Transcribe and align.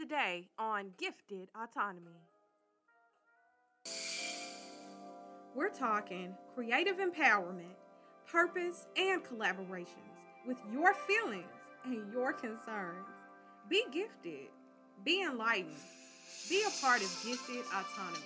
today 0.00 0.48
on 0.58 0.92
Gifted 0.98 1.50
Autonomy. 1.54 2.22
We're 5.54 5.68
talking 5.68 6.34
creative 6.54 6.96
empowerment, 6.96 7.74
purpose, 8.26 8.86
and 8.96 9.22
collaborations 9.22 10.16
with 10.46 10.56
your 10.72 10.94
feelings 11.06 11.44
and 11.84 12.10
your 12.14 12.32
concerns. 12.32 13.08
Be 13.68 13.84
gifted, 13.92 14.48
be 15.04 15.22
enlightened, 15.22 15.74
be 16.48 16.62
a 16.62 16.80
part 16.80 17.02
of 17.02 17.22
Gifted 17.22 17.62
Autonomy. 17.66 18.24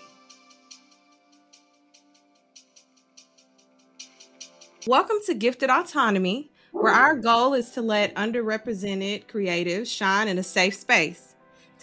Welcome 4.87 5.17
to 5.27 5.35
Gifted 5.35 5.71
Autonomy, 5.71 6.53
where 6.71 6.93
our 6.93 7.17
goal 7.17 7.53
is 7.53 7.71
to 7.71 7.83
let 7.83 8.15
underrepresented 8.15 9.27
creatives 9.27 9.89
shine 9.89 10.29
in 10.29 10.39
a 10.39 10.45
safe 10.45 10.75
space. 10.75 11.24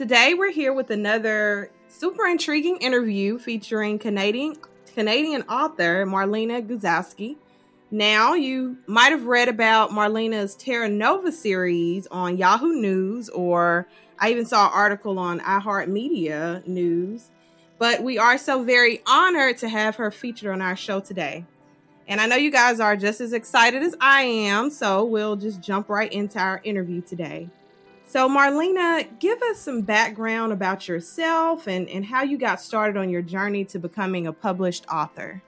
Today, 0.01 0.33
we're 0.33 0.51
here 0.51 0.73
with 0.73 0.89
another 0.89 1.69
super 1.87 2.25
intriguing 2.25 2.77
interview 2.77 3.37
featuring 3.37 3.99
Canadian 3.99 4.55
Canadian 4.95 5.43
author 5.43 6.07
Marlena 6.07 6.67
Guzowski. 6.67 7.35
Now, 7.91 8.33
you 8.33 8.77
might 8.87 9.11
have 9.11 9.27
read 9.27 9.47
about 9.47 9.91
Marlena's 9.91 10.55
Terra 10.55 10.89
Nova 10.89 11.31
series 11.31 12.07
on 12.07 12.35
Yahoo 12.39 12.81
News, 12.81 13.29
or 13.29 13.87
I 14.17 14.31
even 14.31 14.47
saw 14.47 14.65
an 14.65 14.73
article 14.73 15.19
on 15.19 15.39
iHeartMedia 15.41 16.65
News. 16.65 17.29
But 17.77 18.01
we 18.01 18.17
are 18.17 18.39
so 18.39 18.63
very 18.63 19.03
honored 19.05 19.59
to 19.59 19.69
have 19.69 19.97
her 19.97 20.09
featured 20.09 20.49
on 20.49 20.63
our 20.63 20.75
show 20.75 20.99
today. 20.99 21.45
And 22.07 22.19
I 22.19 22.25
know 22.25 22.37
you 22.37 22.49
guys 22.49 22.79
are 22.79 22.97
just 22.97 23.21
as 23.21 23.33
excited 23.33 23.83
as 23.83 23.95
I 24.01 24.23
am, 24.23 24.71
so 24.71 25.05
we'll 25.05 25.35
just 25.35 25.61
jump 25.61 25.89
right 25.89 26.11
into 26.11 26.39
our 26.39 26.59
interview 26.63 27.01
today. 27.01 27.49
So, 28.11 28.27
Marlena, 28.27 29.07
give 29.21 29.41
us 29.41 29.57
some 29.57 29.83
background 29.83 30.51
about 30.51 30.85
yourself 30.85 31.65
and, 31.69 31.87
and 31.87 32.05
how 32.05 32.23
you 32.23 32.37
got 32.37 32.59
started 32.59 32.97
on 32.97 33.09
your 33.09 33.21
journey 33.21 33.63
to 33.63 33.79
becoming 33.79 34.27
a 34.27 34.33
published 34.33 34.85
author. 34.91 35.41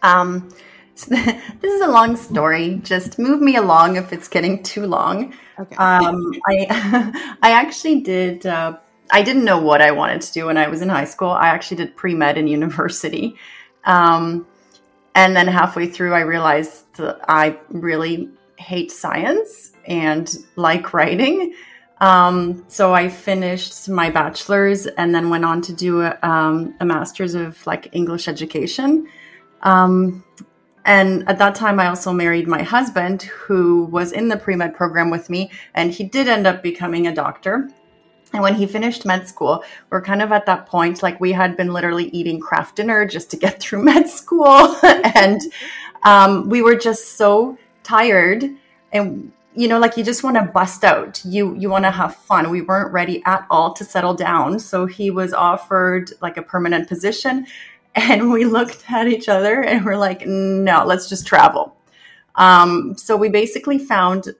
Um, 0.00 0.48
so 0.94 1.10
this 1.14 1.62
is 1.62 1.82
a 1.82 1.88
long 1.88 2.16
story. 2.16 2.80
Just 2.82 3.18
move 3.18 3.42
me 3.42 3.56
along 3.56 3.96
if 3.96 4.14
it's 4.14 4.28
getting 4.28 4.62
too 4.62 4.86
long. 4.86 5.34
Okay. 5.58 5.76
Um, 5.76 6.32
I 6.48 7.36
I 7.42 7.50
actually 7.50 8.00
did. 8.00 8.46
Uh, 8.46 8.78
I 9.10 9.20
didn't 9.20 9.44
know 9.44 9.60
what 9.60 9.82
I 9.82 9.90
wanted 9.90 10.22
to 10.22 10.32
do 10.32 10.46
when 10.46 10.56
I 10.56 10.68
was 10.68 10.80
in 10.80 10.88
high 10.88 11.04
school. 11.04 11.28
I 11.28 11.48
actually 11.48 11.76
did 11.76 11.94
pre 11.96 12.14
med 12.14 12.38
in 12.38 12.48
university. 12.48 13.36
Um, 13.84 14.46
and 15.14 15.36
then 15.36 15.48
halfway 15.48 15.86
through, 15.86 16.14
I 16.14 16.20
realized 16.20 16.94
that 16.94 17.20
I 17.28 17.58
really 17.68 18.30
hate 18.56 18.90
science 18.90 19.72
and 19.86 20.36
like 20.56 20.92
writing. 20.92 21.54
Um, 22.00 22.64
so 22.68 22.92
I 22.92 23.08
finished 23.08 23.88
my 23.88 24.10
bachelor's 24.10 24.86
and 24.86 25.14
then 25.14 25.30
went 25.30 25.44
on 25.44 25.62
to 25.62 25.72
do 25.72 26.02
a, 26.02 26.18
um, 26.22 26.74
a 26.80 26.84
master's 26.84 27.34
of 27.34 27.66
like 27.66 27.88
English 27.92 28.28
education. 28.28 29.08
Um, 29.62 30.22
and 30.84 31.28
at 31.28 31.38
that 31.38 31.56
time, 31.56 31.80
I 31.80 31.88
also 31.88 32.12
married 32.12 32.46
my 32.46 32.62
husband, 32.62 33.22
who 33.22 33.86
was 33.86 34.12
in 34.12 34.28
the 34.28 34.36
pre 34.36 34.54
med 34.54 34.74
program 34.74 35.10
with 35.10 35.28
me, 35.28 35.50
and 35.74 35.90
he 35.90 36.04
did 36.04 36.28
end 36.28 36.46
up 36.46 36.62
becoming 36.62 37.08
a 37.08 37.14
doctor. 37.14 37.68
And 38.32 38.42
when 38.42 38.54
he 38.54 38.66
finished 38.66 39.04
med 39.04 39.26
school, 39.26 39.64
we're 39.90 40.02
kind 40.02 40.22
of 40.22 40.30
at 40.30 40.46
that 40.46 40.66
point, 40.66 41.02
like 41.02 41.20
we 41.20 41.32
had 41.32 41.56
been 41.56 41.72
literally 41.72 42.08
eating 42.10 42.38
Kraft 42.38 42.76
Dinner 42.76 43.04
just 43.04 43.30
to 43.32 43.36
get 43.36 43.60
through 43.60 43.82
med 43.82 44.08
school. 44.08 44.76
and 44.82 45.40
um, 46.04 46.48
we 46.48 46.62
were 46.62 46.76
just 46.76 47.16
so 47.16 47.58
tired. 47.82 48.44
And, 48.92 49.32
you 49.56 49.68
know, 49.68 49.78
like 49.78 49.96
you 49.96 50.04
just 50.04 50.22
want 50.22 50.36
to 50.36 50.42
bust 50.42 50.84
out. 50.84 51.24
You, 51.24 51.54
you 51.56 51.70
want 51.70 51.84
to 51.86 51.90
have 51.90 52.14
fun. 52.14 52.50
We 52.50 52.60
weren't 52.60 52.92
ready 52.92 53.22
at 53.24 53.46
all 53.50 53.72
to 53.74 53.84
settle 53.84 54.14
down. 54.14 54.58
So 54.58 54.84
he 54.84 55.10
was 55.10 55.32
offered 55.32 56.12
like 56.20 56.36
a 56.36 56.42
permanent 56.42 56.88
position. 56.88 57.46
And 57.98 58.30
we 58.30 58.44
looked 58.44 58.84
at 58.90 59.08
each 59.08 59.26
other 59.26 59.62
and 59.62 59.82
we're 59.82 59.96
like, 59.96 60.26
no, 60.26 60.84
let's 60.84 61.08
just 61.08 61.26
travel. 61.26 61.74
Um, 62.34 62.94
so 62.98 63.16
we 63.16 63.30
basically 63.30 63.78
found 63.78 64.34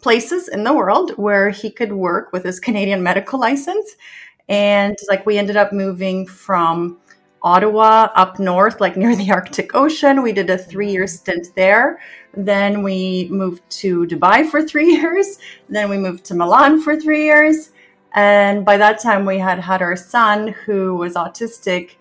places 0.00 0.48
in 0.48 0.64
the 0.64 0.72
world 0.72 1.10
where 1.18 1.50
he 1.50 1.70
could 1.70 1.92
work 1.92 2.32
with 2.32 2.44
his 2.44 2.58
Canadian 2.58 3.02
medical 3.02 3.38
license. 3.38 3.96
And 4.48 4.96
like 5.06 5.26
we 5.26 5.36
ended 5.36 5.58
up 5.58 5.70
moving 5.70 6.26
from 6.26 6.98
Ottawa 7.44 8.08
up 8.14 8.38
north, 8.38 8.80
like 8.80 8.96
near 8.96 9.14
the 9.14 9.30
Arctic 9.38 9.74
Ocean. 9.74 10.22
We 10.22 10.32
did 10.32 10.50
a 10.50 10.58
three 10.58 10.90
year 10.90 11.06
stint 11.06 11.48
there. 11.54 12.00
Then 12.32 12.82
we 12.82 13.28
moved 13.30 13.62
to 13.82 14.06
Dubai 14.06 14.48
for 14.50 14.62
three 14.62 14.92
years. 14.96 15.38
Then 15.68 15.88
we 15.88 15.98
moved 15.98 16.24
to 16.24 16.34
Milan 16.34 16.80
for 16.80 16.98
three 16.98 17.24
years. 17.24 17.70
And 18.14 18.64
by 18.64 18.76
that 18.78 19.00
time, 19.00 19.26
we 19.26 19.38
had 19.38 19.58
had 19.58 19.82
our 19.82 19.96
son 19.96 20.48
who 20.48 20.94
was 20.94 21.14
autistic. 21.14 21.96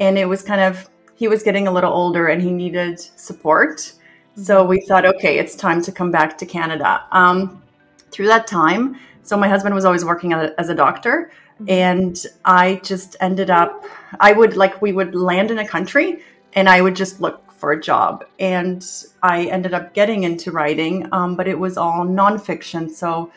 And 0.00 0.18
it 0.18 0.26
was 0.26 0.42
kind 0.42 0.60
of, 0.60 0.90
he 1.14 1.28
was 1.28 1.42
getting 1.42 1.68
a 1.68 1.72
little 1.72 1.92
older 1.92 2.28
and 2.28 2.42
he 2.42 2.50
needed 2.50 2.98
support. 2.98 3.92
So 4.36 4.64
we 4.64 4.80
thought, 4.80 5.04
okay, 5.04 5.38
it's 5.38 5.54
time 5.54 5.82
to 5.82 5.92
come 5.92 6.10
back 6.10 6.36
to 6.38 6.46
Canada. 6.46 7.04
Um, 7.12 7.62
through 8.10 8.26
that 8.26 8.46
time, 8.46 8.98
so 9.22 9.36
my 9.36 9.48
husband 9.48 9.74
was 9.74 9.84
always 9.84 10.04
working 10.04 10.32
as 10.32 10.68
a 10.70 10.74
doctor, 10.74 11.30
and 11.68 12.24
I 12.44 12.80
just 12.84 13.16
ended 13.20 13.50
up, 13.50 13.84
I 14.20 14.32
would 14.32 14.56
like, 14.56 14.80
we 14.80 14.92
would 14.92 15.14
land 15.14 15.50
in 15.50 15.58
a 15.58 15.66
country 15.66 16.22
and 16.54 16.68
I 16.68 16.80
would 16.80 16.96
just 16.96 17.20
look 17.20 17.52
for 17.52 17.72
a 17.72 17.80
job. 17.80 18.24
And 18.38 18.84
I 19.22 19.44
ended 19.44 19.74
up 19.74 19.94
getting 19.94 20.24
into 20.24 20.50
writing, 20.50 21.08
um, 21.12 21.36
but 21.36 21.46
it 21.46 21.58
was 21.58 21.76
all 21.76 22.04
nonfiction. 22.04 22.90
So 22.90 23.30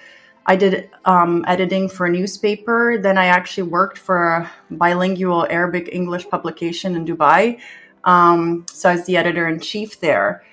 I 0.45 0.55
did 0.55 0.89
um, 1.05 1.43
editing 1.47 1.89
for 1.89 2.05
a 2.05 2.09
newspaper. 2.09 2.97
Then 2.97 3.17
I 3.17 3.25
actually 3.25 3.69
worked 3.69 3.97
for 3.97 4.27
a 4.27 4.51
bilingual 4.71 5.47
Arabic 5.49 5.89
English 5.91 6.27
publication 6.29 6.95
in 6.95 7.05
Dubai. 7.05 7.59
Um, 8.03 8.65
so 8.71 8.89
I 8.89 8.95
was 8.95 9.05
the 9.05 9.17
editor 9.17 9.47
in 9.47 9.59
chief 9.59 9.99
there 9.99 10.43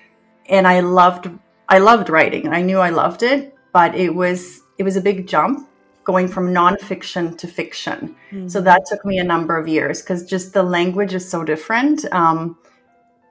and 0.47 0.67
I 0.67 0.81
loved 0.81 1.29
I 1.67 1.79
loved 1.79 2.09
writing. 2.09 2.49
I 2.49 2.61
knew 2.61 2.79
I 2.79 2.89
loved 2.89 3.23
it, 3.23 3.55
but 3.71 3.95
it 3.95 4.13
was 4.13 4.61
it 4.77 4.83
was 4.83 4.97
a 4.97 5.01
big 5.01 5.27
jump 5.27 5.67
going 6.11 6.27
from 6.27 6.53
nonfiction 6.53 7.37
to 7.37 7.47
fiction. 7.47 8.15
Mm-hmm. 8.31 8.47
So 8.47 8.61
that 8.61 8.81
took 8.85 9.05
me 9.05 9.19
a 9.19 9.23
number 9.23 9.57
of 9.57 9.67
years 9.67 10.01
because 10.01 10.25
just 10.25 10.53
the 10.53 10.63
language 10.63 11.13
is 11.13 11.27
so 11.27 11.43
different. 11.43 12.05
Um, 12.11 12.57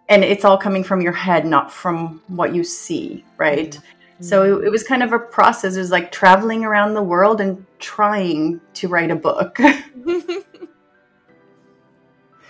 and 0.08 0.24
it's 0.24 0.44
all 0.44 0.58
coming 0.58 0.82
from 0.82 1.00
your 1.00 1.12
head, 1.12 1.44
not 1.44 1.72
from 1.72 2.22
what 2.28 2.54
you 2.54 2.64
see, 2.64 3.24
right? 3.36 3.72
Mm-hmm. 3.72 4.24
So 4.24 4.34
it, 4.42 4.66
it, 4.66 4.70
was 4.70 4.82
kind 4.82 5.02
of 5.02 5.12
a 5.12 5.18
process. 5.18 5.76
It 5.76 5.80
was 5.80 5.90
like 5.90 6.10
traveling 6.10 6.64
around 6.64 6.94
the 6.94 7.02
world 7.02 7.40
and 7.40 7.64
trying 7.78 8.60
to 8.74 8.88
write 8.88 9.10
a 9.10 9.16
book. 9.16 9.58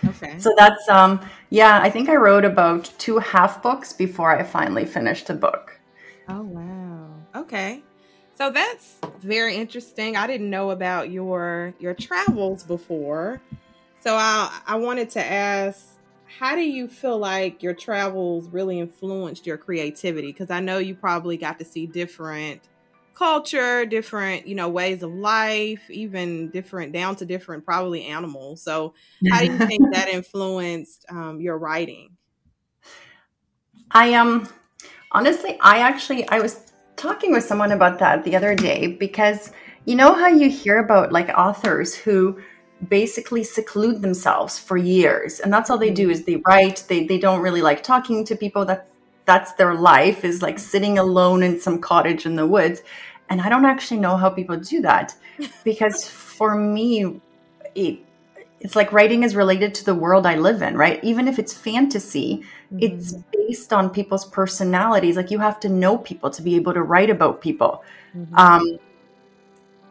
Okay. 0.03 0.39
So 0.39 0.51
that's 0.57 0.89
um 0.89 1.21
yeah, 1.49 1.79
I 1.79 1.89
think 1.89 2.09
I 2.09 2.15
wrote 2.15 2.45
about 2.45 2.91
two 2.97 3.19
half 3.19 3.61
books 3.61 3.93
before 3.93 4.35
I 4.35 4.43
finally 4.43 4.85
finished 4.85 5.29
a 5.29 5.33
book. 5.33 5.79
Oh 6.27 6.41
wow. 6.41 7.09
Okay. 7.35 7.83
So 8.41 8.49
that's 8.49 8.97
very 9.19 9.55
interesting. 9.55 10.17
I 10.17 10.25
didn't 10.25 10.49
know 10.49 10.71
about 10.71 11.11
your 11.11 11.75
your 11.77 11.93
travels 11.93 12.63
before. 12.63 13.39
So 13.99 14.15
I 14.15 14.61
I 14.65 14.77
wanted 14.77 15.11
to 15.11 15.23
ask 15.23 15.89
how 16.39 16.55
do 16.55 16.61
you 16.63 16.87
feel 16.87 17.19
like 17.19 17.61
your 17.61 17.75
travels 17.75 18.49
really 18.49 18.79
influenced 18.79 19.45
your 19.45 19.57
creativity 19.57 20.29
because 20.31 20.49
I 20.49 20.59
know 20.59 20.79
you 20.79 20.95
probably 20.95 21.37
got 21.37 21.59
to 21.59 21.65
see 21.65 21.85
different 21.85 22.63
culture, 23.13 23.85
different, 23.85 24.47
you 24.47 24.55
know, 24.55 24.69
ways 24.69 25.03
of 25.03 25.13
life, 25.13 25.87
even 25.91 26.49
different 26.49 26.93
down 26.93 27.17
to 27.17 27.25
different 27.27 27.63
probably 27.63 28.05
animals. 28.05 28.63
So 28.63 28.95
how 29.29 29.41
do 29.41 29.45
you 29.45 29.59
think 29.67 29.91
that 29.91 30.07
influenced 30.07 31.05
um, 31.11 31.41
your 31.41 31.59
writing? 31.59 32.17
I 33.91 34.13
um 34.15 34.47
honestly, 35.11 35.57
I 35.61 35.79
actually 35.79 36.27
I 36.29 36.39
was 36.39 36.70
talking 37.01 37.31
with 37.31 37.43
someone 37.43 37.71
about 37.71 37.97
that 37.97 38.23
the 38.23 38.35
other 38.35 38.53
day 38.53 38.85
because 38.85 39.51
you 39.85 39.95
know 39.95 40.13
how 40.13 40.27
you 40.27 40.47
hear 40.47 40.77
about 40.77 41.11
like 41.11 41.29
authors 41.29 41.95
who 41.95 42.39
basically 42.89 43.43
seclude 43.43 44.03
themselves 44.03 44.59
for 44.59 44.77
years 44.77 45.39
and 45.39 45.51
that's 45.51 45.71
all 45.71 45.79
they 45.79 45.89
do 45.89 46.03
mm-hmm. 46.03 46.11
is 46.11 46.25
they 46.25 46.35
write 46.47 46.83
they 46.87 47.05
they 47.07 47.17
don't 47.17 47.41
really 47.41 47.61
like 47.61 47.81
talking 47.81 48.23
to 48.23 48.35
people 48.35 48.65
that 48.65 48.87
that's 49.25 49.53
their 49.53 49.73
life 49.73 50.23
is 50.23 50.43
like 50.43 50.59
sitting 50.59 50.99
alone 50.99 51.41
in 51.41 51.59
some 51.59 51.79
cottage 51.79 52.27
in 52.27 52.35
the 52.35 52.45
woods 52.45 52.81
and 53.29 53.41
i 53.41 53.49
don't 53.49 53.65
actually 53.65 53.99
know 53.99 54.15
how 54.15 54.29
people 54.29 54.57
do 54.57 54.79
that 54.79 55.15
because 55.63 56.07
for 56.07 56.55
me 56.55 57.19
it, 57.73 57.99
it's 58.61 58.75
like 58.75 58.91
writing 58.91 59.23
is 59.23 59.35
related 59.35 59.73
to 59.73 59.85
the 59.85 59.95
world 59.95 60.25
i 60.25 60.35
live 60.35 60.61
in 60.61 60.75
right 60.75 61.03
even 61.03 61.27
if 61.27 61.39
it's 61.39 61.53
fantasy 61.53 62.43
mm-hmm. 62.73 62.79
it's 62.81 63.13
based 63.33 63.73
on 63.73 63.89
people's 63.89 64.25
personalities 64.25 65.15
like 65.15 65.31
you 65.31 65.39
have 65.39 65.59
to 65.59 65.69
know 65.69 65.97
people 65.97 66.29
to 66.29 66.41
be 66.41 66.55
able 66.55 66.73
to 66.73 66.81
write 66.81 67.09
about 67.09 67.41
people 67.41 67.83
mm-hmm. 68.15 68.35
um, 68.35 68.79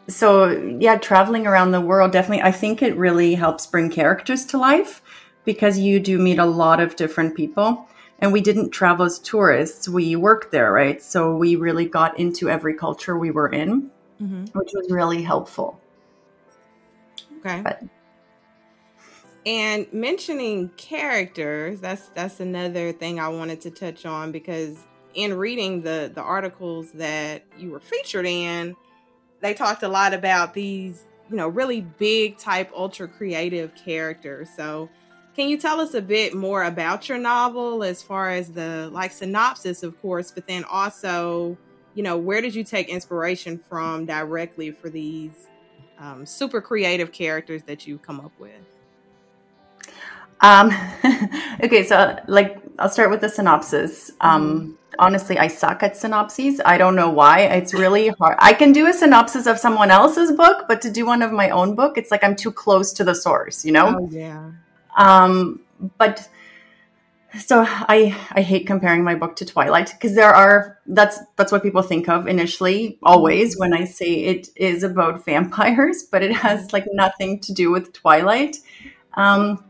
so 0.07 0.49
yeah 0.79 0.97
traveling 0.97 1.45
around 1.45 1.71
the 1.71 1.81
world 1.81 2.11
definitely 2.11 2.41
i 2.41 2.51
think 2.51 2.81
it 2.81 2.95
really 2.95 3.35
helps 3.35 3.67
bring 3.67 3.89
characters 3.89 4.45
to 4.45 4.57
life 4.57 5.01
because 5.45 5.77
you 5.77 5.99
do 5.99 6.17
meet 6.17 6.39
a 6.39 6.45
lot 6.45 6.79
of 6.79 6.95
different 6.95 7.35
people 7.35 7.87
and 8.19 8.31
we 8.31 8.41
didn't 8.41 8.69
travel 8.69 9.05
as 9.05 9.19
tourists 9.19 9.87
we 9.87 10.15
worked 10.15 10.51
there 10.51 10.71
right 10.71 11.01
so 11.01 11.35
we 11.35 11.55
really 11.55 11.85
got 11.85 12.17
into 12.19 12.49
every 12.49 12.73
culture 12.73 13.17
we 13.17 13.31
were 13.31 13.49
in 13.49 13.89
mm-hmm. 14.21 14.45
which 14.57 14.71
was 14.73 14.89
really 14.89 15.21
helpful 15.21 15.79
Okay. 17.45 17.61
But, 17.61 17.83
and 19.45 19.91
mentioning 19.91 20.69
characters, 20.77 21.79
that's 21.79 22.09
that's 22.09 22.39
another 22.39 22.91
thing 22.91 23.19
I 23.19 23.29
wanted 23.29 23.61
to 23.61 23.71
touch 23.71 24.05
on 24.05 24.31
because 24.31 24.77
in 25.15 25.33
reading 25.33 25.81
the 25.81 26.11
the 26.13 26.21
articles 26.21 26.91
that 26.93 27.43
you 27.57 27.71
were 27.71 27.79
featured 27.79 28.25
in, 28.25 28.75
they 29.41 29.53
talked 29.53 29.81
a 29.81 29.87
lot 29.87 30.13
about 30.13 30.53
these, 30.53 31.03
you 31.29 31.35
know, 31.35 31.47
really 31.47 31.81
big 31.81 32.37
type 32.37 32.71
ultra 32.75 33.07
creative 33.07 33.73
characters. 33.73 34.47
So, 34.55 34.89
can 35.35 35.49
you 35.49 35.57
tell 35.57 35.81
us 35.81 35.95
a 35.95 36.01
bit 36.01 36.35
more 36.35 36.63
about 36.63 37.09
your 37.09 37.17
novel 37.17 37.83
as 37.83 38.03
far 38.03 38.29
as 38.29 38.51
the 38.51 38.89
like 38.93 39.11
synopsis, 39.11 39.81
of 39.81 39.99
course, 40.03 40.31
but 40.31 40.45
then 40.45 40.63
also, 40.65 41.57
you 41.95 42.03
know, 42.03 42.15
where 42.15 42.41
did 42.41 42.53
you 42.53 42.63
take 42.63 42.89
inspiration 42.89 43.57
from 43.57 44.05
directly 44.05 44.69
for 44.69 44.89
these 44.89 45.47
um, 45.97 46.27
super 46.27 46.61
creative 46.61 47.11
characters 47.11 47.63
that 47.63 47.87
you've 47.87 48.03
come 48.03 48.19
up 48.19 48.33
with? 48.39 48.70
Um, 50.41 50.71
okay, 51.63 51.85
so 51.85 52.17
like 52.27 52.57
I'll 52.79 52.89
start 52.89 53.09
with 53.09 53.21
the 53.21 53.29
synopsis. 53.29 54.11
Um, 54.21 54.77
honestly 54.99 55.37
i 55.37 55.47
suck 55.47 55.83
at 55.83 55.97
synopses. 55.97 56.61
I 56.63 56.77
don't 56.77 56.95
know 56.95 57.09
why. 57.09 57.41
It's 57.41 57.73
really 57.73 58.09
hard. 58.09 58.37
I 58.39 58.53
can 58.53 58.71
do 58.71 58.87
a 58.87 58.93
synopsis 58.93 59.47
of 59.47 59.57
someone 59.57 59.91
else's 59.91 60.31
book 60.31 60.65
but 60.67 60.81
to 60.81 60.91
do 60.91 61.05
one 61.05 61.21
of 61.21 61.31
my 61.31 61.49
own 61.49 61.75
book 61.75 61.97
it's 61.97 62.11
like 62.11 62.23
i'm 62.23 62.35
too 62.35 62.51
close 62.51 62.93
to 62.93 63.03
the 63.03 63.15
source 63.15 63.65
you 63.65 63.71
know? 63.71 63.97
Oh, 63.99 64.09
yeah. 64.11 64.51
Um 64.97 65.61
but 65.97 66.29
so 67.39 67.65
i 67.65 68.15
i 68.33 68.41
hate 68.41 68.67
comparing 68.67 69.03
my 69.03 69.15
book 69.15 69.37
to 69.37 69.45
twilight 69.45 69.89
because 69.91 70.15
there 70.15 70.33
are 70.35 70.79
that's 70.87 71.19
that's 71.37 71.51
what 71.51 71.63
people 71.63 71.81
think 71.81 72.09
of 72.09 72.27
initially 72.27 72.99
always 73.03 73.57
when 73.57 73.73
i 73.73 73.85
say 73.85 74.11
it 74.15 74.49
is 74.57 74.83
about 74.83 75.23
vampires 75.23 76.03
but 76.11 76.21
it 76.21 76.33
has 76.33 76.73
like 76.73 76.85
nothing 76.91 77.39
to 77.39 77.53
do 77.53 77.71
with 77.71 77.93
twilight. 77.93 78.57
Um 79.13 79.63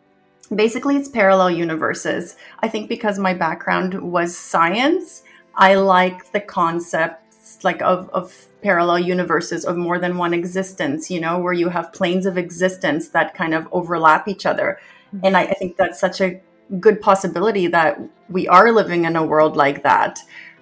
basically 0.56 0.96
it's 0.98 1.10
parallel 1.10 1.52
universes. 1.52 2.36
I 2.60 2.68
think 2.68 2.90
because 2.90 3.18
my 3.18 3.34
background 3.34 4.00
was 4.02 4.38
science 4.38 5.24
i 5.56 5.76
like 5.76 6.32
the 6.32 6.40
concepts 6.40 7.60
like 7.64 7.82
of, 7.82 8.10
of 8.10 8.48
parallel 8.62 9.00
universes 9.00 9.66
of 9.66 9.76
more 9.76 10.00
than 10.00 10.18
one 10.18 10.34
existence 10.34 11.10
you 11.10 11.20
know 11.20 11.40
where 11.40 11.54
you 11.54 11.70
have 11.70 11.92
planes 11.94 12.26
of 12.26 12.38
existence 12.38 13.10
that 13.10 13.34
kind 13.34 13.54
of 13.54 13.68
overlap 13.72 14.28
each 14.28 14.46
other. 14.46 14.80
Mm-hmm. 15.14 15.26
and 15.26 15.38
I, 15.38 15.42
I 15.42 15.54
think 15.54 15.78
that's 15.78 16.00
such 16.00 16.22
a 16.22 16.42
good 16.80 17.02
possibility 17.02 17.68
that 17.68 18.00
we 18.30 18.48
are 18.48 18.72
living 18.72 19.04
in 19.04 19.18
a 19.18 19.26
world 19.26 19.58
like 19.58 19.84
that. 19.84 20.20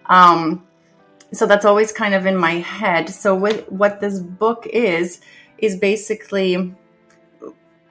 Um, 0.08 0.66
so 1.32 1.46
that's 1.46 1.66
always 1.66 1.92
kind 1.92 2.16
of 2.16 2.26
in 2.26 2.36
my 2.36 2.54
head. 2.54 3.10
So 3.10 3.36
what, 3.36 3.72
what 3.72 4.02
this 4.02 4.20
book 4.20 4.66
is 4.66 5.22
is 5.60 5.78
basically 5.78 6.74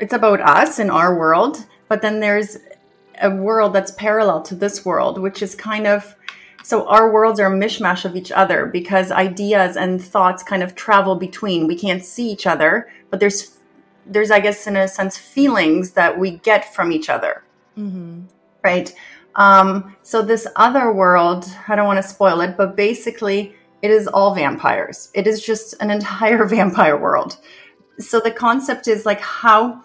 it's 0.00 0.12
about 0.12 0.40
us 0.40 0.80
in 0.80 0.90
our 0.90 1.16
world 1.16 1.64
but 1.88 2.02
then 2.02 2.20
there's 2.20 2.58
a 3.20 3.31
world 3.31 3.73
that's 3.73 3.90
parallel 3.93 4.43
to 4.43 4.55
this 4.55 4.85
world, 4.85 5.19
which 5.19 5.43
is 5.43 5.55
kind 5.55 5.87
of 5.87 6.14
so 6.62 6.87
our 6.88 7.11
worlds 7.11 7.40
are 7.40 7.52
a 7.52 7.56
mishmash 7.56 8.05
of 8.05 8.14
each 8.17 8.31
other 8.31 8.67
because 8.67 9.11
ideas 9.11 9.76
and 9.76 10.02
thoughts 10.02 10.43
kind 10.43 10.62
of 10.62 10.75
travel 10.75 11.14
between. 11.14 11.67
We 11.67 11.76
can't 11.76 12.05
see 12.05 12.31
each 12.31 12.46
other, 12.46 12.90
but 13.11 13.20
there's 13.20 13.58
there's 14.05 14.31
I 14.31 14.40
guess 14.40 14.67
in 14.67 14.76
a 14.76 14.88
sense 14.88 15.17
feelings 15.17 15.93
that 15.93 16.19
we 16.19 16.32
get 16.38 16.75
from 16.75 16.93
each 16.93 17.08
other, 17.08 17.43
mm-hmm. 17.76 18.23
right? 18.62 18.93
Um, 19.37 19.96
so 20.02 20.20
this 20.20 20.46
other 20.56 20.93
world, 20.93 21.46
I 21.69 21.76
don't 21.76 21.87
want 21.87 22.02
to 22.02 22.08
spoil 22.08 22.41
it, 22.41 22.56
but 22.56 22.76
basically 22.76 23.55
it 23.82 23.91
is 23.91 24.08
all 24.08 24.34
vampires. 24.34 25.11
It 25.14 25.26
is 25.26 25.41
just 25.41 25.75
an 25.81 25.91
entire 25.91 26.44
vampire 26.56 26.99
world. 26.99 27.38
So 27.99 28.20
the 28.20 28.31
concept 28.31 28.88
is 28.88 29.06
like 29.06 29.20
how 29.20 29.82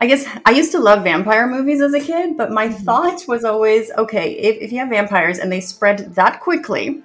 I 0.00 0.06
guess 0.06 0.26
I 0.46 0.52
used 0.52 0.72
to 0.72 0.78
love 0.78 1.04
vampire 1.04 1.46
movies 1.46 1.82
as 1.82 1.92
a 1.92 2.00
kid, 2.00 2.36
but 2.36 2.50
my 2.50 2.68
mm-hmm. 2.68 2.84
thought 2.84 3.26
was 3.28 3.44
always 3.44 3.90
okay, 3.92 4.32
if, 4.32 4.56
if 4.62 4.72
you 4.72 4.78
have 4.78 4.88
vampires 4.88 5.38
and 5.38 5.52
they 5.52 5.60
spread 5.60 6.14
that 6.14 6.40
quickly, 6.40 7.02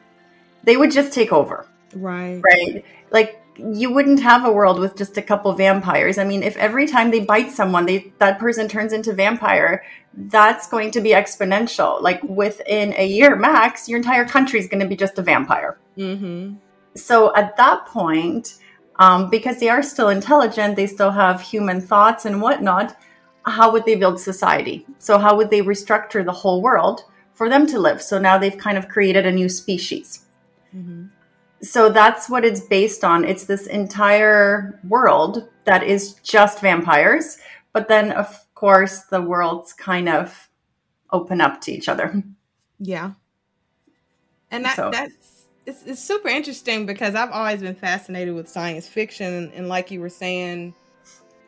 they 0.63 0.77
would 0.77 0.91
just 0.91 1.11
take 1.11 1.33
over. 1.33 1.67
Right. 1.93 2.41
Right. 2.41 2.85
Like 3.11 3.41
you 3.57 3.91
wouldn't 3.91 4.21
have 4.21 4.45
a 4.45 4.51
world 4.51 4.79
with 4.79 4.95
just 4.95 5.17
a 5.17 5.21
couple 5.21 5.51
vampires. 5.53 6.17
I 6.17 6.23
mean, 6.25 6.43
if 6.43 6.57
every 6.57 6.87
time 6.87 7.11
they 7.11 7.21
bite 7.21 7.51
someone, 7.51 7.85
they 7.85 8.13
that 8.19 8.39
person 8.39 8.67
turns 8.67 8.93
into 8.93 9.13
vampire, 9.13 9.83
that's 10.13 10.67
going 10.67 10.91
to 10.91 11.01
be 11.01 11.09
exponential. 11.09 12.01
Like 12.01 12.23
within 12.23 12.93
a 12.97 13.05
year 13.05 13.35
max, 13.35 13.89
your 13.89 13.97
entire 13.97 14.25
country 14.25 14.59
is 14.59 14.67
going 14.67 14.81
to 14.81 14.87
be 14.87 14.95
just 14.95 15.17
a 15.19 15.21
vampire. 15.21 15.77
Mm-hmm. 15.97 16.55
So 16.95 17.35
at 17.35 17.57
that 17.57 17.85
point, 17.87 18.55
um, 18.99 19.29
because 19.29 19.59
they 19.59 19.69
are 19.69 19.83
still 19.83 20.09
intelligent, 20.09 20.75
they 20.75 20.87
still 20.87 21.11
have 21.11 21.41
human 21.41 21.81
thoughts 21.81 22.25
and 22.25 22.41
whatnot. 22.41 22.95
How 23.45 23.71
would 23.71 23.85
they 23.85 23.95
build 23.95 24.19
society? 24.19 24.85
So, 24.99 25.17
how 25.17 25.35
would 25.35 25.49
they 25.49 25.61
restructure 25.61 26.23
the 26.23 26.31
whole 26.31 26.61
world 26.61 27.03
for 27.33 27.49
them 27.49 27.67
to 27.67 27.79
live? 27.79 28.01
So, 28.01 28.17
now 28.17 28.37
they've 28.37 28.57
kind 28.57 28.77
of 28.77 28.87
created 28.87 29.25
a 29.25 29.31
new 29.31 29.49
species. 29.49 30.25
Mm-hmm. 30.75 31.07
So, 31.61 31.89
that's 31.89 32.29
what 32.29 32.45
it's 32.45 32.61
based 32.61 33.03
on. 33.03 33.25
It's 33.25 33.45
this 33.45 33.67
entire 33.67 34.79
world 34.87 35.49
that 35.65 35.83
is 35.83 36.13
just 36.23 36.61
vampires. 36.61 37.37
But 37.73 37.87
then, 37.87 38.11
of 38.13 38.45
course, 38.55 39.01
the 39.01 39.21
worlds 39.21 39.73
kind 39.73 40.09
of 40.09 40.49
open 41.11 41.41
up 41.41 41.61
to 41.61 41.71
each 41.71 41.87
other. 41.87 42.23
Yeah. 42.79 43.11
And 44.49 44.65
that, 44.65 44.75
so. 44.75 44.89
that's 44.91 45.34
it's, 45.65 45.83
it's 45.83 46.01
super 46.01 46.27
interesting 46.27 46.85
because 46.85 47.15
I've 47.15 47.31
always 47.31 47.61
been 47.61 47.75
fascinated 47.75 48.35
with 48.35 48.47
science 48.47 48.87
fiction 48.87 49.51
and, 49.55 49.67
like 49.67 49.91
you 49.91 49.99
were 49.99 50.09
saying, 50.09 50.73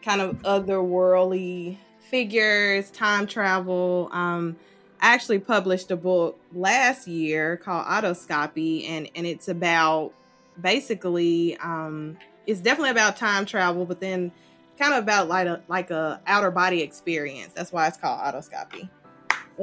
kind 0.03 0.21
of 0.21 0.37
otherworldly 0.43 1.77
figures, 2.09 2.89
time 2.91 3.27
travel. 3.27 4.09
Um, 4.11 4.55
I 4.99 5.13
actually 5.13 5.39
published 5.39 5.91
a 5.91 5.95
book 5.95 6.39
last 6.53 7.07
year 7.07 7.57
called 7.57 7.85
Autoscopy, 7.85 8.89
and 8.89 9.09
and 9.15 9.27
it's 9.27 9.47
about 9.47 10.13
basically 10.59 11.55
um, 11.57 12.17
it's 12.47 12.61
definitely 12.61 12.91
about 12.91 13.17
time 13.17 13.45
travel, 13.45 13.85
but 13.85 13.99
then 13.99 14.31
kind 14.79 14.93
of 14.93 15.03
about 15.03 15.27
like 15.27 15.47
a 15.47 15.61
like 15.67 15.91
a 15.91 16.19
outer 16.25 16.49
body 16.49 16.81
experience. 16.81 17.53
That's 17.53 17.71
why 17.71 17.87
it's 17.87 17.97
called 17.97 18.19
Autoscopy. 18.21 18.89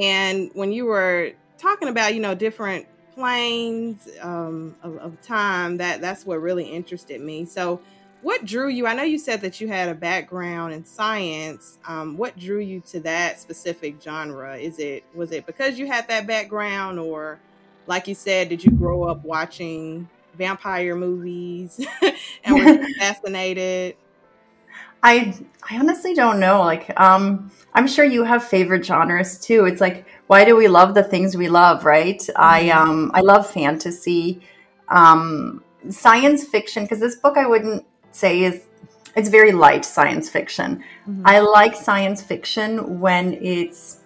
And 0.00 0.50
when 0.54 0.70
you 0.70 0.86
were 0.86 1.32
talking 1.58 1.88
about 1.88 2.14
you 2.14 2.20
know 2.20 2.36
different 2.36 2.86
planes 3.14 4.08
um, 4.20 4.74
of, 4.82 4.96
of 4.98 5.20
time 5.22 5.76
that 5.78 6.00
that's 6.00 6.26
what 6.26 6.40
really 6.40 6.64
interested 6.64 7.20
me. 7.20 7.44
So 7.44 7.80
what 8.22 8.46
drew 8.46 8.68
you 8.68 8.86
i 8.86 8.94
know 8.94 9.02
you 9.02 9.18
said 9.18 9.42
that 9.42 9.60
you 9.60 9.68
had 9.68 9.86
a 9.86 9.94
background 9.94 10.72
in 10.72 10.82
science 10.82 11.78
um, 11.86 12.16
what 12.16 12.36
drew 12.38 12.58
you 12.58 12.80
to 12.80 12.98
that 13.00 13.38
specific 13.38 14.02
genre? 14.02 14.56
Is 14.56 14.78
it 14.78 15.04
was 15.14 15.30
it 15.30 15.44
because 15.46 15.78
you 15.78 15.86
had 15.86 16.08
that 16.08 16.26
background 16.26 16.98
or 16.98 17.38
like 17.86 18.08
you 18.08 18.14
said 18.14 18.48
did 18.48 18.64
you 18.64 18.70
grow 18.72 19.04
up 19.04 19.22
watching 19.24 20.08
vampire 20.38 20.96
movies 20.96 21.86
and 22.44 22.54
were 22.64 22.86
fascinated 22.98 23.96
I 25.04 25.34
I 25.70 25.78
honestly 25.78 26.14
don't 26.14 26.40
know. 26.40 26.62
Like, 26.62 26.98
um, 26.98 27.52
I'm 27.74 27.86
sure 27.86 28.04
you 28.04 28.24
have 28.24 28.42
favorite 28.42 28.84
genres 28.84 29.38
too. 29.38 29.66
It's 29.66 29.80
like, 29.80 30.06
why 30.26 30.44
do 30.44 30.56
we 30.56 30.66
love 30.66 30.94
the 30.94 31.02
things 31.02 31.36
we 31.36 31.48
love, 31.48 31.84
right? 31.84 32.18
Mm-hmm. 32.18 32.42
I 32.42 32.70
um 32.70 33.10
I 33.14 33.20
love 33.20 33.48
fantasy, 33.48 34.40
um, 34.88 35.62
science 35.90 36.44
fiction 36.44 36.84
because 36.84 37.00
this 37.00 37.16
book 37.16 37.36
I 37.36 37.46
wouldn't 37.46 37.84
say 38.12 38.42
is 38.42 38.62
it's 39.14 39.28
very 39.28 39.52
light 39.52 39.84
science 39.84 40.28
fiction. 40.28 40.82
Mm-hmm. 41.06 41.22
I 41.26 41.38
like 41.40 41.76
science 41.76 42.22
fiction 42.22 42.98
when 42.98 43.34
it's 43.34 44.00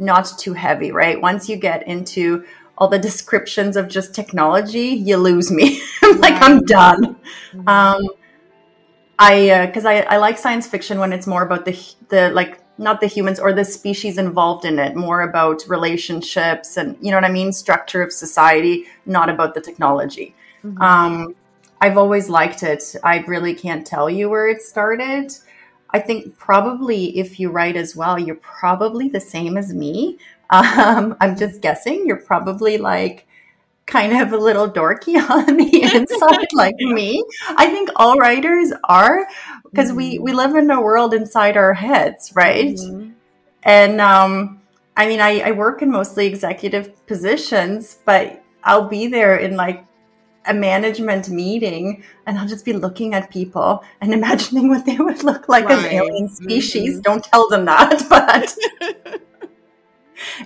not 0.00 0.26
too 0.36 0.52
heavy, 0.52 0.90
right? 0.90 1.20
Once 1.20 1.48
you 1.48 1.56
get 1.56 1.86
into 1.86 2.44
all 2.76 2.88
the 2.88 2.98
descriptions 2.98 3.76
of 3.76 3.88
just 3.88 4.14
technology, 4.14 4.88
you 4.88 5.16
lose 5.16 5.52
me. 5.52 5.80
like 6.18 6.42
I'm 6.42 6.60
done. 6.64 7.16
Mm-hmm. 7.52 7.68
Um, 7.68 8.02
I 9.18 9.66
because 9.66 9.84
uh, 9.84 9.90
I, 9.90 10.00
I 10.02 10.16
like 10.16 10.38
science 10.38 10.66
fiction 10.66 10.98
when 10.98 11.12
it's 11.12 11.26
more 11.26 11.42
about 11.42 11.64
the 11.64 11.94
the 12.08 12.30
like 12.30 12.60
not 12.78 13.00
the 13.00 13.06
humans 13.06 13.38
or 13.38 13.52
the 13.52 13.64
species 13.64 14.18
involved 14.18 14.64
in 14.64 14.78
it, 14.78 14.96
more 14.96 15.22
about 15.22 15.62
relationships 15.68 16.76
and 16.76 16.96
you 17.00 17.10
know 17.10 17.16
what 17.16 17.24
I 17.24 17.30
mean, 17.30 17.52
structure 17.52 18.02
of 18.02 18.12
society, 18.12 18.86
not 19.06 19.28
about 19.28 19.54
the 19.54 19.60
technology. 19.60 20.34
Mm-hmm. 20.64 20.82
Um, 20.82 21.34
I've 21.80 21.98
always 21.98 22.28
liked 22.28 22.62
it. 22.62 22.96
I 23.04 23.18
really 23.26 23.54
can't 23.54 23.86
tell 23.86 24.08
you 24.08 24.28
where 24.28 24.48
it 24.48 24.62
started. 24.62 25.32
I 25.90 26.00
think 26.00 26.36
probably 26.38 27.16
if 27.18 27.38
you 27.38 27.50
write 27.50 27.76
as 27.76 27.94
well, 27.94 28.18
you're 28.18 28.36
probably 28.36 29.08
the 29.08 29.20
same 29.20 29.56
as 29.56 29.72
me. 29.72 30.18
Um, 30.50 31.16
I'm 31.20 31.36
just 31.36 31.62
guessing. 31.62 32.06
You're 32.06 32.18
probably 32.20 32.76
like 32.76 33.26
kind 33.86 34.16
of 34.18 34.32
a 34.32 34.36
little 34.36 34.70
dorky 34.70 35.16
on 35.30 35.56
the 35.56 35.82
inside 35.94 36.48
like 36.52 36.76
me 36.78 37.22
i 37.56 37.66
think 37.68 37.88
all 37.96 38.16
writers 38.16 38.72
are 38.84 39.26
because 39.70 39.88
mm-hmm. 39.88 39.96
we 39.98 40.18
we 40.18 40.32
live 40.32 40.54
in 40.54 40.70
a 40.70 40.80
world 40.80 41.12
inside 41.14 41.56
our 41.56 41.74
heads 41.74 42.32
right 42.34 42.76
mm-hmm. 42.76 43.10
and 43.62 44.00
um 44.00 44.60
i 44.96 45.06
mean 45.06 45.20
I, 45.20 45.40
I 45.40 45.50
work 45.52 45.82
in 45.82 45.90
mostly 45.90 46.26
executive 46.26 47.06
positions 47.06 47.98
but 48.04 48.42
i'll 48.62 48.88
be 48.88 49.06
there 49.06 49.36
in 49.36 49.56
like 49.56 49.86
a 50.46 50.54
management 50.54 51.28
meeting 51.28 52.02
and 52.26 52.38
I'll 52.38 52.46
just 52.46 52.64
be 52.64 52.72
looking 52.72 53.14
at 53.14 53.30
people 53.30 53.82
and 54.00 54.12
imagining 54.20 54.68
what 54.68 54.84
they 54.84 54.96
would 54.96 55.22
look 55.24 55.48
like 55.48 55.66
right. 55.66 55.78
as 55.78 55.84
alien 55.86 56.28
species. 56.28 56.94
Mm-hmm. 56.94 57.00
Don't 57.00 57.24
tell 57.24 57.48
them 57.48 57.64
that, 57.64 58.02
but 58.10 58.54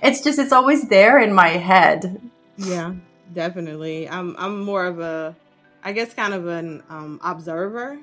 it's 0.03 0.21
just 0.21 0.39
it's 0.39 0.51
always 0.51 0.87
there 0.89 1.19
in 1.19 1.33
my 1.33 1.49
head. 1.49 2.21
Yeah, 2.57 2.93
definitely. 3.33 4.07
I'm 4.09 4.35
I'm 4.37 4.61
more 4.61 4.85
of 4.85 4.99
a 4.99 5.35
I 5.83 5.93
guess 5.93 6.13
kind 6.13 6.33
of 6.33 6.47
an 6.47 6.83
um, 6.89 7.19
observer, 7.23 7.99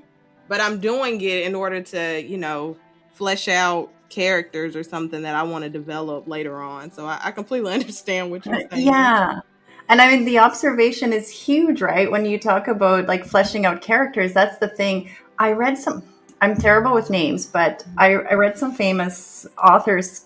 but 0.49 0.61
I'm 0.61 0.81
doing 0.81 1.21
it 1.21 1.45
in 1.45 1.55
order 1.55 1.83
to, 1.83 2.23
you 2.23 2.39
know, 2.39 2.77
flesh 3.13 3.49
out 3.49 3.91
characters 4.09 4.77
or 4.77 4.83
something 4.83 5.23
that 5.23 5.35
I 5.35 5.43
want 5.43 5.65
to 5.65 5.71
develop 5.71 6.27
later 6.29 6.57
on. 6.61 6.91
So 6.91 7.07
I, 7.07 7.21
I 7.25 7.31
completely 7.33 7.73
understand 7.75 8.31
what 8.31 8.47
you're 8.47 8.61
saying. 8.71 8.87
Yeah. 8.87 9.41
And 9.89 10.01
I 10.01 10.11
mean, 10.11 10.25
the 10.25 10.39
observation 10.39 11.13
is 11.13 11.31
huge, 11.31 11.81
right? 11.81 12.11
When 12.11 12.27
you 12.27 12.39
talk 12.39 12.67
about 12.67 13.07
like 13.07 13.25
fleshing 13.25 13.67
out 13.67 13.83
characters, 13.83 14.33
that's 14.33 14.59
the 14.59 14.69
thing. 14.69 15.11
I 15.39 15.53
read 15.53 15.79
some, 15.79 16.03
I'm 16.41 16.57
terrible 16.57 16.93
with 16.93 17.09
names, 17.09 17.47
but 17.47 17.85
I, 17.97 18.15
I 18.15 18.35
read 18.35 18.59
some 18.59 18.73
famous 18.73 19.47
authors 19.63 20.25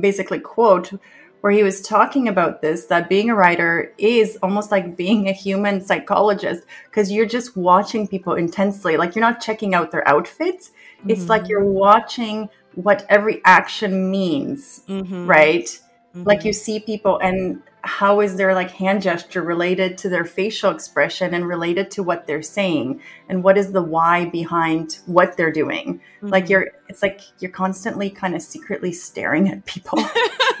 basically 0.00 0.38
quote 0.38 0.92
where 1.40 1.52
he 1.52 1.62
was 1.62 1.80
talking 1.80 2.28
about 2.28 2.62
this 2.62 2.86
that 2.86 3.08
being 3.08 3.30
a 3.30 3.34
writer 3.34 3.92
is 3.98 4.38
almost 4.42 4.70
like 4.70 4.96
being 4.96 5.28
a 5.28 5.32
human 5.32 5.80
psychologist 5.80 6.64
because 6.90 7.10
you're 7.10 7.26
just 7.26 7.56
watching 7.56 8.06
people 8.06 8.34
intensely. 8.34 8.96
Like 8.96 9.14
you're 9.14 9.24
not 9.24 9.40
checking 9.40 9.74
out 9.74 9.90
their 9.90 10.06
outfits, 10.06 10.70
mm-hmm. 10.98 11.10
it's 11.10 11.28
like 11.28 11.42
mm-hmm. 11.42 11.50
you're 11.50 11.64
watching 11.64 12.48
what 12.74 13.04
every 13.08 13.40
action 13.44 14.10
means, 14.10 14.82
mm-hmm. 14.88 15.26
right? 15.26 15.80
Mm-hmm. 16.14 16.24
Like 16.24 16.44
you 16.44 16.52
see 16.52 16.80
people 16.80 17.18
and 17.18 17.62
how 17.82 18.20
is 18.20 18.36
their 18.36 18.54
like 18.54 18.70
hand 18.70 19.02
gesture 19.02 19.42
related 19.42 19.96
to 19.98 20.08
their 20.08 20.24
facial 20.24 20.70
expression 20.70 21.34
and 21.34 21.46
related 21.46 21.90
to 21.90 22.02
what 22.02 22.26
they're 22.26 22.42
saying 22.42 23.00
and 23.28 23.42
what 23.42 23.56
is 23.56 23.72
the 23.72 23.82
why 23.82 24.26
behind 24.26 24.98
what 25.06 25.36
they're 25.36 25.52
doing 25.52 25.94
mm-hmm. 25.94 26.28
like 26.28 26.48
you're 26.48 26.68
it's 26.88 27.02
like 27.02 27.22
you're 27.38 27.50
constantly 27.50 28.10
kind 28.10 28.34
of 28.34 28.42
secretly 28.42 28.92
staring 28.92 29.48
at 29.48 29.64
people 29.64 29.98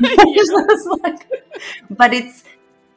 like, 0.00 1.28
but 1.90 2.14
it's 2.14 2.44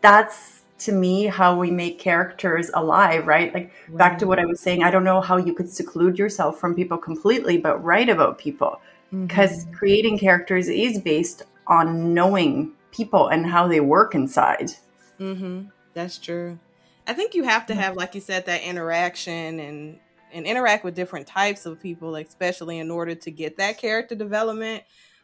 that's 0.02 0.62
to 0.80 0.92
me 0.92 1.26
how 1.26 1.58
we 1.58 1.70
make 1.70 2.00
characters 2.00 2.70
alive 2.74 3.28
right 3.28 3.54
like 3.54 3.72
right. 3.90 3.98
back 3.98 4.18
to 4.18 4.26
what 4.26 4.40
i 4.40 4.46
was 4.46 4.60
saying 4.60 4.84
i 4.84 4.92
don't 4.92 5.04
know 5.04 5.20
how 5.20 5.38
you 5.38 5.54
could 5.54 5.70
seclude 5.70 6.18
yourself 6.18 6.60
from 6.60 6.74
people 6.74 6.98
completely 6.98 7.58
but 7.58 7.84
write 7.84 8.10
about 8.10 8.38
people 8.38 8.80
because 9.12 9.66
mm-hmm. 9.66 9.74
creating 9.74 10.18
characters 10.18 10.68
is 10.68 11.00
based 11.00 11.44
on 11.68 12.14
knowing 12.14 12.74
people 12.92 13.28
and 13.28 13.46
how 13.46 13.68
they 13.68 13.80
work 13.80 14.16
inside. 14.16 14.72
Mm-hmm. 15.20 15.64
That's 15.94 16.18
true. 16.18 16.60
I 17.06 17.14
think 17.14 17.34
you 17.34 17.44
have 17.44 17.66
to 17.68 17.76
have, 17.76 17.96
like 17.96 18.16
you 18.16 18.22
said, 18.22 18.46
that 18.46 18.62
interaction 18.64 19.60
and 19.60 20.00
and 20.32 20.48
interact 20.48 20.84
with 20.84 20.96
different 20.96 21.28
types 21.28 21.66
of 21.68 21.80
people, 21.80 22.16
especially 22.16 22.80
in 22.80 22.90
order 22.90 23.14
to 23.14 23.30
get 23.30 23.58
that 23.58 23.78
character 23.78 24.16
development. 24.16 24.84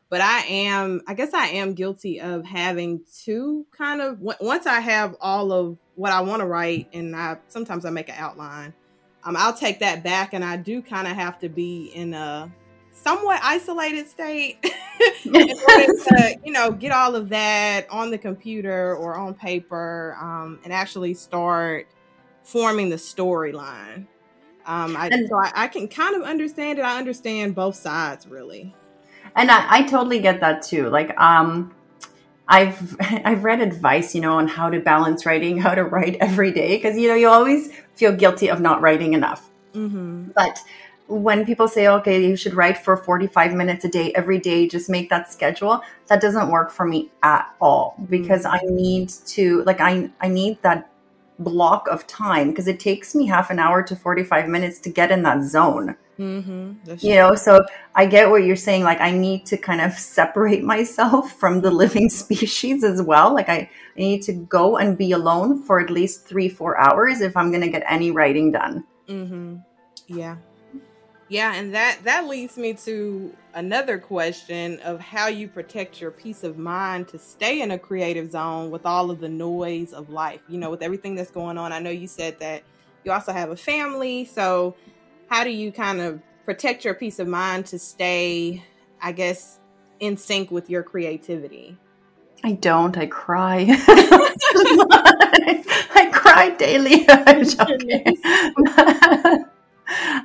But 0.10 0.22
I 0.22 0.39
am, 0.39 1.01
I 1.08 1.13
guess, 1.13 1.34
I 1.34 1.48
am 1.48 1.74
guilty 1.74 2.19
of 2.19 2.46
having 2.46 3.01
to 3.25 3.65
kind 3.75 4.01
of 4.01 4.19
once 4.19 4.65
I 4.65 4.79
have 4.79 5.15
all 5.22 5.51
of 5.51 5.77
what 5.96 6.12
I 6.12 6.22
want 6.22 6.41
to 6.41 6.46
write, 6.46 6.89
and 6.93 7.15
I 7.15 7.38
sometimes 7.48 7.86
I 7.86 7.89
make 7.89 8.10
an 8.10 8.15
outline. 8.17 8.74
Um, 9.24 9.36
I'll 9.36 9.53
take 9.53 9.79
that 9.79 10.03
back, 10.03 10.34
and 10.34 10.43
I 10.43 10.58
do 10.58 10.81
kind 10.81 11.08
of 11.08 11.13
have 11.13 11.39
to 11.39 11.50
be 11.50 11.91
in 11.93 12.13
a 12.13 12.51
somewhat 13.01 13.39
isolated 13.44 14.08
state 14.08 14.58
in 15.25 15.34
order 15.34 15.94
to 16.08 16.39
you 16.44 16.51
know 16.51 16.72
get 16.72 16.91
all 16.91 17.15
of 17.15 17.29
that 17.29 17.89
on 17.89 18.12
the 18.12 18.18
computer 18.18 18.96
or 18.96 19.15
on 19.15 19.34
paper 19.34 20.18
um, 20.20 20.60
and 20.63 20.74
actually 20.74 21.13
start 21.13 21.88
forming 22.44 22.89
the 22.89 22.96
storyline 22.96 24.06
um, 24.65 24.96
I, 24.98 25.10
so 25.10 25.36
I, 25.36 25.51
I, 25.56 25.68
can 25.68 25.88
kind 25.88 26.15
of 26.15 26.24
understand 26.24 26.79
it 26.79 26.84
i 26.84 26.98
understand 26.98 27.56
both 27.56 27.75
sides 27.75 28.27
really 28.27 28.75
and 29.36 29.50
I, 29.50 29.79
I 29.79 29.84
totally 29.84 30.20
get 30.20 30.41
that 30.41 30.62
too 30.62 30.89
like 30.89 31.18
um 31.20 31.74
I've 32.50 32.98
I've 33.00 33.44
read 33.44 33.62
advice, 33.62 34.15
you 34.15 34.22
know, 34.22 34.34
on 34.34 34.48
how 34.48 34.70
to 34.70 34.79
balance 34.79 35.25
writing, 35.25 35.60
how 35.60 35.75
to 35.75 35.84
write 35.84 36.18
every 36.20 36.51
day, 36.51 36.75
because 36.75 36.98
you 36.98 37.08
know 37.08 37.13
you 37.13 37.29
always 37.29 37.72
feel 37.94 38.12
guilty 38.12 38.50
of 38.50 38.60
not 38.60 38.82
writing 38.82 39.13
enough. 39.13 39.48
Mm-hmm. 39.74 40.32
But 40.36 40.60
when 41.10 41.44
people 41.44 41.68
say, 41.68 41.88
okay, 41.88 42.24
you 42.24 42.36
should 42.36 42.54
write 42.54 42.78
for 42.78 42.96
45 42.96 43.54
minutes 43.54 43.84
a 43.84 43.89
day 43.89 44.13
every 44.13 44.39
day, 44.39 44.68
just 44.68 44.89
make 44.89 45.10
that 45.10 45.32
schedule, 45.32 45.82
that 46.08 46.22
doesn't 46.22 46.50
work 46.50 46.72
for 46.72 46.86
me 46.86 47.10
at 47.24 47.51
all 47.60 47.96
because 48.10 48.46
I 48.46 48.60
need 48.63 49.10
to, 49.28 49.63
like, 49.63 49.82
I, 49.82 50.10
I 50.22 50.28
need 50.28 50.62
that 50.62 50.89
block 51.39 51.88
of 51.88 52.06
time 52.06 52.50
because 52.50 52.68
it 52.68 52.80
takes 52.80 53.16
me 53.16 53.25
half 53.25 53.50
an 53.50 53.58
hour 53.58 53.82
to 53.82 53.96
45 53.96 54.48
minutes 54.48 54.80
to 54.82 54.89
get 54.89 55.12
in 55.12 55.24
that 55.24 55.44
zone. 55.44 55.96
Mm-hmm. 56.20 56.96
You 57.00 57.16
know, 57.16 57.34
so 57.34 57.66
I 57.96 58.06
get 58.06 58.30
what 58.30 58.44
you're 58.44 58.58
saying. 58.58 58.84
Like, 58.84 59.00
I 59.00 59.10
need 59.10 59.46
to 59.48 59.58
kind 59.58 59.82
of 59.82 59.94
separate 59.94 60.63
myself 60.75 61.39
from 61.39 61.62
the 61.62 61.72
living 61.72 62.10
species 62.22 62.84
as 62.84 63.01
well. 63.01 63.34
Like, 63.34 63.50
I, 63.50 63.58
I 63.58 63.70
need 63.98 64.22
to 64.24 64.34
go 64.34 64.78
and 64.78 64.98
be 64.98 65.13
alone 65.13 65.63
for 65.63 65.80
at 65.80 65.89
least 65.89 66.28
three, 66.28 66.50
four 66.50 66.78
hours 66.80 67.22
if 67.22 67.36
I'm 67.36 67.50
going 67.50 67.63
to 67.63 67.70
get 67.70 67.84
any 67.88 68.12
writing 68.12 68.51
done. 68.51 68.84
Mm-hmm. 69.08 69.56
Yeah, 70.08 70.38
yeah, 71.29 71.53
and 71.53 71.74
that 71.75 72.00
that 72.03 72.27
leads 72.27 72.57
me 72.57 72.74
to 72.74 73.36
another 73.53 74.00
question 74.00 74.79
of 74.79 75.00
how 75.00 75.27
you 75.27 75.48
protect 75.48 76.01
your 76.01 76.09
peace 76.09 76.43
of 76.43 76.57
mind 76.57 77.07
to 77.09 77.19
stay 77.19 77.62
in 77.62 77.69
a 77.71 77.77
creative 77.77 78.31
zone 78.31 78.71
with 78.71 78.86
all 78.86 79.12
of 79.12 79.19
the 79.19 79.29
noise 79.29 79.93
of 79.93 80.09
life. 80.09 80.41
You 80.50 80.57
know, 80.57 80.71
with 80.71 80.81
everything 80.81 81.13
that's 81.13 81.31
going 81.31 81.59
on. 81.59 81.71
I 81.71 81.79
know 81.79 81.91
you 81.91 82.07
said 82.07 82.39
that 82.39 82.63
you 83.05 83.12
also 83.12 83.31
have 83.31 83.51
a 83.51 83.55
family, 83.55 84.25
so 84.25 84.75
how 85.29 85.43
do 85.43 85.51
you 85.51 85.71
kind 85.71 86.01
of 86.01 86.19
protect 86.45 86.83
your 86.83 86.95
peace 86.95 87.19
of 87.19 87.27
mind 87.27 87.67
to 87.67 87.77
stay, 87.77 88.63
I 89.00 89.12
guess, 89.12 89.59
in 90.00 90.17
sync 90.17 90.50
with 90.50 90.67
your 90.67 90.81
creativity? 90.81 91.77
I 92.43 92.53
don't. 92.53 92.98
I 92.98 93.05
cry. 93.05 93.67
I 95.95 96.09
cry 96.12 96.50
daily. 96.57 97.05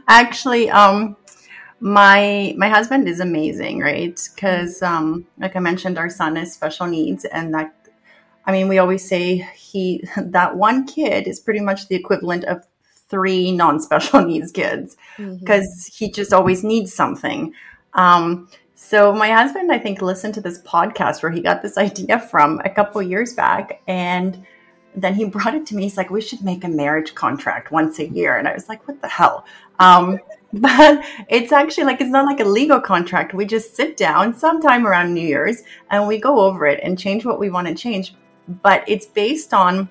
Actually, 0.08 0.70
um, 0.70 1.16
my 1.80 2.54
my 2.56 2.68
husband 2.68 3.08
is 3.08 3.20
amazing, 3.20 3.80
right? 3.80 4.18
Because 4.34 4.82
um, 4.82 5.26
like 5.38 5.56
I 5.56 5.60
mentioned, 5.60 5.98
our 5.98 6.10
son 6.10 6.36
is 6.36 6.52
special 6.52 6.86
needs, 6.86 7.24
and 7.26 7.52
that 7.54 7.74
I 8.46 8.52
mean, 8.52 8.68
we 8.68 8.78
always 8.78 9.06
say 9.06 9.48
he 9.54 10.04
that 10.16 10.56
one 10.56 10.86
kid 10.86 11.26
is 11.26 11.40
pretty 11.40 11.60
much 11.60 11.88
the 11.88 11.96
equivalent 11.96 12.44
of 12.44 12.64
three 13.08 13.52
non-special 13.52 14.24
needs 14.26 14.50
kids 14.50 14.96
because 15.16 15.66
mm-hmm. 15.66 16.04
he 16.04 16.10
just 16.10 16.32
always 16.32 16.64
needs 16.64 16.92
something. 16.92 17.52
Um, 17.92 18.48
so 18.74 19.12
my 19.12 19.30
husband, 19.30 19.72
I 19.72 19.78
think, 19.78 20.02
listened 20.02 20.34
to 20.34 20.40
this 20.40 20.60
podcast 20.62 21.22
where 21.22 21.32
he 21.32 21.40
got 21.40 21.62
this 21.62 21.78
idea 21.88 22.18
from 22.18 22.60
a 22.64 22.70
couple 22.70 23.02
years 23.02 23.34
back, 23.34 23.82
and 23.86 24.44
then 24.94 25.14
he 25.14 25.24
brought 25.36 25.54
it 25.54 25.66
to 25.66 25.76
me. 25.76 25.84
He's 25.84 25.96
like, 25.96 26.10
we 26.10 26.20
should 26.20 26.42
make 26.42 26.64
a 26.64 26.68
marriage 26.68 27.14
contract 27.14 27.70
once 27.70 27.98
a 27.98 28.06
year. 28.06 28.36
And 28.36 28.48
I 28.48 28.54
was 28.54 28.68
like, 28.68 28.86
what 28.86 29.00
the 29.00 29.08
hell? 29.08 29.44
Um, 29.78 30.18
but 30.52 31.04
it's 31.28 31.50
actually 31.50 31.84
like, 31.84 32.00
it's 32.00 32.10
not 32.10 32.26
like 32.26 32.40
a 32.40 32.44
legal 32.44 32.80
contract. 32.80 33.34
We 33.34 33.44
just 33.44 33.74
sit 33.74 33.96
down 33.96 34.34
sometime 34.34 34.86
around 34.86 35.12
New 35.12 35.26
Year's 35.26 35.62
and 35.90 36.06
we 36.06 36.18
go 36.18 36.40
over 36.40 36.66
it 36.66 36.80
and 36.82 36.98
change 36.98 37.24
what 37.24 37.40
we 37.40 37.50
want 37.50 37.66
to 37.66 37.74
change. 37.74 38.14
But 38.62 38.84
it's 38.86 39.06
based 39.06 39.52
on 39.52 39.88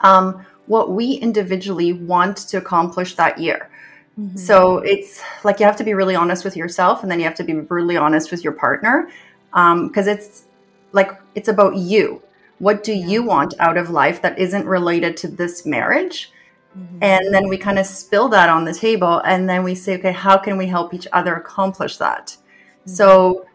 um, 0.00 0.44
what 0.66 0.92
we 0.92 1.14
individually 1.14 1.92
want 1.94 2.36
to 2.36 2.58
accomplish 2.58 3.14
that 3.14 3.38
year. 3.38 3.70
Mm-hmm. 4.18 4.36
So 4.36 4.78
it's 4.78 5.22
like 5.44 5.60
you 5.60 5.66
have 5.66 5.76
to 5.76 5.84
be 5.84 5.94
really 5.94 6.14
honest 6.14 6.44
with 6.44 6.56
yourself 6.56 7.02
and 7.02 7.10
then 7.10 7.18
you 7.18 7.24
have 7.24 7.34
to 7.36 7.44
be 7.44 7.54
brutally 7.54 7.96
honest 7.96 8.30
with 8.30 8.44
your 8.44 8.52
partner 8.52 9.10
because 9.50 10.06
um, 10.06 10.12
it's 10.12 10.44
like 10.92 11.12
it's 11.34 11.48
about 11.48 11.76
you 11.76 12.22
what 12.60 12.84
do 12.84 12.92
you 12.92 13.22
want 13.22 13.54
out 13.58 13.76
of 13.76 13.90
life 13.90 14.22
that 14.22 14.38
isn't 14.38 14.66
related 14.66 15.16
to 15.16 15.28
this 15.28 15.66
marriage? 15.66 16.30
Mm-hmm. 16.78 17.02
And 17.02 17.34
then 17.34 17.48
we 17.48 17.56
kind 17.56 17.78
of 17.78 17.86
spill 17.86 18.28
that 18.28 18.48
on 18.48 18.64
the 18.64 18.74
table 18.74 19.20
and 19.24 19.48
then 19.48 19.64
we 19.64 19.74
say, 19.74 19.98
okay, 19.98 20.12
how 20.12 20.36
can 20.36 20.56
we 20.56 20.66
help 20.66 20.94
each 20.94 21.08
other 21.12 21.34
accomplish 21.34 21.96
that? 21.96 22.28
Mm-hmm. 22.28 22.90
So, 22.90 23.46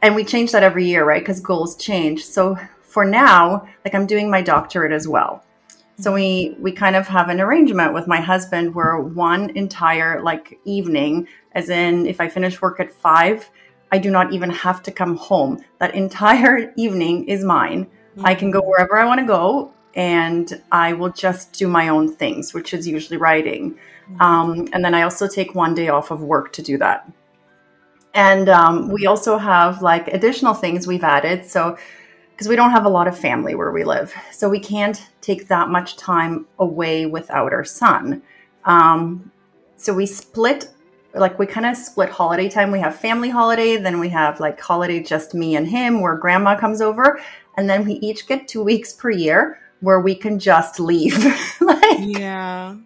and 0.00 0.14
we 0.14 0.24
change 0.24 0.52
that 0.52 0.62
every 0.62 0.86
year, 0.86 1.04
right? 1.04 1.20
Because 1.20 1.40
goals 1.40 1.76
change. 1.76 2.24
So 2.24 2.56
for 2.82 3.04
now, 3.04 3.68
like 3.84 3.94
I'm 3.94 4.06
doing 4.06 4.30
my 4.30 4.40
doctorate 4.40 4.92
as 4.92 5.08
well. 5.08 5.44
So 5.96 6.12
we 6.12 6.56
we 6.58 6.72
kind 6.72 6.96
of 6.96 7.06
have 7.06 7.28
an 7.28 7.40
arrangement 7.40 7.94
with 7.94 8.08
my 8.08 8.20
husband 8.20 8.74
where 8.74 8.98
one 8.98 9.50
entire 9.50 10.20
like 10.22 10.58
evening, 10.64 11.28
as 11.52 11.68
in 11.68 12.06
if 12.06 12.20
I 12.20 12.28
finish 12.28 12.60
work 12.60 12.80
at 12.80 12.92
five, 12.92 13.48
I 13.92 13.98
do 13.98 14.10
not 14.10 14.32
even 14.32 14.50
have 14.50 14.82
to 14.84 14.90
come 14.90 15.16
home. 15.16 15.64
That 15.78 15.94
entire 15.94 16.72
evening 16.76 17.26
is 17.28 17.44
mine. 17.44 17.88
I 18.22 18.34
can 18.34 18.50
go 18.50 18.60
wherever 18.60 18.96
I 18.96 19.04
want 19.04 19.20
to 19.20 19.26
go 19.26 19.72
and 19.94 20.60
I 20.72 20.92
will 20.92 21.10
just 21.10 21.52
do 21.52 21.68
my 21.68 21.88
own 21.88 22.14
things, 22.14 22.52
which 22.54 22.74
is 22.74 22.86
usually 22.86 23.16
writing. 23.16 23.78
Um, 24.20 24.68
and 24.72 24.84
then 24.84 24.94
I 24.94 25.02
also 25.02 25.26
take 25.26 25.54
one 25.54 25.74
day 25.74 25.88
off 25.88 26.10
of 26.10 26.20
work 26.20 26.52
to 26.54 26.62
do 26.62 26.76
that. 26.78 27.10
And 28.12 28.48
um, 28.48 28.88
we 28.88 29.06
also 29.06 29.38
have 29.38 29.82
like 29.82 30.08
additional 30.08 30.54
things 30.54 30.86
we've 30.86 31.04
added. 31.04 31.44
So 31.44 31.76
because 32.34 32.48
we 32.48 32.56
don't 32.56 32.72
have 32.72 32.84
a 32.84 32.88
lot 32.88 33.06
of 33.06 33.16
family 33.16 33.54
where 33.54 33.70
we 33.70 33.84
live. 33.84 34.12
So 34.32 34.48
we 34.48 34.58
can't 34.58 35.00
take 35.20 35.46
that 35.48 35.68
much 35.68 35.96
time 35.96 36.46
away 36.58 37.06
without 37.06 37.52
our 37.52 37.64
son. 37.64 38.22
Um, 38.64 39.30
so 39.76 39.94
we 39.94 40.04
split, 40.06 40.68
like 41.14 41.38
we 41.38 41.46
kind 41.46 41.64
of 41.64 41.76
split 41.76 42.08
holiday 42.08 42.48
time. 42.48 42.72
We 42.72 42.80
have 42.80 42.96
family 42.96 43.30
holiday, 43.30 43.76
then 43.76 44.00
we 44.00 44.08
have 44.08 44.40
like 44.40 44.60
holiday 44.60 45.00
just 45.00 45.32
me 45.32 45.54
and 45.54 45.68
him 45.68 46.00
where 46.00 46.16
grandma 46.16 46.58
comes 46.58 46.80
over. 46.80 47.20
And 47.56 47.68
then 47.68 47.84
we 47.84 47.94
each 47.94 48.26
get 48.26 48.48
two 48.48 48.62
weeks 48.62 48.92
per 48.92 49.10
year 49.10 49.60
where 49.80 50.00
we 50.00 50.14
can 50.14 50.38
just 50.38 50.80
leave. 50.80 51.16
like, 51.60 52.00
yeah. 52.00 52.76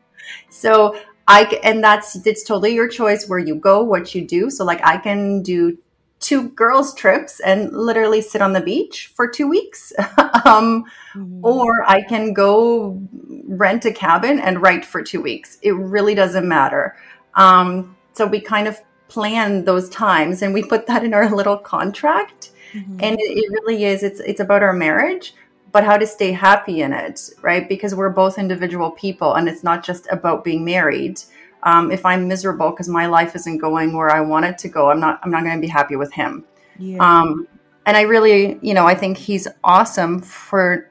So 0.50 0.98
I, 1.26 1.44
and 1.62 1.82
that's, 1.82 2.16
it's 2.26 2.42
totally 2.42 2.74
your 2.74 2.88
choice 2.88 3.28
where 3.28 3.38
you 3.38 3.54
go, 3.54 3.82
what 3.82 4.14
you 4.14 4.26
do. 4.26 4.50
So 4.50 4.64
like 4.64 4.80
I 4.84 4.98
can 4.98 5.42
do 5.42 5.78
two 6.20 6.48
girls 6.50 6.94
trips 6.94 7.40
and 7.40 7.72
literally 7.72 8.20
sit 8.20 8.42
on 8.42 8.52
the 8.52 8.60
beach 8.60 9.12
for 9.14 9.28
two 9.28 9.48
weeks 9.48 9.92
um, 10.44 10.84
mm-hmm. 11.14 11.44
or 11.44 11.84
i 11.86 12.02
can 12.02 12.32
go 12.32 13.00
rent 13.46 13.84
a 13.84 13.92
cabin 13.92 14.40
and 14.40 14.60
write 14.60 14.84
for 14.84 15.02
two 15.02 15.20
weeks 15.20 15.58
it 15.62 15.72
really 15.72 16.14
doesn't 16.14 16.48
matter 16.48 16.96
um, 17.34 17.96
so 18.14 18.26
we 18.26 18.40
kind 18.40 18.66
of 18.66 18.80
plan 19.06 19.64
those 19.64 19.88
times 19.90 20.42
and 20.42 20.52
we 20.52 20.62
put 20.62 20.86
that 20.86 21.04
in 21.04 21.14
our 21.14 21.34
little 21.34 21.56
contract 21.56 22.50
mm-hmm. 22.72 22.98
and 23.00 23.18
it, 23.18 23.38
it 23.38 23.50
really 23.50 23.84
is 23.84 24.02
it's 24.02 24.20
it's 24.20 24.40
about 24.40 24.62
our 24.62 24.72
marriage 24.72 25.34
but 25.70 25.84
how 25.84 25.96
to 25.98 26.06
stay 26.06 26.32
happy 26.32 26.80
in 26.80 26.92
it 26.92 27.30
right 27.42 27.68
because 27.68 27.94
we're 27.94 28.08
both 28.08 28.38
individual 28.38 28.90
people 28.90 29.34
and 29.34 29.48
it's 29.48 29.62
not 29.62 29.84
just 29.84 30.06
about 30.10 30.44
being 30.44 30.64
married 30.64 31.20
um, 31.62 31.90
if 31.90 32.04
I'm 32.06 32.28
miserable 32.28 32.70
because 32.70 32.88
my 32.88 33.06
life 33.06 33.34
isn't 33.34 33.58
going 33.58 33.92
where 33.92 34.10
I 34.10 34.20
want 34.20 34.46
it 34.46 34.58
to 34.58 34.68
go, 34.68 34.90
I'm 34.90 35.00
not 35.00 35.20
I'm 35.22 35.30
not 35.30 35.42
going 35.42 35.56
to 35.56 35.60
be 35.60 35.68
happy 35.68 35.96
with 35.96 36.12
him. 36.12 36.44
Yeah. 36.78 36.98
Um, 36.98 37.48
and 37.86 37.96
I 37.96 38.02
really, 38.02 38.58
you 38.62 38.74
know, 38.74 38.86
I 38.86 38.94
think 38.94 39.16
he's 39.16 39.48
awesome 39.64 40.20
for 40.20 40.88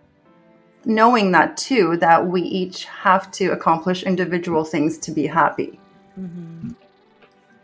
knowing 0.86 1.32
that 1.32 1.58
too. 1.58 1.98
That 1.98 2.28
we 2.28 2.42
each 2.42 2.86
have 2.86 3.32
to 3.34 3.52
accomplish 3.52 4.04
individual 4.04 4.66
things 4.66 4.98
to 5.00 5.12
be 5.12 5.28
happy. 5.28 5.80
Mm-hmm. 6.20 6.72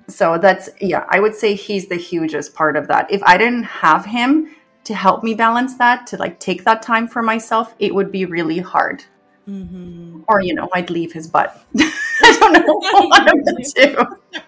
So 0.07 0.37
that's 0.37 0.69
yeah, 0.81 1.05
I 1.09 1.19
would 1.19 1.35
say 1.35 1.55
he's 1.55 1.87
the 1.87 1.95
hugest 1.95 2.53
part 2.53 2.75
of 2.75 2.87
that. 2.87 3.11
If 3.11 3.21
I 3.23 3.37
didn't 3.37 3.63
have 3.63 4.05
him 4.05 4.55
to 4.83 4.93
help 4.93 5.23
me 5.23 5.33
balance 5.33 5.77
that, 5.77 6.07
to 6.07 6.17
like 6.17 6.39
take 6.39 6.65
that 6.65 6.81
time 6.81 7.07
for 7.07 7.21
myself, 7.21 7.73
it 7.79 7.95
would 7.95 8.11
be 8.11 8.25
really 8.25 8.59
hard. 8.59 9.03
Mm-hmm. 9.47 10.21
Or 10.27 10.41
you 10.41 10.53
know, 10.53 10.69
I'd 10.73 10.89
leave 10.89 11.13
his 11.13 11.27
butt. 11.27 11.63
I 11.77 12.37
don't 12.39 12.53
know 12.53 12.73
one 13.07 13.29
of 13.29 13.45
the 13.45 13.73
two. 13.75 14.41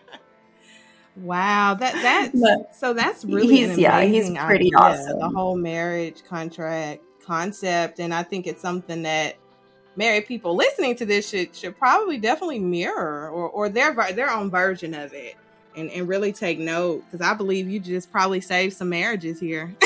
Wow, 1.18 1.76
that 1.76 1.94
that's 1.94 2.40
but 2.40 2.76
so 2.76 2.94
that's 2.94 3.24
really 3.24 3.48
he's 3.48 3.78
yeah 3.78 4.02
he's 4.02 4.32
pretty 4.32 4.76
idea, 4.76 4.78
awesome. 4.78 5.20
The 5.20 5.30
whole 5.30 5.56
marriage 5.56 6.24
contract 6.28 7.02
concept, 7.26 8.00
and 8.00 8.14
I 8.14 8.24
think 8.24 8.48
it's 8.48 8.62
something 8.62 9.04
that 9.04 9.36
married 9.96 10.26
people 10.26 10.56
listening 10.56 10.96
to 10.98 11.06
this 11.06 11.30
should 11.30 11.56
should 11.56 11.78
probably 11.78 12.18
definitely 12.18 12.60
mirror 12.60 13.30
or 13.30 13.50
or 13.50 13.70
their 13.70 13.94
their 14.14 14.30
own 14.30 14.50
version 14.50 14.94
of 14.94 15.14
it. 15.14 15.36
And, 15.78 15.92
and 15.92 16.08
really 16.08 16.32
take 16.32 16.58
note 16.58 17.04
because 17.06 17.26
I 17.26 17.34
believe 17.34 17.70
you 17.70 17.82
just 17.82 18.10
probably 18.12 18.40
saved 18.40 18.74
some 18.74 18.90
marriages 18.90 19.40
here. 19.42 19.76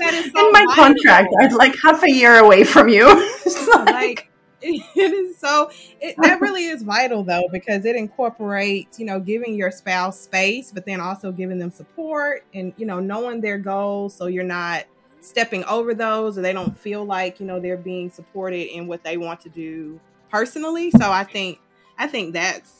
In 0.00 0.52
my 0.52 0.66
contract, 0.74 1.28
I 1.40 1.46
was 1.46 1.54
like 1.54 1.74
half 1.82 2.02
a 2.02 2.10
year 2.10 2.38
away 2.38 2.64
from 2.64 2.88
you. 2.88 3.06
like, 3.74 3.86
like 3.86 4.30
it 4.62 5.12
is 5.12 5.38
so 5.38 5.70
it, 6.00 6.14
that 6.18 6.40
really 6.40 6.66
is 6.66 6.82
vital 6.82 7.22
though 7.22 7.48
because 7.50 7.84
it 7.84 7.96
incorporates 7.96 8.98
you 8.98 9.06
know 9.06 9.18
giving 9.18 9.54
your 9.54 9.70
spouse 9.70 10.20
space 10.20 10.70
but 10.70 10.84
then 10.84 11.00
also 11.00 11.32
giving 11.32 11.58
them 11.58 11.70
support 11.70 12.44
and 12.52 12.72
you 12.76 12.84
know 12.84 13.00
knowing 13.00 13.40
their 13.40 13.58
goals 13.58 14.14
so 14.14 14.26
you're 14.26 14.44
not 14.44 14.84
stepping 15.20 15.64
over 15.64 15.94
those 15.94 16.36
or 16.36 16.42
they 16.42 16.52
don't 16.52 16.78
feel 16.78 17.04
like 17.04 17.40
you 17.40 17.46
know 17.46 17.60
they're 17.60 17.76
being 17.76 18.10
supported 18.10 18.74
in 18.74 18.86
what 18.86 19.02
they 19.02 19.16
want 19.16 19.40
to 19.40 19.48
do 19.48 19.98
personally 20.30 20.90
so 20.90 21.10
i 21.10 21.24
think 21.24 21.58
i 21.98 22.06
think 22.06 22.32
that's 22.32 22.79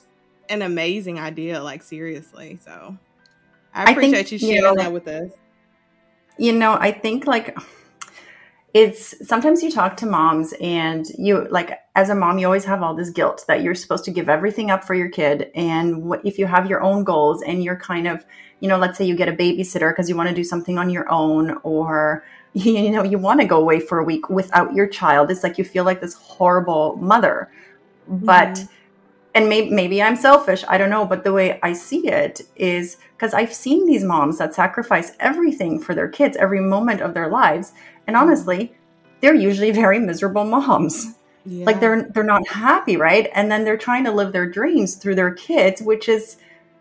an 0.51 0.63
amazing 0.63 1.19
idea 1.19 1.63
like 1.63 1.83
seriously 1.83 2.59
so 2.65 2.97
i 3.75 3.91
appreciate 3.91 4.19
I 4.19 4.23
think, 4.23 4.33
you 4.33 4.39
sharing 4.39 4.55
you 4.57 4.63
know, 4.63 4.75
that 4.77 4.93
with 4.93 5.09
us 5.09 5.31
you 6.39 6.53
know 6.53 6.75
i 6.75 6.91
think 6.91 7.27
like 7.27 7.57
it's 8.73 9.27
sometimes 9.27 9.63
you 9.63 9.71
talk 9.71 9.97
to 9.97 10.07
moms 10.07 10.55
and 10.61 11.07
you 11.19 11.47
like 11.51 11.81
as 11.97 12.09
a 12.09 12.15
mom 12.15 12.39
you 12.39 12.47
always 12.47 12.65
have 12.65 12.83
all 12.83 12.95
this 12.95 13.11
guilt 13.11 13.45
that 13.49 13.63
you're 13.63 13.75
supposed 13.75 14.05
to 14.05 14.11
give 14.11 14.29
everything 14.29 14.71
up 14.71 14.85
for 14.85 14.95
your 14.95 15.09
kid 15.09 15.51
and 15.55 16.05
what, 16.05 16.25
if 16.25 16.39
you 16.39 16.47
have 16.47 16.69
your 16.69 16.81
own 16.81 17.03
goals 17.03 17.43
and 17.43 17.65
you're 17.65 17.77
kind 17.77 18.07
of 18.07 18.25
you 18.61 18.69
know 18.69 18.79
let's 18.79 18.97
say 18.97 19.05
you 19.05 19.17
get 19.17 19.29
a 19.29 19.33
babysitter 19.33 19.91
because 19.91 20.09
you 20.09 20.17
want 20.17 20.29
to 20.29 20.35
do 20.35 20.45
something 20.45 20.79
on 20.79 20.89
your 20.89 21.11
own 21.11 21.59
or 21.63 22.25
you 22.53 22.91
know 22.91 23.03
you 23.03 23.19
want 23.19 23.41
to 23.41 23.47
go 23.47 23.59
away 23.61 23.81
for 23.81 23.99
a 23.99 24.05
week 24.05 24.29
without 24.31 24.73
your 24.75 24.87
child 24.87 25.31
it's 25.31 25.43
like 25.43 25.59
you 25.59 25.65
feel 25.65 25.85
like 25.85 26.01
this 26.01 26.15
horrible 26.15 26.97
mother 26.97 27.51
but 28.09 28.51
mm-hmm. 28.51 28.73
And 29.35 29.49
maybe 29.49 29.71
maybe 29.71 30.03
I'm 30.03 30.17
selfish 30.17 30.65
I 30.69 30.77
don't 30.79 30.91
know 30.91 31.05
but 31.05 31.25
the 31.25 31.33
way 31.33 31.59
I 31.63 31.73
see 31.73 32.09
it 32.09 32.43
is 32.57 32.97
because 33.17 33.33
I've 33.35 33.55
seen 33.55 33.87
these 33.87 34.03
moms 34.03 34.39
that 34.39 34.55
sacrifice 34.55 35.13
everything 35.21 35.79
for 35.79 35.95
their 35.95 36.09
kids 36.09 36.37
every 36.37 36.61
moment 36.61 37.01
of 37.01 37.15
their 37.15 37.29
lives 37.29 37.73
and 38.11 38.17
honestly, 38.17 38.75
they're 39.21 39.37
usually 39.37 39.71
very 39.71 40.01
miserable 40.01 40.45
moms. 40.45 41.15
Yeah. 41.47 41.65
Like 41.65 41.79
they're 41.79 42.03
they're 42.11 42.25
not 42.25 42.47
happy, 42.49 42.97
right? 42.97 43.31
And 43.35 43.51
then 43.51 43.65
they're 43.65 43.79
trying 43.79 44.05
to 44.05 44.11
live 44.11 44.33
their 44.33 44.49
dreams 44.51 44.97
through 44.97 45.15
their 45.15 45.33
kids, 45.33 45.81
which 45.81 46.09
is 46.09 46.37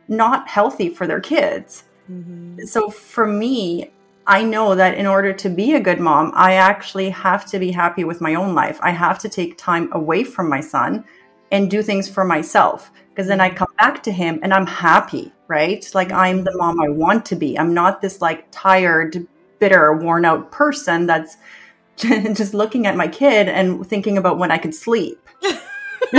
not 0.07 0.47
healthy 0.47 0.89
for 0.89 1.05
their 1.05 1.19
kids. 1.19 1.83
Mm-hmm. 2.11 2.65
So 2.65 2.89
for 2.89 3.27
me, 3.27 3.91
I 4.25 4.43
know 4.43 4.73
that 4.73 4.95
in 4.95 5.05
order 5.05 5.33
to 5.33 5.49
be 5.49 5.75
a 5.75 5.79
good 5.79 5.99
mom, 5.99 6.31
I 6.35 6.53
actually 6.53 7.11
have 7.11 7.45
to 7.51 7.59
be 7.59 7.71
happy 7.71 8.03
with 8.03 8.21
my 8.21 8.33
own 8.33 8.55
life. 8.55 8.79
I 8.81 8.89
have 8.89 9.19
to 9.19 9.29
take 9.29 9.55
time 9.57 9.89
away 9.93 10.23
from 10.23 10.49
my 10.49 10.61
son 10.61 11.05
and 11.51 11.69
do 11.69 11.81
things 11.81 12.07
for 12.07 12.23
myself 12.23 12.91
because 13.09 13.27
then 13.27 13.41
I 13.41 13.49
mm-hmm. 13.49 13.57
come 13.57 13.73
back 13.77 14.01
to 14.03 14.11
him 14.11 14.39
and 14.43 14.53
I'm 14.53 14.65
happy, 14.65 15.31
right? 15.47 15.85
Like 15.93 16.11
I'm 16.11 16.43
the 16.43 16.55
mom 16.55 16.79
I 16.79 16.89
want 16.89 17.25
to 17.25 17.35
be. 17.35 17.59
I'm 17.59 17.73
not 17.73 18.01
this 18.01 18.21
like 18.21 18.47
tired 18.51 19.27
bitter, 19.59 19.93
worn 19.93 20.25
out 20.25 20.51
person 20.51 21.05
that's 21.05 21.37
just 21.97 22.53
looking 22.53 22.87
at 22.87 22.95
my 22.95 23.07
kid 23.07 23.49
and 23.49 23.85
thinking 23.85 24.17
about 24.17 24.37
when 24.37 24.51
I 24.51 24.57
could 24.57 24.73
sleep. 24.73 25.19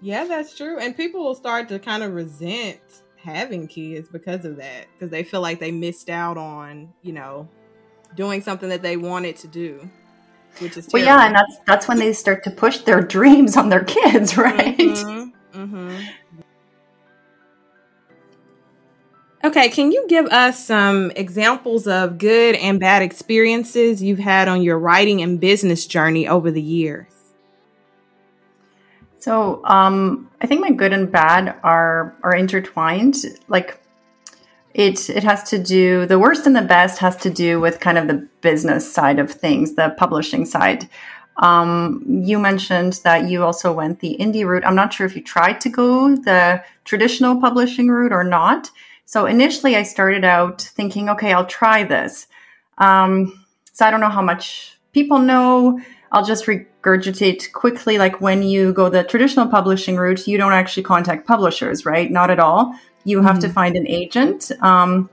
yeah, 0.00 0.24
that's 0.24 0.56
true. 0.56 0.78
And 0.78 0.96
people 0.96 1.22
will 1.22 1.34
start 1.34 1.68
to 1.68 1.78
kind 1.78 2.02
of 2.02 2.14
resent 2.14 2.80
having 3.16 3.68
kids 3.68 4.08
because 4.08 4.46
of 4.46 4.56
that, 4.56 4.86
because 4.94 5.10
they 5.10 5.22
feel 5.22 5.42
like 5.42 5.60
they 5.60 5.70
missed 5.70 6.08
out 6.08 6.38
on, 6.38 6.90
you 7.02 7.12
know, 7.12 7.46
doing 8.16 8.40
something 8.40 8.70
that 8.70 8.80
they 8.80 8.96
wanted 8.96 9.36
to 9.36 9.46
do. 9.46 9.90
Which 10.60 10.76
is 10.76 10.88
well, 10.92 11.02
yeah, 11.02 11.26
and 11.26 11.34
that's 11.34 11.56
that's 11.66 11.88
when 11.88 11.98
they 11.98 12.12
start 12.12 12.44
to 12.44 12.50
push 12.50 12.78
their 12.78 13.00
dreams 13.00 13.56
on 13.56 13.70
their 13.70 13.84
kids, 13.96 14.36
right? 14.36 14.76
Mm-hmm, 14.76 15.58
mm-hmm. 15.58 15.96
Okay, 19.42 19.70
can 19.70 19.90
you 19.90 20.04
give 20.06 20.26
us 20.26 20.66
some 20.66 21.10
examples 21.16 21.86
of 21.86 22.18
good 22.18 22.56
and 22.56 22.78
bad 22.78 23.00
experiences 23.00 24.02
you've 24.02 24.18
had 24.18 24.48
on 24.48 24.60
your 24.60 24.78
writing 24.78 25.22
and 25.22 25.40
business 25.40 25.86
journey 25.86 26.28
over 26.28 26.50
the 26.50 26.60
years? 26.60 27.06
So, 29.18 29.64
um, 29.64 30.30
I 30.42 30.46
think 30.46 30.60
my 30.60 30.70
good 30.70 30.92
and 30.92 31.10
bad 31.10 31.54
are 31.62 32.14
are 32.22 32.34
intertwined. 32.34 33.16
Like, 33.48 33.79
it 34.74 35.10
it 35.10 35.24
has 35.24 35.42
to 35.50 35.58
do 35.58 36.06
the 36.06 36.18
worst 36.18 36.46
and 36.46 36.54
the 36.54 36.62
best 36.62 36.98
has 36.98 37.16
to 37.16 37.30
do 37.30 37.60
with 37.60 37.80
kind 37.80 37.98
of 37.98 38.06
the 38.06 38.26
business 38.40 38.90
side 38.90 39.18
of 39.18 39.30
things, 39.30 39.74
the 39.74 39.94
publishing 39.98 40.44
side. 40.44 40.88
Um, 41.38 42.04
you 42.06 42.38
mentioned 42.38 43.00
that 43.04 43.28
you 43.28 43.42
also 43.42 43.72
went 43.72 44.00
the 44.00 44.16
indie 44.20 44.46
route. 44.46 44.64
I'm 44.64 44.74
not 44.74 44.92
sure 44.92 45.06
if 45.06 45.16
you 45.16 45.22
tried 45.22 45.60
to 45.62 45.68
go 45.68 46.14
the 46.14 46.62
traditional 46.84 47.40
publishing 47.40 47.88
route 47.88 48.12
or 48.12 48.24
not. 48.24 48.70
So 49.06 49.26
initially, 49.26 49.74
I 49.74 49.82
started 49.82 50.24
out 50.24 50.60
thinking, 50.60 51.08
okay, 51.08 51.32
I'll 51.32 51.46
try 51.46 51.82
this. 51.82 52.26
Um, 52.78 53.44
so 53.72 53.86
I 53.86 53.90
don't 53.90 54.00
know 54.00 54.10
how 54.10 54.22
much 54.22 54.78
people 54.92 55.18
know. 55.18 55.80
I'll 56.12 56.24
just 56.24 56.46
regurgitate 56.46 57.52
quickly. 57.52 57.98
Like 57.98 58.20
when 58.20 58.42
you 58.42 58.72
go 58.72 58.88
the 58.88 59.02
traditional 59.02 59.48
publishing 59.48 59.96
route, 59.96 60.26
you 60.26 60.36
don't 60.36 60.52
actually 60.52 60.82
contact 60.82 61.26
publishers, 61.26 61.86
right? 61.86 62.10
Not 62.10 62.30
at 62.30 62.38
all. 62.38 62.74
You 63.04 63.22
have 63.22 63.36
mm-hmm. 63.36 63.40
to 63.40 63.52
find 63.52 63.76
an 63.76 63.86
agent. 63.86 64.50
Um, 64.60 65.10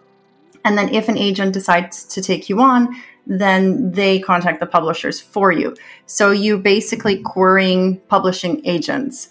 and 0.65 0.77
then 0.77 0.93
if 0.93 1.07
an 1.07 1.17
agent 1.17 1.53
decides 1.53 2.03
to 2.05 2.21
take 2.21 2.49
you 2.49 2.59
on, 2.59 2.93
then 3.25 3.91
they 3.91 4.19
contact 4.19 4.59
the 4.59 4.65
publishers 4.65 5.19
for 5.19 5.51
you. 5.51 5.75
So 6.05 6.31
you 6.31 6.57
basically 6.57 7.21
querying 7.21 7.97
publishing 8.07 8.65
agents. 8.65 9.29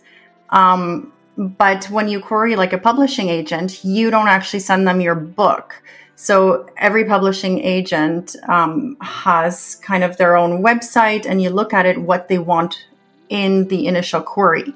Um, 0.51 1.12
but 1.37 1.87
when 1.87 2.09
you 2.09 2.21
query 2.21 2.57
like 2.57 2.73
a 2.73 2.79
publishing 2.79 3.29
agent, 3.29 3.85
you 3.85 4.11
don't 4.11 4.29
actually 4.29 4.61
send 4.61 4.87
them 4.87 5.01
your 5.01 5.14
book. 5.14 5.83
So 6.16 6.66
every 6.79 7.05
publishing 7.05 7.61
agent 7.61 8.37
um, 8.49 8.97
has 9.03 9.77
kind 9.77 10.03
of 10.03 10.16
their 10.16 10.37
own 10.37 10.62
website, 10.62 11.27
and 11.27 11.42
you 11.42 11.51
look 11.51 11.75
at 11.75 11.85
it 11.85 12.01
what 12.01 12.29
they 12.29 12.38
want 12.38 12.87
in 13.29 13.69
the 13.69 13.87
initial 13.87 14.23
query. 14.23 14.73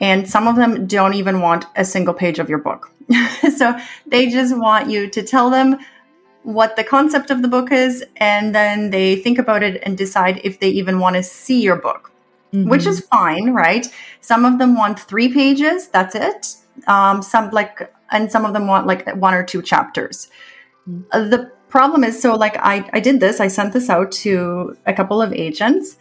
And 0.00 0.28
some 0.28 0.48
of 0.48 0.56
them 0.56 0.86
don't 0.86 1.14
even 1.14 1.40
want 1.40 1.66
a 1.76 1.84
single 1.84 2.14
page 2.14 2.40
of 2.40 2.48
your 2.48 2.58
book. 2.58 2.91
so 3.56 3.78
they 4.06 4.30
just 4.30 4.56
want 4.56 4.90
you 4.90 5.08
to 5.08 5.22
tell 5.22 5.50
them 5.50 5.78
what 6.42 6.76
the 6.76 6.84
concept 6.84 7.30
of 7.30 7.42
the 7.42 7.48
book 7.48 7.70
is, 7.70 8.04
and 8.16 8.54
then 8.54 8.90
they 8.90 9.16
think 9.16 9.38
about 9.38 9.62
it 9.62 9.80
and 9.84 9.96
decide 9.96 10.40
if 10.42 10.58
they 10.58 10.68
even 10.70 10.98
want 10.98 11.16
to 11.16 11.22
see 11.22 11.62
your 11.62 11.76
book, 11.76 12.10
mm-hmm. 12.52 12.68
which 12.68 12.86
is 12.86 13.00
fine, 13.00 13.52
right? 13.52 13.86
Some 14.20 14.44
of 14.44 14.58
them 14.58 14.76
want 14.76 14.98
three 14.98 15.32
pages, 15.32 15.88
that's 15.88 16.14
it. 16.14 16.56
Um, 16.86 17.22
some 17.22 17.50
like, 17.50 17.92
and 18.10 18.30
some 18.30 18.44
of 18.44 18.52
them 18.52 18.66
want 18.66 18.86
like 18.86 19.08
one 19.14 19.34
or 19.34 19.44
two 19.44 19.62
chapters. 19.62 20.28
Mm-hmm. 20.88 21.30
The 21.30 21.52
problem 21.68 22.02
is, 22.02 22.20
so 22.20 22.34
like 22.34 22.56
I, 22.58 22.88
I 22.92 23.00
did 23.00 23.20
this, 23.20 23.40
I 23.40 23.48
sent 23.48 23.72
this 23.72 23.88
out 23.88 24.10
to 24.12 24.76
a 24.86 24.92
couple 24.92 25.22
of 25.22 25.32
agents, 25.32 25.96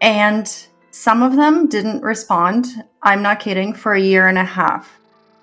and 0.00 0.52
some 0.90 1.22
of 1.22 1.36
them 1.36 1.68
didn't 1.68 2.02
respond. 2.02 2.66
I'm 3.02 3.22
not 3.22 3.38
kidding, 3.38 3.74
for 3.74 3.94
a 3.94 4.00
year 4.00 4.26
and 4.26 4.38
a 4.38 4.44
half 4.44 4.98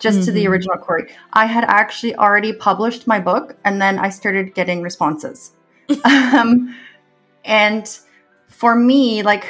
just 0.06 0.20
mm-hmm. 0.20 0.26
to 0.26 0.32
the 0.32 0.44
mm-hmm. 0.44 0.54
original 0.54 0.78
query. 0.78 1.12
I 1.34 1.46
had 1.48 1.66
actually 1.66 2.16
already 2.16 2.54
published 2.54 3.08
my 3.08 3.20
book 3.20 3.58
and 3.66 3.82
then 3.82 3.98
I 3.98 4.10
started 4.10 4.54
getting 4.54 4.84
responses. 4.84 5.52
um, 6.06 6.76
and 7.44 7.86
for 8.48 8.76
me, 8.76 9.24
like, 9.24 9.46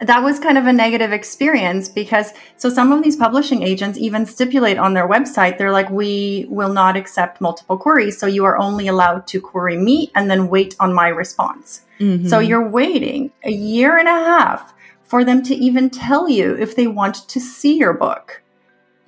that 0.00 0.22
was 0.22 0.38
kind 0.40 0.56
of 0.56 0.66
a 0.66 0.72
negative 0.72 1.12
experience 1.12 1.88
because 1.88 2.32
so 2.56 2.68
some 2.68 2.92
of 2.92 3.02
these 3.02 3.16
publishing 3.16 3.62
agents 3.62 3.98
even 3.98 4.26
stipulate 4.26 4.76
on 4.76 4.92
their 4.92 5.08
website 5.08 5.56
they're 5.56 5.70
like 5.70 5.88
we 5.88 6.46
will 6.48 6.72
not 6.72 6.96
accept 6.96 7.40
multiple 7.40 7.78
queries 7.78 8.18
so 8.18 8.26
you 8.26 8.44
are 8.44 8.58
only 8.58 8.88
allowed 8.88 9.24
to 9.26 9.40
query 9.40 9.78
me 9.78 10.10
and 10.16 10.28
then 10.28 10.48
wait 10.48 10.74
on 10.80 10.92
my 10.92 11.08
response 11.08 11.82
mm-hmm. 12.00 12.26
so 12.26 12.38
you're 12.40 12.68
waiting 12.68 13.30
a 13.44 13.52
year 13.52 13.96
and 13.96 14.08
a 14.08 14.20
half 14.32 14.74
for 15.04 15.24
them 15.24 15.42
to 15.42 15.54
even 15.54 15.88
tell 15.88 16.28
you 16.28 16.54
if 16.56 16.74
they 16.74 16.88
want 16.88 17.16
to 17.28 17.40
see 17.40 17.78
your 17.78 17.94
book 17.94 18.42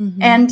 Mm-hmm. 0.01 0.23
And 0.23 0.51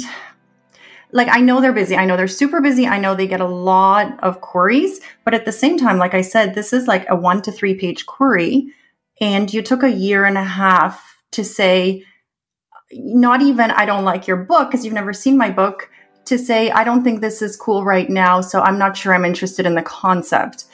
like 1.13 1.29
I 1.31 1.41
know 1.41 1.61
they're 1.61 1.73
busy. 1.73 1.97
I 1.97 2.05
know 2.05 2.17
they're 2.17 2.29
super 2.29 2.61
busy. 2.61 2.87
I 2.87 2.99
know 2.99 3.15
they 3.15 3.27
get 3.27 3.41
a 3.41 3.47
lot 3.47 4.23
of 4.23 4.41
queries, 4.41 5.01
but 5.25 5.35
at 5.35 5.45
the 5.45 5.53
same 5.53 5.79
time, 5.79 5.99
like 5.99 6.15
I 6.15 6.23
said, 6.23 6.55
this 6.55 6.73
is 6.73 6.89
like 6.89 7.07
a 7.09 7.17
1 7.17 7.43
to 7.43 7.53
3 7.53 7.75
page 7.77 8.07
query 8.07 8.73
and 9.21 9.53
you 9.53 9.63
took 9.63 9.83
a 9.83 9.91
year 9.91 10.25
and 10.25 10.37
a 10.37 10.45
half 10.45 11.23
to 11.33 11.45
say 11.45 12.05
not 12.93 13.43
even 13.43 13.71
I 13.71 13.87
don't 13.87 14.05
like 14.05 14.27
your 14.27 14.37
book 14.37 14.71
because 14.71 14.85
you've 14.85 14.95
never 14.95 15.13
seen 15.13 15.37
my 15.37 15.51
book 15.51 15.91
to 16.27 16.39
say 16.39 16.71
I 16.71 16.85
don't 16.85 17.05
think 17.05 17.21
this 17.21 17.43
is 17.43 17.57
cool 17.57 17.85
right 17.85 18.09
now, 18.09 18.41
so 18.41 18.61
I'm 18.61 18.79
not 18.79 18.97
sure 18.97 19.15
I'm 19.15 19.25
interested 19.25 19.67
in 19.67 19.75
the 19.75 19.83
concept. 19.83 20.65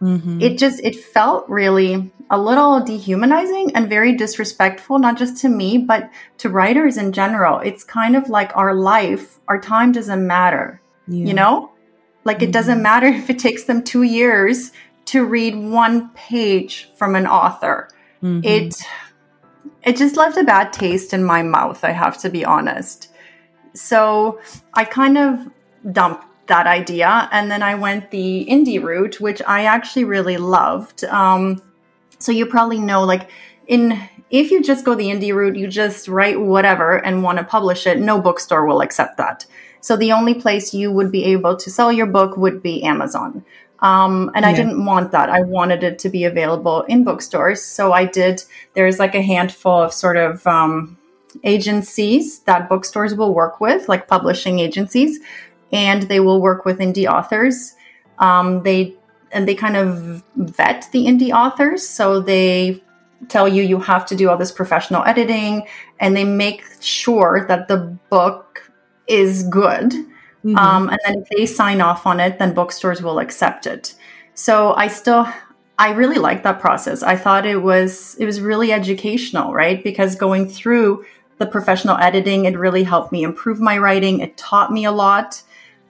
Mm-hmm. 0.00 0.40
It 0.40 0.58
just 0.58 0.80
it 0.80 0.96
felt 0.96 1.48
really 1.48 2.10
a 2.30 2.38
little 2.38 2.80
dehumanizing 2.80 3.74
and 3.74 3.88
very 3.88 4.12
disrespectful, 4.16 4.98
not 4.98 5.16
just 5.16 5.36
to 5.38 5.48
me, 5.48 5.78
but 5.78 6.10
to 6.38 6.48
writers 6.48 6.96
in 6.96 7.12
general. 7.12 7.60
It's 7.60 7.84
kind 7.84 8.16
of 8.16 8.28
like 8.28 8.56
our 8.56 8.74
life, 8.74 9.38
our 9.48 9.60
time 9.60 9.92
doesn't 9.92 10.26
matter, 10.26 10.80
yeah. 11.06 11.26
you 11.26 11.34
know? 11.34 11.72
Like 12.24 12.38
mm-hmm. 12.38 12.44
it 12.44 12.52
doesn't 12.52 12.76
mm-hmm. 12.76 12.82
matter 12.82 13.06
if 13.20 13.30
it 13.30 13.38
takes 13.38 13.64
them 13.64 13.82
two 13.82 14.02
years 14.02 14.72
to 15.06 15.24
read 15.24 15.56
one 15.56 16.10
page 16.10 16.90
from 16.96 17.14
an 17.14 17.26
author. 17.26 17.88
Mm-hmm. 18.22 18.44
It 18.44 18.82
it 19.82 19.96
just 19.96 20.16
left 20.16 20.36
a 20.36 20.42
bad 20.42 20.72
taste 20.72 21.12
in 21.12 21.22
my 21.22 21.42
mouth, 21.42 21.84
I 21.84 21.92
have 21.92 22.18
to 22.18 22.28
be 22.28 22.44
honest. 22.44 23.12
So 23.74 24.40
I 24.74 24.84
kind 24.84 25.16
of 25.16 25.48
dumped 25.92 26.24
that 26.48 26.66
idea 26.66 27.28
and 27.30 27.50
then 27.50 27.62
I 27.62 27.76
went 27.76 28.10
the 28.10 28.46
indie 28.50 28.82
route, 28.82 29.20
which 29.20 29.40
I 29.46 29.64
actually 29.64 30.04
really 30.04 30.38
loved. 30.38 31.04
Um, 31.04 31.62
so 32.18 32.32
you 32.32 32.46
probably 32.46 32.78
know, 32.78 33.04
like, 33.04 33.30
in 33.66 34.00
if 34.30 34.50
you 34.50 34.62
just 34.62 34.84
go 34.84 34.94
the 34.94 35.06
indie 35.06 35.34
route, 35.34 35.56
you 35.56 35.68
just 35.68 36.08
write 36.08 36.40
whatever 36.40 36.96
and 37.04 37.22
want 37.22 37.38
to 37.38 37.44
publish 37.44 37.86
it, 37.86 37.98
no 37.98 38.20
bookstore 38.20 38.66
will 38.66 38.80
accept 38.80 39.16
that. 39.18 39.46
So 39.80 39.96
the 39.96 40.12
only 40.12 40.34
place 40.34 40.74
you 40.74 40.90
would 40.90 41.12
be 41.12 41.24
able 41.26 41.56
to 41.56 41.70
sell 41.70 41.92
your 41.92 42.06
book 42.06 42.36
would 42.36 42.62
be 42.62 42.82
Amazon. 42.82 43.44
Um, 43.80 44.32
and 44.34 44.44
yeah. 44.44 44.50
I 44.50 44.54
didn't 44.54 44.84
want 44.84 45.12
that. 45.12 45.28
I 45.28 45.42
wanted 45.42 45.84
it 45.84 45.98
to 46.00 46.08
be 46.08 46.24
available 46.24 46.82
in 46.82 47.04
bookstores. 47.04 47.62
So 47.62 47.92
I 47.92 48.04
did, 48.04 48.42
there's 48.74 48.98
like 48.98 49.14
a 49.14 49.22
handful 49.22 49.82
of 49.82 49.92
sort 49.92 50.16
of 50.16 50.44
um, 50.46 50.96
agencies 51.44 52.40
that 52.40 52.68
bookstores 52.68 53.14
will 53.14 53.34
work 53.34 53.60
with, 53.60 53.88
like 53.88 54.08
publishing 54.08 54.58
agencies, 54.58 55.20
and 55.72 56.02
they 56.04 56.20
will 56.20 56.40
work 56.40 56.64
with 56.64 56.78
indie 56.78 57.06
authors. 57.06 57.74
Um, 58.18 58.62
they 58.62 58.96
and 59.32 59.46
they 59.46 59.54
kind 59.54 59.76
of 59.76 60.22
vet 60.36 60.88
the 60.92 61.06
indie 61.06 61.32
authors. 61.32 61.86
So 61.86 62.20
they 62.20 62.82
tell 63.28 63.48
you 63.48 63.62
you 63.62 63.80
have 63.80 64.06
to 64.06 64.16
do 64.16 64.28
all 64.28 64.36
this 64.36 64.52
professional 64.52 65.02
editing 65.04 65.66
and 66.00 66.16
they 66.16 66.24
make 66.24 66.64
sure 66.80 67.44
that 67.48 67.68
the 67.68 67.96
book 68.10 68.70
is 69.06 69.42
good. 69.44 69.92
Mm-hmm. 70.44 70.56
Um, 70.56 70.88
and 70.88 70.98
then 71.04 71.22
if 71.22 71.28
they 71.30 71.46
sign 71.46 71.80
off 71.80 72.06
on 72.06 72.20
it, 72.20 72.38
then 72.38 72.54
bookstores 72.54 73.02
will 73.02 73.18
accept 73.18 73.66
it. 73.66 73.94
So 74.34 74.74
I 74.74 74.88
still, 74.88 75.26
I 75.78 75.92
really 75.92 76.18
liked 76.18 76.44
that 76.44 76.60
process. 76.60 77.02
I 77.02 77.16
thought 77.16 77.46
it 77.46 77.62
was, 77.62 78.16
it 78.18 78.26
was 78.26 78.40
really 78.40 78.72
educational, 78.72 79.52
right? 79.52 79.82
Because 79.82 80.14
going 80.14 80.48
through 80.48 81.04
the 81.38 81.46
professional 81.46 81.96
editing, 81.98 82.44
it 82.44 82.56
really 82.56 82.84
helped 82.84 83.12
me 83.12 83.22
improve 83.22 83.60
my 83.60 83.76
writing. 83.78 84.20
It 84.20 84.36
taught 84.36 84.72
me 84.72 84.84
a 84.84 84.92
lot. 84.92 85.42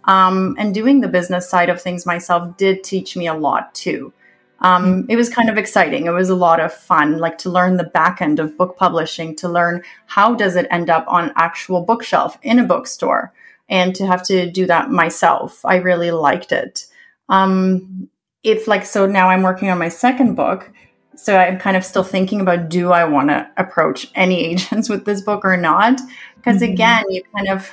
Um, 0.06 0.54
and 0.58 0.72
doing 0.72 1.00
the 1.00 1.08
business 1.08 1.48
side 1.48 1.68
of 1.68 1.82
things 1.82 2.06
myself 2.06 2.56
did 2.56 2.84
teach 2.84 3.16
me 3.16 3.26
a 3.26 3.34
lot 3.34 3.74
too. 3.74 4.12
Um, 4.60 4.84
mm-hmm. 4.84 5.10
it 5.10 5.16
was 5.16 5.28
kind 5.28 5.50
of 5.50 5.58
exciting. 5.58 6.06
It 6.06 6.10
was 6.10 6.30
a 6.30 6.34
lot 6.34 6.60
of 6.60 6.72
fun, 6.72 7.18
like 7.18 7.38
to 7.38 7.50
learn 7.50 7.76
the 7.76 7.84
back 7.84 8.22
end 8.22 8.38
of 8.40 8.56
book 8.56 8.76
publishing, 8.76 9.36
to 9.36 9.48
learn 9.48 9.82
how 10.06 10.34
does 10.34 10.56
it 10.56 10.66
end 10.70 10.88
up 10.88 11.04
on 11.08 11.32
actual 11.36 11.82
bookshelf 11.82 12.38
in 12.42 12.58
a 12.58 12.64
bookstore, 12.64 13.32
and 13.68 13.94
to 13.96 14.06
have 14.06 14.22
to 14.24 14.50
do 14.50 14.66
that 14.66 14.90
myself. 14.90 15.64
I 15.64 15.76
really 15.76 16.10
liked 16.10 16.52
it. 16.52 16.86
Um, 17.28 18.08
if 18.42 18.68
like 18.68 18.86
so 18.86 19.06
now 19.06 19.28
I'm 19.28 19.42
working 19.42 19.70
on 19.70 19.78
my 19.78 19.88
second 19.88 20.36
book, 20.36 20.70
so 21.16 21.36
I'm 21.36 21.58
kind 21.58 21.76
of 21.76 21.84
still 21.84 22.04
thinking 22.04 22.40
about 22.40 22.68
do 22.68 22.92
I 22.92 23.04
want 23.04 23.28
to 23.28 23.50
approach 23.56 24.10
any 24.14 24.44
agents 24.52 24.88
with 24.88 25.04
this 25.04 25.20
book 25.20 25.44
or 25.44 25.56
not? 25.56 26.00
Because 26.36 26.62
mm-hmm. 26.62 26.72
again, 26.72 27.04
you 27.10 27.22
kind 27.36 27.48
of 27.48 27.70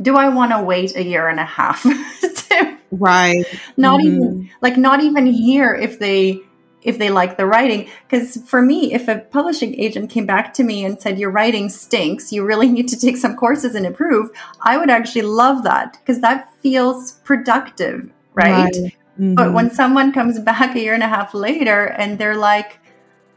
do 0.00 0.16
I 0.16 0.28
want 0.28 0.52
to 0.52 0.62
wait 0.62 0.96
a 0.96 1.04
year 1.04 1.28
and 1.28 1.40
a 1.40 1.44
half? 1.44 1.82
to, 2.20 2.78
right. 2.90 3.44
Not 3.76 4.00
mm-hmm. 4.00 4.14
even 4.14 4.50
like 4.60 4.76
not 4.76 5.02
even 5.02 5.26
here 5.26 5.74
if 5.74 5.98
they 5.98 6.42
if 6.86 6.98
they 6.98 7.10
like 7.10 7.36
the 7.36 7.44
writing 7.44 7.88
because 8.08 8.36
for 8.46 8.62
me 8.62 8.94
if 8.94 9.08
a 9.08 9.18
publishing 9.18 9.78
agent 9.78 10.08
came 10.08 10.24
back 10.24 10.54
to 10.54 10.62
me 10.62 10.84
and 10.84 11.02
said 11.02 11.18
your 11.18 11.30
writing 11.30 11.68
stinks 11.68 12.32
you 12.32 12.44
really 12.44 12.68
need 12.76 12.88
to 12.88 12.98
take 12.98 13.16
some 13.16 13.36
courses 13.36 13.74
and 13.74 13.84
improve 13.84 14.30
i 14.62 14.78
would 14.78 14.88
actually 14.88 15.22
love 15.22 15.64
that 15.64 15.98
because 15.98 16.20
that 16.20 16.54
feels 16.60 17.12
productive 17.24 18.08
right, 18.34 18.52
right. 18.52 18.74
Mm-hmm. 18.74 19.34
but 19.34 19.52
when 19.52 19.70
someone 19.70 20.12
comes 20.12 20.38
back 20.50 20.76
a 20.76 20.80
year 20.80 20.94
and 20.94 21.02
a 21.02 21.08
half 21.08 21.34
later 21.34 21.86
and 21.86 22.18
they're 22.18 22.36
like 22.36 22.78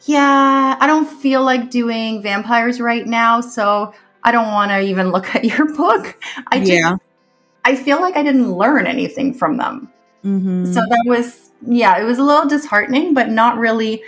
yeah 0.06 0.78
i 0.80 0.86
don't 0.86 1.08
feel 1.08 1.44
like 1.44 1.72
doing 1.72 2.22
vampires 2.22 2.80
right 2.80 3.06
now 3.06 3.42
so 3.42 3.94
I 4.24 4.32
don't 4.32 4.48
want 4.48 4.72
to 4.72 4.82
even 4.82 5.12
look 5.12 5.36
at 5.36 5.46
your 5.46 5.74
book. 5.76 6.22
I 6.48 6.60
just, 6.60 6.72
yeah. 6.72 6.98
I 7.64 7.76
feel 7.76 8.02
like 8.02 8.16
I 8.16 8.24
didn't 8.24 8.54
learn 8.54 8.88
anything 8.88 9.34
from 9.34 9.58
them. 9.58 9.92
Mm-hmm. 10.26 10.66
So 10.74 10.82
that 10.82 11.04
was, 11.06 11.52
yeah, 11.66 11.98
it 12.00 12.04
was 12.04 12.18
a 12.18 12.24
little 12.24 12.48
disheartening, 12.48 13.14
but 13.14 13.30
not 13.30 13.58
really 13.58 14.04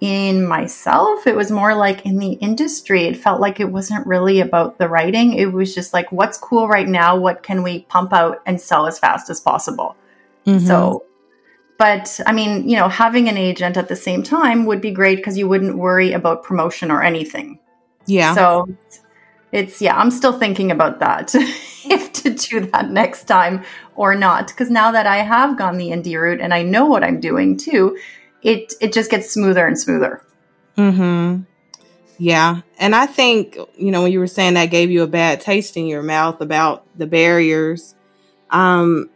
in 0.00 0.46
myself. 0.46 1.26
It 1.26 1.36
was 1.36 1.50
more 1.50 1.74
like 1.74 2.06
in 2.06 2.18
the 2.18 2.32
industry. 2.32 3.04
It 3.04 3.18
felt 3.18 3.40
like 3.40 3.60
it 3.60 3.70
wasn't 3.70 4.06
really 4.06 4.40
about 4.40 4.78
the 4.78 4.88
writing. 4.88 5.34
It 5.34 5.52
was 5.52 5.74
just 5.74 5.92
like, 5.92 6.10
what's 6.10 6.38
cool 6.38 6.68
right 6.68 6.88
now? 6.88 7.18
What 7.18 7.42
can 7.42 7.62
we 7.62 7.80
pump 7.82 8.14
out 8.14 8.40
and 8.46 8.58
sell 8.58 8.86
as 8.86 8.98
fast 8.98 9.28
as 9.28 9.40
possible? 9.40 9.96
Mm-hmm. 10.46 10.66
So, 10.66 11.04
but 11.76 12.18
I 12.26 12.32
mean, 12.32 12.66
you 12.66 12.76
know, 12.76 12.88
having 12.88 13.28
an 13.28 13.36
agent 13.36 13.76
at 13.76 13.88
the 13.88 13.96
same 13.96 14.22
time 14.22 14.64
would 14.64 14.80
be 14.80 14.90
great 14.90 15.16
because 15.16 15.36
you 15.36 15.46
wouldn't 15.46 15.76
worry 15.76 16.12
about 16.12 16.44
promotion 16.44 16.90
or 16.90 17.02
anything. 17.02 17.58
Yeah. 18.06 18.34
So 18.34 18.68
it's 19.52 19.80
yeah 19.80 19.96
i'm 19.96 20.10
still 20.10 20.38
thinking 20.38 20.70
about 20.70 20.98
that 21.00 21.34
if 21.34 22.12
to 22.12 22.30
do 22.30 22.60
that 22.60 22.90
next 22.90 23.24
time 23.24 23.64
or 23.96 24.14
not 24.14 24.48
because 24.48 24.70
now 24.70 24.90
that 24.92 25.06
i 25.06 25.18
have 25.18 25.58
gone 25.58 25.76
the 25.76 25.90
indie 25.90 26.20
route 26.20 26.40
and 26.40 26.54
i 26.54 26.62
know 26.62 26.86
what 26.86 27.04
i'm 27.04 27.20
doing 27.20 27.56
too 27.56 27.96
it 28.42 28.72
it 28.80 28.92
just 28.92 29.10
gets 29.10 29.30
smoother 29.30 29.66
and 29.66 29.78
smoother. 29.78 30.24
Hmm 30.76 31.40
yeah 32.20 32.60
and 32.78 32.94
i 32.94 33.06
think 33.06 33.56
you 33.78 33.90
know 33.90 34.02
when 34.02 34.12
you 34.12 34.18
were 34.18 34.26
saying 34.26 34.52
that 34.52 34.66
gave 34.66 34.90
you 34.90 35.02
a 35.02 35.06
bad 35.06 35.40
taste 35.40 35.74
in 35.78 35.86
your 35.86 36.02
mouth 36.02 36.42
about 36.42 36.84
the 36.98 37.06
barriers 37.06 37.94
um 38.50 39.08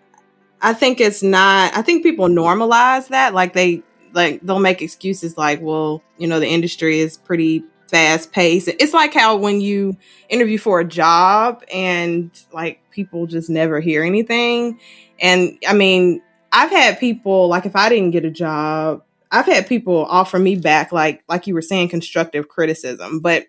i 0.62 0.72
think 0.72 1.00
it's 1.00 1.22
not 1.22 1.76
i 1.76 1.82
think 1.82 2.02
people 2.02 2.28
normalize 2.28 3.08
that 3.08 3.34
like 3.34 3.52
they 3.52 3.82
like 4.14 4.40
they'll 4.40 4.58
make 4.58 4.80
excuses 4.80 5.36
like 5.36 5.60
well 5.60 6.02
you 6.16 6.26
know 6.26 6.40
the 6.40 6.48
industry 6.48 6.98
is 6.98 7.18
pretty 7.18 7.62
fast 7.88 8.32
pace. 8.32 8.68
It's 8.68 8.92
like 8.92 9.14
how 9.14 9.36
when 9.36 9.60
you 9.60 9.96
interview 10.28 10.58
for 10.58 10.80
a 10.80 10.84
job 10.84 11.62
and 11.72 12.30
like 12.52 12.80
people 12.90 13.26
just 13.26 13.50
never 13.50 13.80
hear 13.80 14.02
anything. 14.02 14.80
And 15.20 15.58
I 15.66 15.74
mean, 15.74 16.22
I've 16.52 16.70
had 16.70 16.98
people 16.98 17.48
like 17.48 17.66
if 17.66 17.76
I 17.76 17.88
didn't 17.88 18.12
get 18.12 18.24
a 18.24 18.30
job, 18.30 19.02
I've 19.30 19.46
had 19.46 19.66
people 19.66 20.04
offer 20.04 20.38
me 20.38 20.56
back 20.56 20.92
like 20.92 21.22
like 21.28 21.46
you 21.46 21.54
were 21.54 21.62
saying 21.62 21.88
constructive 21.88 22.48
criticism, 22.48 23.20
but 23.20 23.46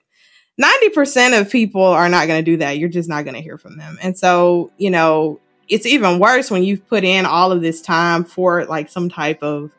90% 0.62 1.40
of 1.40 1.52
people 1.52 1.84
are 1.84 2.08
not 2.08 2.28
going 2.28 2.44
to 2.44 2.52
do 2.52 2.58
that. 2.58 2.78
You're 2.78 2.90
just 2.90 3.10
not 3.10 3.26
going 3.26 3.36
to 3.36 3.42
hear 3.42 3.58
from 3.58 3.78
them. 3.78 3.98
And 4.02 4.18
so, 4.18 4.72
you 4.78 4.90
know, 4.90 5.42
it's 5.68 5.86
even 5.86 6.20
worse 6.20 6.50
when 6.50 6.64
you've 6.64 6.88
put 6.88 7.04
in 7.04 7.26
all 7.26 7.52
of 7.52 7.62
this 7.62 7.82
time 7.82 8.24
for 8.24 8.66
like 8.66 8.90
some 8.90 9.10
type 9.10 9.44
of 9.44 9.72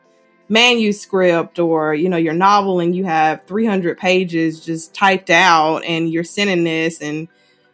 manuscript 0.49 1.59
or 1.59 1.93
you 1.93 2.07
know 2.07 2.17
your 2.17 2.33
novel 2.33 2.79
and 2.79 2.95
you 2.95 3.03
have 3.03 3.43
300 3.47 3.97
pages 3.97 4.63
just 4.63 4.93
typed 4.93 5.29
out 5.29 5.83
and 5.83 6.09
you're 6.09 6.23
sending 6.23 6.63
this 6.63 7.01
and 7.01 7.27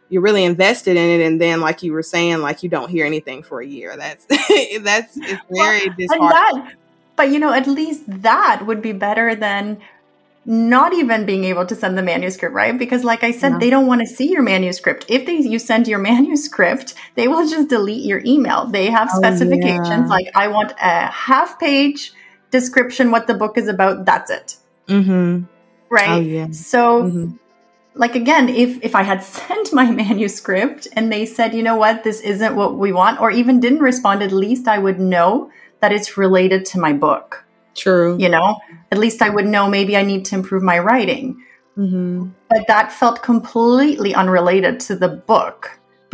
you're 0.08 0.22
really 0.22 0.44
invested 0.44 0.96
in 0.96 1.20
it. 1.20 1.24
And 1.24 1.40
then 1.40 1.60
like 1.60 1.82
you 1.82 1.92
were 1.92 2.02
saying 2.02 2.38
like 2.38 2.62
you 2.62 2.68
don't 2.68 2.88
hear 2.88 3.06
anything 3.06 3.42
for 3.42 3.60
a 3.60 3.66
year. 3.66 3.96
That's 3.96 4.24
that's 4.80 5.16
it's 5.16 5.42
very 5.50 5.88
well, 5.88 5.96
disheartening. 5.98 6.72
but 7.16 7.30
you 7.30 7.38
know 7.38 7.52
at 7.52 7.66
least 7.66 8.02
that 8.06 8.64
would 8.66 8.82
be 8.82 8.92
better 8.92 9.34
than 9.34 9.80
not 10.46 10.92
even 10.92 11.24
being 11.24 11.44
able 11.44 11.64
to 11.64 11.74
send 11.74 11.96
the 11.96 12.02
manuscript 12.02 12.54
right? 12.54 12.78
Because 12.78 13.02
like 13.02 13.24
i 13.24 13.30
said 13.30 13.52
no. 13.52 13.58
they 13.58 13.70
don't 13.70 13.86
want 13.86 14.02
to 14.02 14.06
see 14.06 14.30
your 14.30 14.42
manuscript. 14.42 15.06
If 15.08 15.26
they 15.26 15.38
you 15.38 15.58
send 15.58 15.88
your 15.88 15.98
manuscript 16.10 16.94
they 17.14 17.28
will 17.28 17.48
just 17.48 17.68
delete 17.68 18.04
your 18.04 18.22
email. 18.24 18.66
They 18.66 18.90
have 18.90 19.08
oh, 19.12 19.18
specifications 19.18 19.88
yeah. 19.88 20.06
like 20.06 20.26
i 20.34 20.48
want 20.48 20.72
a 20.80 21.06
half 21.06 21.58
page 21.58 22.12
description 22.58 23.10
what 23.10 23.26
the 23.26 23.34
book 23.34 23.58
is 23.58 23.68
about 23.68 24.04
that's 24.04 24.30
it. 24.30 24.56
Mm-hmm. 24.88 25.44
right? 25.90 26.10
Oh, 26.10 26.20
yeah. 26.20 26.50
so 26.52 26.80
mm-hmm. 27.02 27.36
like 27.94 28.14
again 28.14 28.48
if 28.48 28.70
if 28.88 28.94
i 28.94 29.02
had 29.02 29.22
sent 29.38 29.72
my 29.80 29.90
manuscript 29.90 30.86
and 30.94 31.10
they 31.10 31.24
said 31.26 31.54
you 31.54 31.64
know 31.68 31.76
what? 31.84 32.04
This 32.04 32.20
isn't 32.20 32.54
what 32.60 32.76
we 32.84 32.92
want 32.92 33.20
or 33.20 33.30
even 33.30 33.60
didn't 33.60 33.82
respond 33.90 34.22
at 34.22 34.32
least 34.32 34.68
i 34.68 34.78
would 34.78 35.00
know 35.14 35.50
that 35.80 35.92
it's 35.92 36.16
related 36.16 36.64
to 36.70 36.78
my 36.86 36.92
book. 37.06 37.44
True. 37.74 38.16
You 38.24 38.30
know? 38.36 38.48
At 38.92 38.98
least 38.98 39.20
i 39.20 39.30
would 39.36 39.48
know 39.54 39.64
maybe 39.68 39.96
i 39.96 40.04
need 40.12 40.24
to 40.26 40.34
improve 40.40 40.62
my 40.62 40.78
writing. 40.78 41.26
Mm-hmm. 41.76 42.30
but 42.48 42.68
that 42.68 42.92
felt 42.92 43.24
completely 43.24 44.14
unrelated 44.14 44.78
to 44.86 44.94
the 44.94 45.08
book 45.08 45.60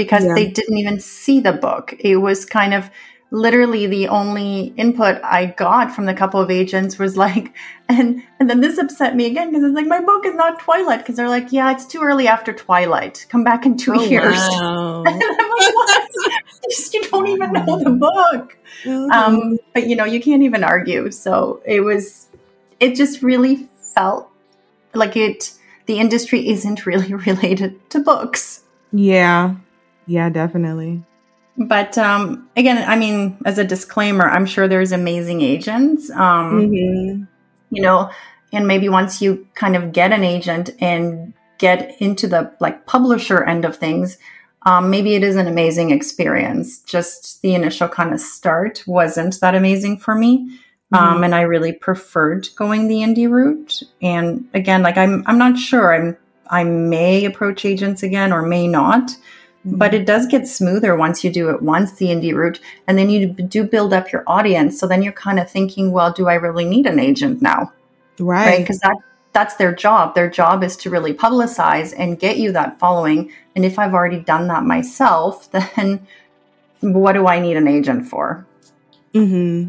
because 0.00 0.24
yeah. 0.24 0.33
they 0.33 0.46
didn't 0.59 0.79
even 0.79 0.98
see 0.98 1.40
the 1.40 1.53
book. 1.53 1.94
It 1.98 2.16
was 2.16 2.46
kind 2.46 2.72
of 2.72 2.88
literally 3.31 3.87
the 3.87 4.09
only 4.09 4.75
input 4.77 5.21
I 5.23 5.47
got 5.47 5.95
from 5.95 6.07
the 6.07 6.14
couple 6.14 6.40
of 6.40 6.51
agents 6.51 6.99
was 6.99 7.16
like, 7.16 7.55
and 7.88 8.23
and 8.38 8.49
then 8.49 8.61
this 8.61 8.79
upset 8.79 9.16
me 9.16 9.27
again 9.27 9.51
because 9.51 9.64
it's 9.64 9.75
like 9.75 9.87
my 9.87 10.01
book 10.01 10.27
is 10.27 10.35
not 10.35 10.61
Twilight 10.61 11.01
because 11.01 11.16
they're 11.16 11.29
like, 11.29 11.53
yeah, 11.53 11.73
it's 11.73 11.87
too 11.87 12.03
early 12.03 12.29
after 12.29 12.53
Twilight. 12.53 13.27
Come 13.29 13.45
back 13.45 13.66
in 13.66 13.77
two 13.77 13.95
oh, 13.95 14.03
years. 14.03 14.37
Wow. 14.37 15.05
and 15.07 15.23
I'm 15.23 15.51
like, 15.51 15.75
what? 15.75 16.11
you 16.93 17.03
don't 17.03 17.27
even 17.29 17.53
know 17.53 17.79
the 17.79 17.90
book. 17.90 18.57
Mm-hmm. 18.85 19.11
Um, 19.11 19.59
but 19.75 19.88
you 19.88 19.97
know, 19.97 20.05
you 20.05 20.21
can't 20.21 20.43
even 20.43 20.64
argue. 20.64 21.11
So 21.11 21.62
it 21.64 21.81
was, 21.81 22.29
it 22.79 22.95
just 22.95 23.23
really 23.23 23.69
felt 23.95 24.31
like 24.95 25.16
it. 25.16 25.53
The 25.87 25.99
industry 25.99 26.49
isn't 26.49 26.87
really 26.87 27.12
related 27.14 27.90
to 27.90 27.99
books. 27.99 28.62
Yeah, 28.93 29.57
yeah, 30.07 30.29
definitely. 30.29 31.03
But 31.61 31.99
um, 31.99 32.49
again, 32.57 32.83
I 32.88 32.96
mean, 32.96 33.37
as 33.44 33.59
a 33.59 33.64
disclaimer, 33.64 34.29
I'm 34.29 34.46
sure 34.46 34.66
there's 34.66 34.92
amazing 34.92 35.42
agents. 35.42 36.09
Um, 36.11 36.70
mm-hmm. 36.70 37.25
You 37.70 37.83
know, 37.83 38.11
and 38.51 38.66
maybe 38.66 38.88
once 38.88 39.20
you 39.20 39.46
kind 39.55 39.77
of 39.77 39.92
get 39.92 40.11
an 40.11 40.25
agent 40.25 40.70
and 40.81 41.35
get 41.59 42.01
into 42.01 42.27
the 42.27 42.51
like 42.61 42.87
publisher 42.87 43.44
end 43.44 43.66
of 43.66 43.77
things, 43.77 44.16
um, 44.62 44.88
maybe 44.88 45.14
it 45.14 45.23
is 45.23 45.37
an 45.37 45.46
amazing 45.46 45.90
experience. 45.90 46.81
Just 46.81 47.42
the 47.42 47.55
initial 47.55 47.88
kind 47.88 48.14
of 48.14 48.20
start 48.20 48.83
wasn't 48.87 49.38
that 49.40 49.55
amazing 49.55 49.99
for 49.99 50.14
me. 50.14 50.59
Mm-hmm. 50.92 50.94
Um, 50.94 51.25
and 51.25 51.35
I 51.35 51.42
really 51.42 51.73
preferred 51.73 52.49
going 52.57 52.88
the 52.88 52.96
indie 52.96 53.31
route. 53.31 53.83
And 54.01 54.49
again, 54.55 54.83
like 54.83 54.96
I'm, 54.96 55.25
I'm 55.27 55.38
not 55.38 55.59
sure. 55.59 55.94
I'm, 55.94 56.16
I 56.49 56.64
may 56.64 57.27
approach 57.27 57.66
agents 57.66 58.03
again 58.03 58.33
or 58.33 58.40
may 58.40 58.66
not. 58.66 59.11
But 59.64 59.92
it 59.92 60.07
does 60.07 60.27
get 60.27 60.49
smoother 60.49 60.96
once 60.96 61.23
you 61.23 61.31
do 61.31 61.51
it 61.51 61.61
once, 61.61 61.92
the 61.92 62.07
indie 62.07 62.35
route, 62.35 62.61
and 62.87 62.96
then 62.96 63.11
you 63.11 63.29
do 63.29 63.62
build 63.62 63.92
up 63.92 64.11
your 64.11 64.25
audience. 64.27 64.81
So 64.81 64.87
then 64.87 65.03
you're 65.03 65.12
kind 65.12 65.38
of 65.38 65.51
thinking, 65.51 65.92
well, 65.92 66.12
do 66.12 66.29
I 66.29 66.35
really 66.35 66.64
need 66.64 66.87
an 66.87 66.99
agent 66.99 67.42
now? 67.42 67.73
Right. 68.18 68.61
Because 68.61 68.81
right? 68.83 68.94
that 68.96 69.05
that's 69.33 69.55
their 69.57 69.75
job. 69.75 70.14
Their 70.14 70.31
job 70.31 70.64
is 70.64 70.77
to 70.79 70.90
really 70.90 71.14
publicize 71.14 71.94
and 71.96 72.18
get 72.18 72.38
you 72.38 72.53
that 72.53 72.79
following. 72.79 73.31
And 73.55 73.64
if 73.64 73.79
I've 73.79 73.94
already 73.94 74.20
done 74.20 74.49
that 74.49 74.64
myself, 74.64 75.51
then 75.77 76.07
what 76.81 77.12
do 77.12 77.27
I 77.27 77.38
need 77.38 77.57
an 77.57 77.68
agent 77.68 78.09
for? 78.09 78.46
Hmm. 79.12 79.68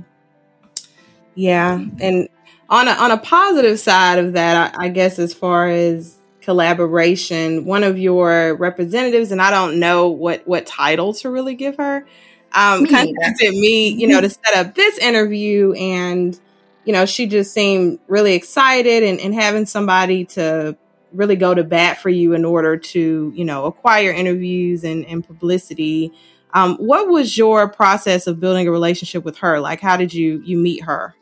Yeah, 1.34 1.84
and 2.00 2.28
on 2.70 2.88
a 2.88 2.92
on 2.92 3.12
a 3.12 3.18
positive 3.18 3.80
side 3.80 4.20
of 4.20 4.34
that, 4.34 4.76
I, 4.78 4.86
I 4.86 4.90
guess 4.90 5.18
as 5.18 5.34
far 5.34 5.68
as 5.70 6.18
collaboration, 6.42 7.66
one 7.66 7.84
of 7.84 7.98
your 7.98 8.56
representatives, 8.56 9.32
and 9.32 9.42
I 9.42 9.52
don't 9.52 9.80
know 9.80 10.10
what 10.10 10.48
what 10.48 10.66
title 10.66 11.14
to 11.16 11.30
really 11.30 11.56
give 11.56 11.78
her, 11.78 12.06
um, 12.54 12.86
contacted 12.86 13.54
me, 13.54 13.90
you 13.90 14.08
know, 14.08 14.22
to 14.22 14.30
set 14.30 14.56
up 14.56 14.76
this 14.76 14.98
interview, 14.98 15.74
and 15.74 16.40
you 16.86 16.94
know, 16.94 17.06
she 17.06 17.28
just 17.28 17.54
seemed 17.54 18.00
really 18.08 18.34
excited 18.34 19.04
and, 19.04 19.20
and 19.20 19.34
having 19.34 19.66
somebody 19.66 20.26
to 20.26 20.76
really 21.14 21.36
go 21.36 21.54
to 21.54 21.64
bat 21.64 22.00
for 22.00 22.10
you 22.10 22.34
in 22.34 22.46
order 22.46 22.78
to, 22.78 23.32
you 23.36 23.46
know, 23.46 23.66
acquire 23.66 24.12
interviews 24.12 24.84
and, 24.84 25.06
and 25.06 25.26
publicity. 25.26 26.12
Um, 26.54 26.78
what 26.78 27.08
was 27.08 27.38
your 27.38 27.68
process 27.70 28.28
of 28.28 28.40
building 28.40 28.68
a 28.68 28.72
relationship 28.72 29.24
with 29.24 29.38
her? 29.38 29.60
Like, 29.60 29.80
how 29.80 29.98
did 29.98 30.14
you 30.14 30.42
you 30.44 30.58
meet 30.58 30.84
her? 30.84 31.16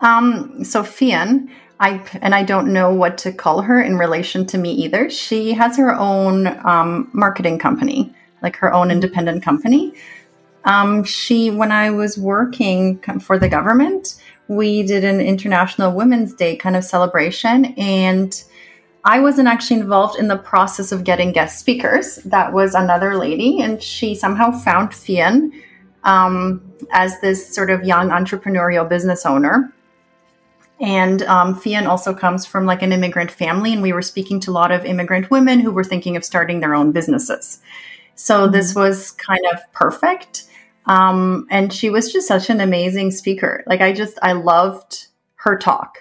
Um, 0.00 0.64
so 0.64 0.82
Fionn, 0.82 1.50
I 1.80 2.04
and 2.20 2.34
I 2.34 2.42
don't 2.42 2.72
know 2.72 2.92
what 2.92 3.16
to 3.18 3.32
call 3.32 3.62
her 3.62 3.82
in 3.82 3.96
relation 3.96 4.46
to 4.46 4.58
me 4.58 4.70
either. 4.72 5.08
She 5.08 5.54
has 5.54 5.78
her 5.78 5.94
own 5.94 6.46
um, 6.66 7.08
marketing 7.14 7.58
company, 7.58 8.14
like 8.42 8.56
her 8.56 8.72
own 8.72 8.90
independent 8.90 9.42
company. 9.42 9.94
Um, 10.64 11.04
she, 11.04 11.50
when 11.50 11.72
I 11.72 11.90
was 11.90 12.18
working 12.18 12.98
for 13.20 13.38
the 13.38 13.48
government, 13.48 14.22
we 14.46 14.82
did 14.82 15.04
an 15.04 15.22
International 15.22 15.90
Women's 15.92 16.34
Day 16.34 16.54
kind 16.54 16.76
of 16.76 16.84
celebration, 16.84 17.66
and 17.78 18.44
I 19.04 19.20
wasn't 19.20 19.48
actually 19.48 19.80
involved 19.80 20.18
in 20.18 20.28
the 20.28 20.36
process 20.36 20.92
of 20.92 21.04
getting 21.04 21.32
guest 21.32 21.58
speakers. 21.58 22.16
That 22.26 22.52
was 22.52 22.74
another 22.74 23.16
lady, 23.16 23.62
and 23.62 23.82
she 23.82 24.14
somehow 24.14 24.50
found 24.50 24.92
Fionn 24.92 25.50
um, 26.04 26.60
as 26.92 27.18
this 27.22 27.54
sort 27.54 27.70
of 27.70 27.84
young 27.84 28.10
entrepreneurial 28.10 28.86
business 28.86 29.24
owner 29.24 29.72
and 30.80 31.22
um, 31.22 31.54
Fionn 31.54 31.86
also 31.86 32.14
comes 32.14 32.46
from 32.46 32.64
like 32.64 32.82
an 32.82 32.92
immigrant 32.92 33.30
family, 33.30 33.72
and 33.72 33.82
we 33.82 33.92
were 33.92 34.02
speaking 34.02 34.40
to 34.40 34.50
a 34.50 34.52
lot 34.52 34.72
of 34.72 34.84
immigrant 34.84 35.30
women 35.30 35.60
who 35.60 35.70
were 35.70 35.84
thinking 35.84 36.16
of 36.16 36.24
starting 36.24 36.60
their 36.60 36.74
own 36.74 36.92
businesses. 36.92 37.60
So 38.14 38.44
mm-hmm. 38.44 38.52
this 38.52 38.74
was 38.74 39.10
kind 39.12 39.44
of 39.52 39.60
perfect. 39.72 40.44
Um, 40.86 41.46
and 41.50 41.72
she 41.72 41.90
was 41.90 42.12
just 42.12 42.26
such 42.26 42.50
an 42.50 42.60
amazing 42.60 43.10
speaker. 43.10 43.62
Like 43.66 43.80
I 43.80 43.92
just, 43.92 44.18
I 44.22 44.32
loved 44.32 45.08
her 45.34 45.58
talk. 45.58 45.98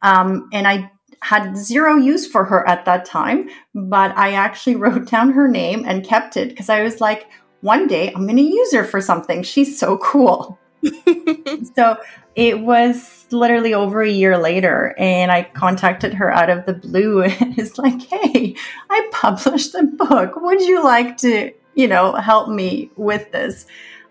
Um, 0.00 0.48
and 0.52 0.66
I 0.66 0.90
had 1.20 1.56
zero 1.56 1.96
use 1.96 2.26
for 2.26 2.44
her 2.44 2.66
at 2.66 2.84
that 2.86 3.04
time, 3.04 3.48
but 3.74 4.16
I 4.16 4.32
actually 4.32 4.76
wrote 4.82 5.06
down 5.08 5.30
her 5.32 5.46
name 5.46 5.84
and 5.86 6.04
kept 6.04 6.36
it 6.36 6.48
because 6.48 6.68
I 6.68 6.82
was 6.82 7.00
like, 7.00 7.28
one 7.60 7.86
day 7.86 8.08
I'm 8.08 8.26
going 8.26 8.36
to 8.36 8.42
use 8.42 8.72
her 8.74 8.84
for 8.84 9.00
something. 9.00 9.42
She's 9.42 9.78
so 9.78 9.98
cool. 9.98 10.58
so 11.74 11.96
it 12.34 12.60
was 12.60 13.26
literally 13.30 13.74
over 13.74 14.02
a 14.02 14.10
year 14.10 14.38
later, 14.38 14.94
and 14.98 15.30
I 15.30 15.44
contacted 15.44 16.14
her 16.14 16.30
out 16.30 16.50
of 16.50 16.66
the 16.66 16.74
blue 16.74 17.22
and 17.22 17.58
it's 17.58 17.78
like, 17.78 18.02
hey, 18.02 18.56
I 18.90 19.08
published 19.12 19.74
a 19.74 19.84
book. 19.84 20.36
Would 20.36 20.62
you 20.62 20.82
like 20.82 21.16
to, 21.18 21.52
you 21.74 21.88
know, 21.88 22.14
help 22.14 22.48
me 22.48 22.90
with 22.96 23.30
this? 23.32 23.66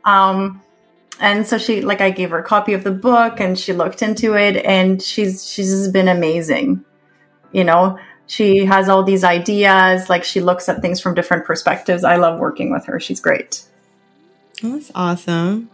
Um, 0.06 0.62
and 1.20 1.46
so 1.46 1.58
she 1.58 1.82
like 1.82 2.02
I 2.02 2.10
gave 2.10 2.32
her 2.32 2.40
a 2.40 2.44
copy 2.44 2.74
of 2.74 2.84
the 2.84 2.92
book 2.92 3.40
and 3.40 3.58
she 3.58 3.74
looked 3.74 4.02
into 4.02 4.36
it 4.36 4.66
and 4.66 5.02
she's 5.02 5.48
she's 5.48 5.88
been 5.88 6.08
amazing. 6.08 6.84
You 7.52 7.64
know, 7.64 8.00
she 8.26 8.66
has 8.66 8.90
all 8.90 9.04
these 9.04 9.24
ideas, 9.24 10.10
like 10.10 10.24
she 10.24 10.42
looks 10.42 10.68
at 10.68 10.82
things 10.82 11.00
from 11.00 11.14
different 11.14 11.46
perspectives. 11.46 12.04
I 12.04 12.16
love 12.16 12.40
working 12.40 12.72
with 12.72 12.86
her. 12.86 13.00
She's 13.00 13.20
great. 13.20 13.64
That's 14.64 14.92
awesome. 14.96 15.70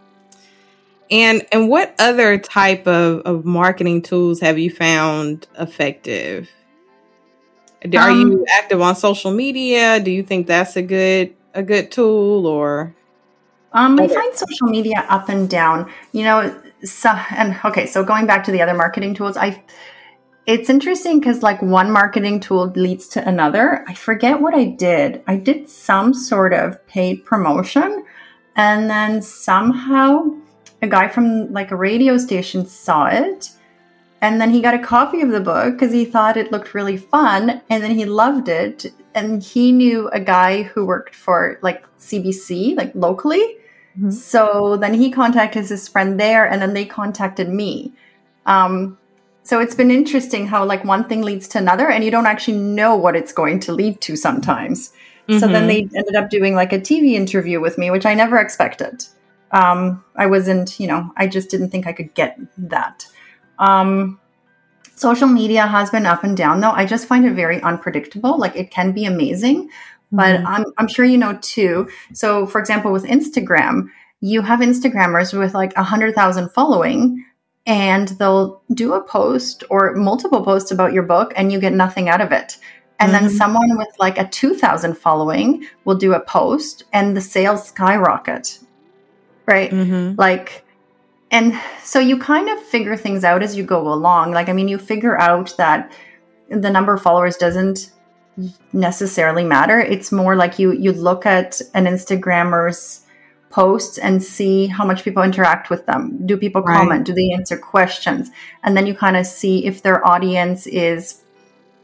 And 1.10 1.46
and 1.52 1.68
what 1.68 1.94
other 1.98 2.38
type 2.38 2.86
of, 2.86 3.20
of 3.20 3.44
marketing 3.44 4.02
tools 4.02 4.40
have 4.40 4.58
you 4.58 4.70
found 4.70 5.46
effective? 5.58 6.48
Are 7.96 8.10
um, 8.10 8.20
you 8.20 8.46
active 8.50 8.80
on 8.80 8.96
social 8.96 9.30
media? 9.30 10.00
Do 10.00 10.10
you 10.10 10.22
think 10.22 10.46
that's 10.46 10.76
a 10.76 10.82
good 10.82 11.34
a 11.54 11.62
good 11.62 11.90
tool 11.90 12.46
or 12.46 12.94
um, 13.72 13.98
I 14.00 14.08
find 14.08 14.34
social 14.34 14.68
media 14.68 15.04
up 15.08 15.28
and 15.28 15.48
down. 15.48 15.90
You 16.12 16.24
know, 16.24 16.62
so 16.84 17.10
and 17.30 17.58
okay, 17.64 17.86
so 17.86 18.02
going 18.04 18.26
back 18.26 18.44
to 18.44 18.52
the 18.52 18.62
other 18.62 18.74
marketing 18.74 19.14
tools, 19.14 19.36
I 19.36 19.62
it's 20.46 20.70
interesting 20.70 21.20
because 21.20 21.42
like 21.42 21.60
one 21.60 21.90
marketing 21.90 22.40
tool 22.40 22.72
leads 22.74 23.08
to 23.08 23.28
another. 23.28 23.84
I 23.86 23.94
forget 23.94 24.40
what 24.40 24.54
I 24.54 24.64
did. 24.64 25.22
I 25.26 25.36
did 25.36 25.68
some 25.68 26.14
sort 26.14 26.54
of 26.54 26.84
paid 26.86 27.24
promotion, 27.24 28.04
and 28.56 28.88
then 28.88 29.20
somehow 29.20 30.24
a 30.82 30.86
guy 30.86 31.08
from 31.08 31.52
like 31.52 31.70
a 31.70 31.76
radio 31.76 32.16
station 32.18 32.66
saw 32.66 33.06
it 33.06 33.50
and 34.20 34.40
then 34.40 34.50
he 34.50 34.60
got 34.60 34.74
a 34.74 34.78
copy 34.78 35.20
of 35.20 35.30
the 35.30 35.40
book 35.40 35.74
because 35.74 35.92
he 35.92 36.04
thought 36.04 36.36
it 36.36 36.50
looked 36.50 36.74
really 36.74 36.96
fun 36.96 37.62
and 37.70 37.82
then 37.82 37.92
he 37.92 38.04
loved 38.04 38.48
it 38.48 38.86
and 39.14 39.42
he 39.42 39.72
knew 39.72 40.08
a 40.08 40.20
guy 40.20 40.62
who 40.62 40.84
worked 40.84 41.14
for 41.14 41.58
like 41.62 41.84
CBC, 41.98 42.76
like 42.76 42.92
locally. 42.94 43.56
Mm-hmm. 43.98 44.10
So 44.10 44.76
then 44.76 44.94
he 44.94 45.10
contacted 45.10 45.66
his 45.66 45.88
friend 45.88 46.18
there, 46.20 46.46
and 46.46 46.62
then 46.62 46.74
they 46.74 46.84
contacted 46.84 47.48
me. 47.48 47.92
Um, 48.46 48.96
so 49.42 49.60
it's 49.60 49.74
been 49.74 49.90
interesting 49.90 50.46
how 50.46 50.64
like 50.64 50.84
one 50.84 51.08
thing 51.08 51.22
leads 51.22 51.48
to 51.48 51.58
another, 51.58 51.88
and 51.88 52.04
you 52.04 52.10
don't 52.10 52.26
actually 52.26 52.58
know 52.58 52.94
what 52.94 53.16
it's 53.16 53.32
going 53.32 53.60
to 53.60 53.72
lead 53.72 54.00
to 54.02 54.16
sometimes. 54.16 54.90
Mm-hmm. 55.28 55.38
So 55.40 55.48
then 55.48 55.68
mm-hmm. 55.68 55.88
they 55.88 55.98
ended 55.98 56.14
up 56.14 56.30
doing 56.30 56.54
like 56.54 56.72
a 56.72 56.78
TV 56.78 57.14
interview 57.14 57.60
with 57.60 57.76
me, 57.76 57.90
which 57.90 58.06
I 58.06 58.14
never 58.14 58.38
expected. 58.38 59.04
Um, 59.52 60.04
I 60.16 60.26
wasn't, 60.26 60.78
you 60.78 60.86
know, 60.86 61.12
I 61.16 61.26
just 61.26 61.50
didn't 61.50 61.70
think 61.70 61.86
I 61.86 61.92
could 61.92 62.14
get 62.14 62.38
that. 62.58 63.06
Um, 63.58 64.20
social 64.94 65.28
media 65.28 65.66
has 65.66 65.90
been 65.90 66.06
up 66.06 66.24
and 66.24 66.36
down 66.36 66.60
though. 66.60 66.70
I 66.70 66.84
just 66.84 67.06
find 67.06 67.24
it 67.24 67.34
very 67.34 67.62
unpredictable. 67.62 68.38
Like 68.38 68.56
it 68.56 68.70
can 68.70 68.92
be 68.92 69.04
amazing, 69.04 69.70
but 70.12 70.36
mm-hmm. 70.36 70.46
I'm, 70.46 70.64
I'm 70.76 70.88
sure 70.88 71.04
you 71.04 71.18
know 71.18 71.38
too. 71.40 71.88
So 72.12 72.46
for 72.46 72.60
example, 72.60 72.92
with 72.92 73.04
Instagram, 73.04 73.88
you 74.20 74.42
have 74.42 74.60
Instagrammers 74.60 75.38
with 75.38 75.54
like 75.54 75.72
a 75.76 75.82
hundred 75.82 76.14
thousand 76.14 76.50
following 76.50 77.24
and 77.66 78.08
they'll 78.08 78.62
do 78.74 78.94
a 78.94 79.02
post 79.02 79.62
or 79.70 79.94
multiple 79.94 80.42
posts 80.42 80.70
about 80.70 80.92
your 80.92 81.02
book 81.02 81.32
and 81.36 81.52
you 81.52 81.60
get 81.60 81.72
nothing 81.72 82.08
out 82.08 82.20
of 82.20 82.32
it. 82.32 82.58
And 82.98 83.12
mm-hmm. 83.12 83.26
then 83.26 83.36
someone 83.36 83.76
with 83.76 83.94
like 83.98 84.18
a 84.18 84.26
2000 84.26 84.96
following 84.96 85.66
will 85.84 85.94
do 85.94 86.14
a 86.14 86.20
post 86.20 86.84
and 86.92 87.16
the 87.16 87.20
sales 87.20 87.68
skyrocket. 87.68 88.58
Right? 89.48 89.70
Mm-hmm. 89.70 90.14
Like, 90.16 90.64
and 91.30 91.58
so 91.82 91.98
you 91.98 92.18
kind 92.18 92.48
of 92.48 92.62
figure 92.62 92.96
things 92.96 93.24
out 93.24 93.42
as 93.42 93.56
you 93.56 93.64
go 93.64 93.92
along. 93.92 94.32
Like, 94.32 94.48
I 94.48 94.52
mean, 94.52 94.68
you 94.68 94.78
figure 94.78 95.18
out 95.18 95.56
that 95.56 95.90
the 96.48 96.70
number 96.70 96.94
of 96.94 97.02
followers 97.02 97.36
doesn't 97.36 97.90
necessarily 98.72 99.44
matter. 99.44 99.80
It's 99.80 100.12
more 100.12 100.36
like 100.36 100.58
you 100.58 100.72
you 100.72 100.92
look 100.92 101.26
at 101.26 101.60
an 101.74 101.86
Instagrammer's 101.86 103.04
posts 103.50 103.98
and 103.98 104.22
see 104.22 104.66
how 104.66 104.84
much 104.84 105.02
people 105.02 105.22
interact 105.22 105.70
with 105.70 105.86
them. 105.86 106.26
Do 106.26 106.36
people 106.36 106.62
right. 106.62 106.76
comment? 106.76 107.06
Do 107.06 107.14
they 107.14 107.32
answer 107.32 107.56
questions? 107.56 108.30
And 108.62 108.76
then 108.76 108.86
you 108.86 108.94
kind 108.94 109.16
of 109.16 109.26
see 109.26 109.64
if 109.64 109.82
their 109.82 110.06
audience 110.06 110.66
is 110.66 111.22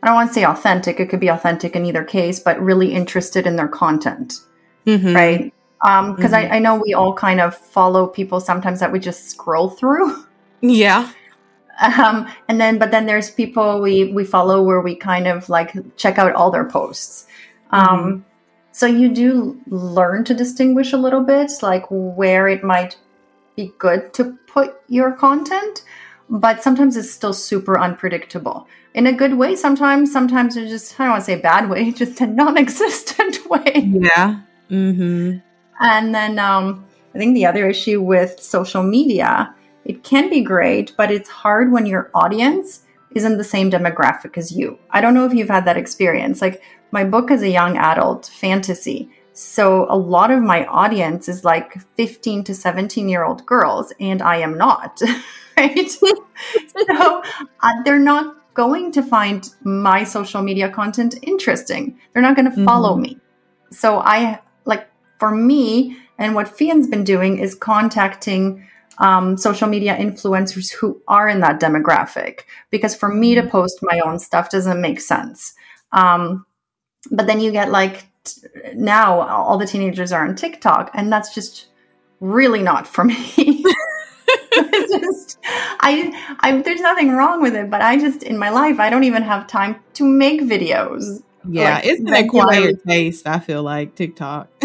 I 0.03 0.09
don't 0.09 0.17
want 0.17 0.31
to 0.31 0.35
say 0.35 0.45
authentic, 0.45 1.01
it 1.01 1.09
could 1.09 1.21
be 1.21 1.29
authentic 1.29 1.75
in 1.75 1.87
either 1.87 2.05
case, 2.05 2.39
but 2.39 2.61
really 2.61 2.93
interested 2.93 3.47
in 3.47 3.57
their 3.57 3.69
content. 3.69 4.35
Mm-hmm. 4.87 5.17
Right. 5.17 5.55
Because 5.85 6.33
um, 6.33 6.41
mm-hmm. 6.41 6.53
I, 6.53 6.57
I 6.57 6.59
know 6.59 6.77
we 6.77 6.95
all 6.95 7.13
kind 7.13 7.41
of 7.41 7.55
follow 7.55 8.07
people 8.07 8.41
sometimes 8.41 8.81
that 8.81 8.91
we 8.91 8.99
just 8.99 9.31
scroll 9.31 9.71
through. 9.71 10.25
Yeah. 10.67 11.13
Um, 11.83 12.27
and 12.49 12.59
then, 12.59 12.79
but 12.79 12.91
then 12.91 13.05
there's 13.05 13.31
people 13.31 13.83
we, 13.83 14.15
we 14.15 14.25
follow 14.25 14.63
where 14.63 14.81
we 14.81 14.95
kind 14.95 15.27
of 15.27 15.51
like 15.51 15.75
check 15.99 16.17
out 16.19 16.33
all 16.35 16.51
their 16.51 16.65
posts. 16.65 17.27
Um, 17.71 17.87
mm-hmm. 17.87 18.21
So 18.73 18.87
you 18.87 19.13
do 19.13 19.61
learn 19.67 20.25
to 20.25 20.33
distinguish 20.33 20.95
a 20.95 20.97
little 20.97 21.21
bit, 21.21 21.53
like 21.61 21.85
where 21.91 22.49
it 22.49 22.65
might 22.65 22.97
be 23.57 23.75
good 23.79 24.15
to 24.15 24.39
put 24.47 24.81
your 24.89 25.13
content, 25.13 25.85
but 26.31 26.63
sometimes 26.63 26.97
it's 26.97 27.11
still 27.11 27.35
super 27.35 27.79
unpredictable 27.79 28.67
in 28.95 29.09
a 29.09 29.13
good 29.13 29.35
way 29.35 29.57
sometimes 29.57 30.13
sometimes 30.13 30.57
it's 30.57 30.71
just 30.71 30.99
i 30.99 31.05
don't 31.05 31.13
want 31.13 31.21
to 31.21 31.27
say 31.27 31.41
bad 31.41 31.69
way 31.69 31.91
just 32.03 32.21
a 32.21 32.27
non-existent 32.27 33.39
way 33.51 33.73
yeah 33.75 34.41
mm-hmm. 34.71 35.39
And 35.81 36.15
then 36.15 36.39
um, 36.39 36.85
i 37.15 37.19
think 37.19 37.35
the 37.35 37.47
other 37.47 37.69
issue 37.69 38.01
with 38.01 38.41
social 38.41 38.83
media 38.83 39.55
it 39.85 40.03
can 40.03 40.31
be 40.31 40.43
great 40.43 40.93
but 40.97 41.11
it's 41.11 41.29
hard 41.29 41.73
when 41.73 41.87
your 41.87 42.11
audience 42.15 42.83
isn't 43.15 43.39
the 43.39 43.45
same 43.45 43.71
demographic 43.71 44.37
as 44.37 44.53
you 44.53 44.79
i 44.91 45.01
don't 45.01 45.15
know 45.15 45.27
if 45.27 45.35
you've 45.35 45.49
had 45.49 45.65
that 45.65 45.77
experience 45.77 46.41
like 46.41 46.63
my 46.91 47.05
book 47.05 47.31
is 47.31 47.43
a 47.43 47.51
young 47.51 47.77
adult 47.77 48.27
fantasy 48.27 49.11
so 49.33 49.87
a 49.91 49.97
lot 49.97 50.31
of 50.31 50.41
my 50.43 50.65
audience 50.67 51.29
is 51.29 51.45
like 51.45 51.75
15 51.97 52.45
to 52.45 52.55
17 52.55 53.09
year 53.09 53.25
old 53.25 53.45
girls 53.47 53.93
and 54.01 54.23
i 54.23 54.37
am 54.37 54.57
not 54.57 55.01
right 55.57 55.91
so 55.91 57.23
uh, 57.63 57.83
they're 57.85 57.99
not 57.99 58.37
going 58.55 58.93
to 58.93 59.03
find 59.03 59.51
my 59.65 60.05
social 60.05 60.41
media 60.41 60.71
content 60.71 61.17
interesting. 61.23 61.99
They're 62.13 62.23
not 62.23 62.37
going 62.37 62.51
to 62.51 62.65
follow 62.65 62.93
mm-hmm. 62.93 63.03
me. 63.03 63.19
So 63.71 63.99
I 63.99 64.41
for 65.19 65.35
me 65.35 65.97
and 66.19 66.35
what 66.35 66.49
Fian's 66.49 66.87
been 66.87 67.05
doing 67.05 67.39
is 67.39 67.55
contacting 67.55 68.67
um, 68.99 69.37
social 69.37 69.69
media 69.69 69.97
influencers 69.97 70.73
who 70.73 71.03
are 71.09 71.29
in 71.29 71.41
that 71.41 71.61
demographic 71.61 72.41
because 72.71 72.95
for 72.95 73.09
me 73.09 73.35
to 73.35 73.41
mm-hmm. 73.41 73.51
post 73.51 73.79
my 73.83 74.01
own 74.01 74.19
stuff 74.19 74.51
doesn't 74.51 74.81
make 74.81 75.01
sense. 75.01 75.55
Um, 75.93 76.47
but 77.11 77.27
then 77.27 77.41
you 77.41 77.51
get 77.51 77.71
like 77.71 78.07
t- 78.25 78.43
now 78.75 79.21
all 79.21 79.59
the 79.59 79.67
teenagers 79.67 80.13
are 80.13 80.27
on 80.27 80.37
TikTok 80.37 80.91
and 80.95 81.13
that's 81.13 81.35
just 81.35 81.67
really 82.21 82.63
not 82.63 82.87
for 82.87 83.05
me. 83.05 83.65
just 84.55 85.39
I, 85.81 86.37
I 86.41 86.63
there's 86.63 86.81
nothing 86.81 87.11
wrong 87.11 87.43
with 87.43 87.55
it, 87.55 87.71
but 87.71 87.83
I 87.83 87.99
just 87.99 88.23
in 88.23 88.39
my 88.39 88.51
life 88.51 88.79
I 88.79 88.91
don't 88.91 89.05
even 89.05 89.23
have 89.23 89.47
time 89.47 89.77
to 89.95 90.05
make 90.05 90.41
videos. 90.43 91.23
Yeah, 91.49 91.75
like, 91.75 91.87
it's 91.87 92.01
an 92.01 92.15
acquired 92.15 92.83
taste. 92.87 93.27
I 93.27 93.39
feel 93.39 93.63
like 93.63 93.95
TikTok, 93.95 94.49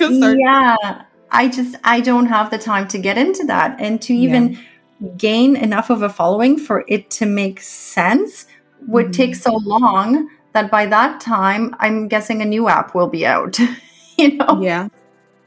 yeah. 0.00 1.02
I 1.30 1.48
just 1.48 1.76
I 1.84 2.00
don't 2.00 2.26
have 2.26 2.50
the 2.50 2.58
time 2.58 2.88
to 2.88 2.98
get 2.98 3.18
into 3.18 3.44
that 3.46 3.80
and 3.80 4.00
to 4.02 4.14
even 4.14 4.52
yeah. 4.52 5.08
gain 5.16 5.56
enough 5.56 5.90
of 5.90 6.02
a 6.02 6.08
following 6.08 6.58
for 6.58 6.84
it 6.88 7.10
to 7.10 7.26
make 7.26 7.60
sense 7.60 8.46
would 8.86 9.06
mm-hmm. 9.06 9.12
take 9.12 9.34
so 9.34 9.56
long 9.56 10.30
that 10.52 10.70
by 10.70 10.86
that 10.86 11.20
time 11.20 11.74
I'm 11.78 12.08
guessing 12.08 12.42
a 12.42 12.44
new 12.44 12.68
app 12.68 12.94
will 12.94 13.08
be 13.08 13.26
out. 13.26 13.58
you 14.18 14.36
know? 14.36 14.60
Yeah. 14.62 14.88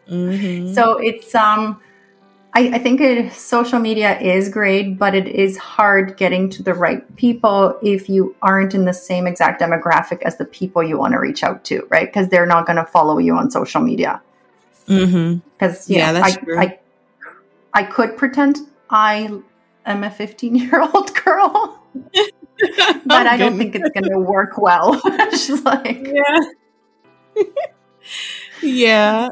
Mm-hmm. 0.07 0.73
So 0.73 0.97
it's 0.97 1.33
um 1.33 1.81
I, 2.53 2.71
I 2.73 2.79
think 2.79 2.99
it, 2.99 3.31
social 3.31 3.79
media 3.79 4.19
is 4.19 4.49
great, 4.49 4.97
but 4.97 5.13
it 5.13 5.27
is 5.27 5.55
hard 5.57 6.17
getting 6.17 6.49
to 6.49 6.63
the 6.63 6.73
right 6.73 7.15
people 7.15 7.77
if 7.83 8.09
you 8.09 8.35
aren't 8.41 8.73
in 8.73 8.85
the 8.85 8.93
same 8.93 9.27
exact 9.27 9.61
demographic 9.61 10.23
as 10.23 10.37
the 10.37 10.45
people 10.45 10.81
you 10.81 10.97
want 10.97 11.13
to 11.13 11.19
reach 11.19 11.43
out 11.43 11.63
to, 11.65 11.87
right? 11.89 12.07
Because 12.07 12.29
they're 12.29 12.47
not 12.47 12.65
going 12.65 12.77
to 12.77 12.85
follow 12.85 13.19
you 13.19 13.35
on 13.35 13.51
social 13.51 13.81
media. 13.81 14.19
Because 14.89 15.85
mm-hmm. 15.85 15.93
yeah, 15.93 16.11
know, 16.11 16.19
that's 16.19 16.35
I, 16.35 16.39
true. 16.39 16.59
I, 16.59 16.79
I 17.73 17.83
could 17.83 18.17
pretend 18.17 18.57
I 18.89 19.29
am 19.85 20.03
a 20.03 20.09
15 20.09 20.55
year 20.55 20.81
old 20.81 21.13
girl, 21.23 21.83
but 21.93 23.27
I 23.27 23.37
don't 23.37 23.57
think 23.57 23.75
it's 23.75 23.89
going 23.91 24.11
to 24.11 24.19
work 24.19 24.57
well. 24.57 24.99
She's 25.31 25.63
like, 25.63 26.07
yeah. 26.07 27.43
yeah. 28.63 29.29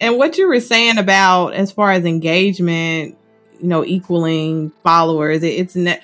And 0.00 0.16
what 0.16 0.38
you 0.38 0.46
were 0.46 0.60
saying 0.60 0.98
about 0.98 1.54
as 1.54 1.72
far 1.72 1.90
as 1.90 2.04
engagement, 2.04 3.18
you 3.60 3.66
know, 3.66 3.84
equaling 3.84 4.70
followers, 4.84 5.42
it's 5.42 5.74
ne- 5.74 6.00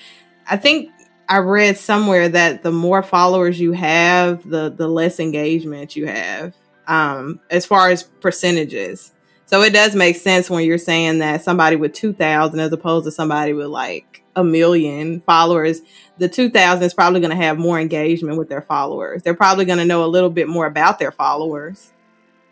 I 0.50 0.56
think 0.56 0.90
I 1.28 1.38
read 1.38 1.78
somewhere 1.78 2.28
that 2.28 2.64
the 2.64 2.72
more 2.72 3.04
followers 3.04 3.60
you 3.60 3.70
have, 3.72 4.48
the 4.48 4.68
the 4.68 4.88
less 4.88 5.20
engagement 5.20 5.94
you 5.94 6.06
have. 6.08 6.54
Um, 6.86 7.40
as 7.50 7.66
far 7.66 7.90
as 7.90 8.04
percentages. 8.04 9.12
So 9.46 9.62
it 9.62 9.72
does 9.72 9.94
make 9.94 10.16
sense 10.16 10.50
when 10.50 10.64
you're 10.64 10.78
saying 10.78 11.18
that 11.18 11.42
somebody 11.42 11.76
with 11.76 11.92
2000 11.92 12.58
as 12.58 12.72
opposed 12.72 13.06
to 13.06 13.10
somebody 13.10 13.52
with 13.52 13.66
like 13.66 14.22
a 14.34 14.42
million 14.42 15.20
followers, 15.20 15.82
the 16.18 16.28
2000 16.28 16.82
is 16.82 16.94
probably 16.94 17.20
going 17.20 17.30
to 17.30 17.36
have 17.36 17.58
more 17.58 17.78
engagement 17.78 18.38
with 18.38 18.48
their 18.48 18.62
followers. 18.62 19.22
They're 19.22 19.34
probably 19.34 19.64
going 19.64 19.78
to 19.78 19.84
know 19.84 20.04
a 20.04 20.06
little 20.06 20.30
bit 20.30 20.48
more 20.48 20.66
about 20.66 20.98
their 20.98 21.12
followers 21.12 21.92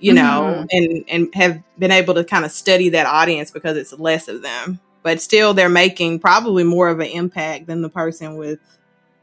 you 0.05 0.13
know, 0.13 0.67
mm-hmm. 0.67 0.67
and 0.71 1.05
and 1.09 1.35
have 1.35 1.63
been 1.79 1.91
able 1.91 2.13
to 2.13 2.25
kind 2.25 2.45
of 2.45 2.51
study 2.51 2.91
that 2.91 3.07
audience 3.07 3.51
because 3.51 3.77
it's 3.79 3.93
less 3.95 4.29
of 4.29 4.43
them. 4.43 4.79
But 5.03 5.23
still 5.23 5.55
they're 5.55 5.71
making 5.71 6.19
probably 6.19 6.63
more 6.63 6.89
of 6.89 7.01
an 7.01 7.07
impact 7.07 7.67
than 7.67 7.81
the 7.81 7.89
person 7.89 8.37
with 8.37 8.59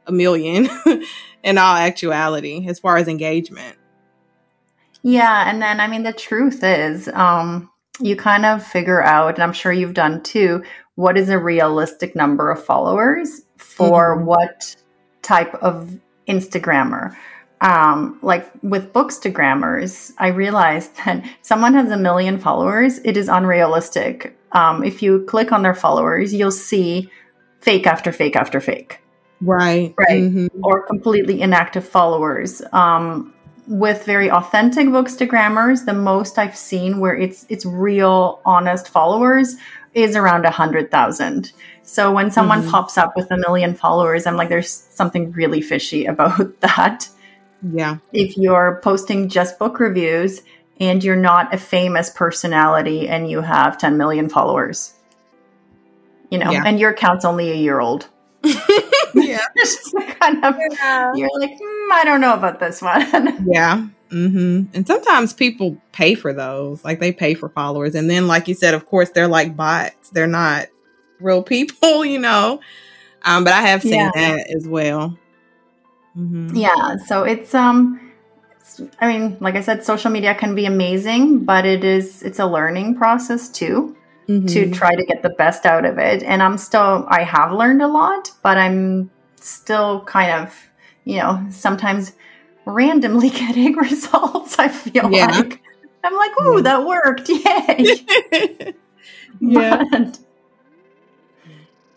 a 0.07 0.11
million 0.11 0.67
in 1.43 1.59
all 1.59 1.75
actuality 1.75 2.65
as 2.67 2.79
far 2.79 2.97
as 2.97 3.07
engagement. 3.07 3.77
Yeah, 5.03 5.49
and 5.49 5.61
then 5.61 5.79
I 5.79 5.87
mean 5.87 6.03
the 6.03 6.13
truth 6.13 6.63
is 6.63 7.07
um 7.09 7.69
you 7.99 8.15
kind 8.15 8.45
of 8.45 8.65
figure 8.65 9.03
out 9.03 9.35
and 9.35 9.43
I'm 9.43 9.53
sure 9.53 9.71
you've 9.71 9.93
done 9.93 10.23
too 10.23 10.63
what 10.95 11.17
is 11.17 11.29
a 11.29 11.37
realistic 11.37 12.15
number 12.15 12.49
of 12.49 12.63
followers 12.63 13.41
for 13.57 14.15
mm-hmm. 14.15 14.25
what 14.25 14.75
type 15.21 15.53
of 15.55 15.99
Instagrammer 16.27 17.15
um, 17.61 18.17
like 18.23 18.51
with 18.63 18.91
bookstagrammers, 18.91 20.11
I 20.17 20.29
realized 20.29 20.95
that 21.05 21.23
someone 21.41 21.73
has 21.75 21.91
a 21.91 21.97
million 21.97 22.39
followers, 22.39 22.99
it 23.05 23.15
is 23.15 23.29
unrealistic. 23.29 24.37
Um, 24.51 24.83
if 24.83 25.01
you 25.01 25.23
click 25.25 25.51
on 25.51 25.61
their 25.61 25.75
followers, 25.75 26.33
you'll 26.33 26.51
see 26.51 27.09
fake 27.61 27.87
after 27.87 28.11
fake 28.11 28.35
after 28.35 28.59
fake. 28.59 28.99
Right. 29.39 29.93
Right. 29.97 30.23
Mm-hmm. 30.23 30.63
Or 30.63 30.85
completely 30.85 31.41
inactive 31.41 31.87
followers. 31.87 32.61
Um, 32.73 33.33
with 33.71 34.03
very 34.03 34.29
authentic 34.29 34.87
bookstagrammers, 34.87 35.85
the 35.85 35.93
most 35.93 36.37
I've 36.37 36.57
seen 36.57 36.99
where 36.99 37.15
it's 37.15 37.45
it's 37.47 37.65
real, 37.65 38.41
honest 38.43 38.89
followers 38.89 39.55
is 39.93 40.17
around 40.17 40.45
a 40.45 40.51
hundred 40.51 40.91
thousand. 40.91 41.53
So 41.81 42.11
when 42.11 42.31
someone 42.31 42.61
mm-hmm. 42.61 42.69
pops 42.69 42.97
up 42.97 43.15
with 43.15 43.31
a 43.31 43.37
million 43.37 43.73
followers, 43.73 44.27
I'm 44.27 44.35
like, 44.35 44.49
there's 44.49 44.69
something 44.69 45.31
really 45.31 45.61
fishy 45.61 46.05
about 46.13 46.59
that. 46.59 47.07
Yeah. 47.61 47.97
If 48.11 48.37
you're 48.37 48.81
posting 48.83 49.29
just 49.29 49.57
book 49.57 49.79
reviews 49.79 50.41
and 50.79 51.01
you're 51.01 51.15
not 51.15 51.53
a 51.53 51.57
famous 51.57 52.09
personality 52.09 53.07
and 53.07 53.29
you 53.29 53.39
have 53.39 53.77
10 53.77 53.97
million 53.97 54.27
followers, 54.27 54.93
you 56.29 56.39
know, 56.39 56.51
yeah. 56.51 56.63
and 56.65 56.77
your 56.77 56.89
account's 56.89 57.23
only 57.23 57.51
a 57.51 57.55
year 57.55 57.79
old. 57.79 58.09
yeah. 59.15 59.45
kind 60.19 60.43
of, 60.43 60.55
yeah. 60.71 61.11
You're 61.15 61.39
like, 61.39 61.51
mm, 61.51 61.91
I 61.91 62.03
don't 62.05 62.21
know 62.21 62.33
about 62.33 62.59
this 62.59 62.81
one. 62.81 63.01
yeah. 63.51 63.87
Mm-hmm. 64.11 64.75
And 64.75 64.87
sometimes 64.87 65.33
people 65.33 65.77
pay 65.91 66.15
for 66.15 66.33
those, 66.33 66.83
like 66.83 66.99
they 66.99 67.11
pay 67.11 67.33
for 67.33 67.49
followers, 67.49 67.95
and 67.95 68.09
then, 68.09 68.27
like 68.27 68.47
you 68.47 68.53
said, 68.53 68.73
of 68.73 68.85
course, 68.85 69.09
they're 69.11 69.29
like 69.29 69.55
bots. 69.55 70.09
They're 70.09 70.27
not 70.27 70.67
real 71.21 71.43
people, 71.43 72.03
you 72.03 72.19
know. 72.19 72.59
Um, 73.23 73.43
but 73.43 73.53
I 73.53 73.61
have 73.61 73.81
seen 73.81 73.93
yeah. 73.93 74.11
that 74.13 74.49
as 74.53 74.67
well. 74.67 75.17
Mm-hmm. 76.17 76.55
Yeah. 76.55 76.97
So 76.97 77.23
it's 77.23 77.53
um, 77.55 78.11
it's, 78.59 78.81
I 78.99 79.07
mean, 79.07 79.37
like 79.39 79.55
I 79.55 79.61
said, 79.61 79.85
social 79.85 80.11
media 80.11 80.35
can 80.35 80.55
be 80.55 80.65
amazing, 80.65 81.45
but 81.45 81.65
it 81.65 81.83
is 81.83 82.21
it's 82.23 82.39
a 82.39 82.45
learning 82.45 82.95
process 82.95 83.49
too. 83.49 83.95
Mm-hmm. 84.31 84.45
To 84.45 84.71
try 84.71 84.95
to 84.95 85.03
get 85.03 85.23
the 85.23 85.31
best 85.31 85.65
out 85.65 85.83
of 85.83 85.97
it. 85.97 86.23
And 86.23 86.41
I'm 86.41 86.57
still, 86.57 87.05
I 87.09 87.23
have 87.23 87.51
learned 87.51 87.81
a 87.81 87.87
lot, 87.87 88.31
but 88.41 88.57
I'm 88.57 89.11
still 89.35 90.05
kind 90.05 90.31
of, 90.31 90.69
you 91.03 91.17
know, 91.17 91.45
sometimes 91.49 92.13
randomly 92.65 93.29
getting 93.43 93.73
results. 93.77 94.57
I 94.57 94.69
feel 94.69 95.11
yeah. 95.11 95.27
like 95.27 95.61
I'm 96.03 96.15
like, 96.15 96.31
"Ooh, 96.41 96.55
yeah. 96.55 96.61
that 96.61 96.85
worked! 96.85 97.29
Yay!" 97.29 98.73
yeah. 99.39 99.83
But, 99.91 100.19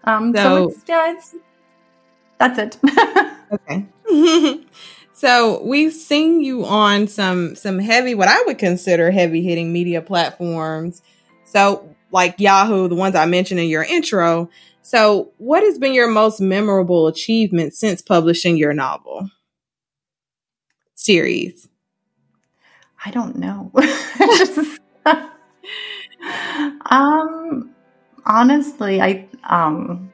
um. 0.05 0.35
So, 0.35 0.43
so 0.43 0.68
it's, 0.68 0.82
yeah, 0.89 1.12
it's 1.12 1.35
that's 2.39 2.59
it. 2.59 2.78
okay. 3.53 4.61
so 5.12 5.62
we've 5.62 5.93
seen 5.93 6.43
you 6.43 6.66
on 6.66 7.07
some 7.07 7.55
some 7.55 7.78
heavy, 7.78 8.14
what 8.14 8.28
I 8.28 8.43
would 8.47 8.59
consider 8.59 9.11
heavy 9.11 9.43
hitting 9.43 9.72
media 9.72 10.03
platforms. 10.03 11.01
So 11.45 11.93
like 12.15 12.41
Yahoo, 12.41 12.89
the 12.89 12.95
ones 12.95 13.15
I 13.15 13.27
mentioned 13.27 13.61
in 13.61 13.69
your 13.69 13.85
intro. 13.85 14.49
So, 14.81 15.33
what 15.37 15.62
has 15.62 15.79
been 15.79 15.93
your 15.93 16.09
most 16.09 16.41
memorable 16.41 17.07
achievement 17.07 17.75
since 17.75 18.01
publishing 18.01 18.57
your 18.57 18.73
novel? 18.73 19.29
series? 21.05 21.69
I 23.05 23.11
don't 23.11 23.37
know. 23.37 23.71
um 26.87 27.71
honestly, 28.25 29.03
I 29.03 29.29
um 29.45 30.12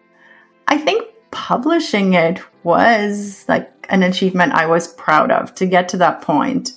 I 0.67 0.77
think 0.77 1.07
publishing 1.31 2.15
it 2.15 2.41
was 2.65 3.45
like 3.49 3.71
an 3.89 4.03
achievement 4.03 4.53
I 4.53 4.67
was 4.67 4.93
proud 4.95 5.31
of 5.31 5.55
to 5.57 5.67
get 5.67 5.89
to 5.91 5.97
that 5.99 6.23
point. 6.23 6.73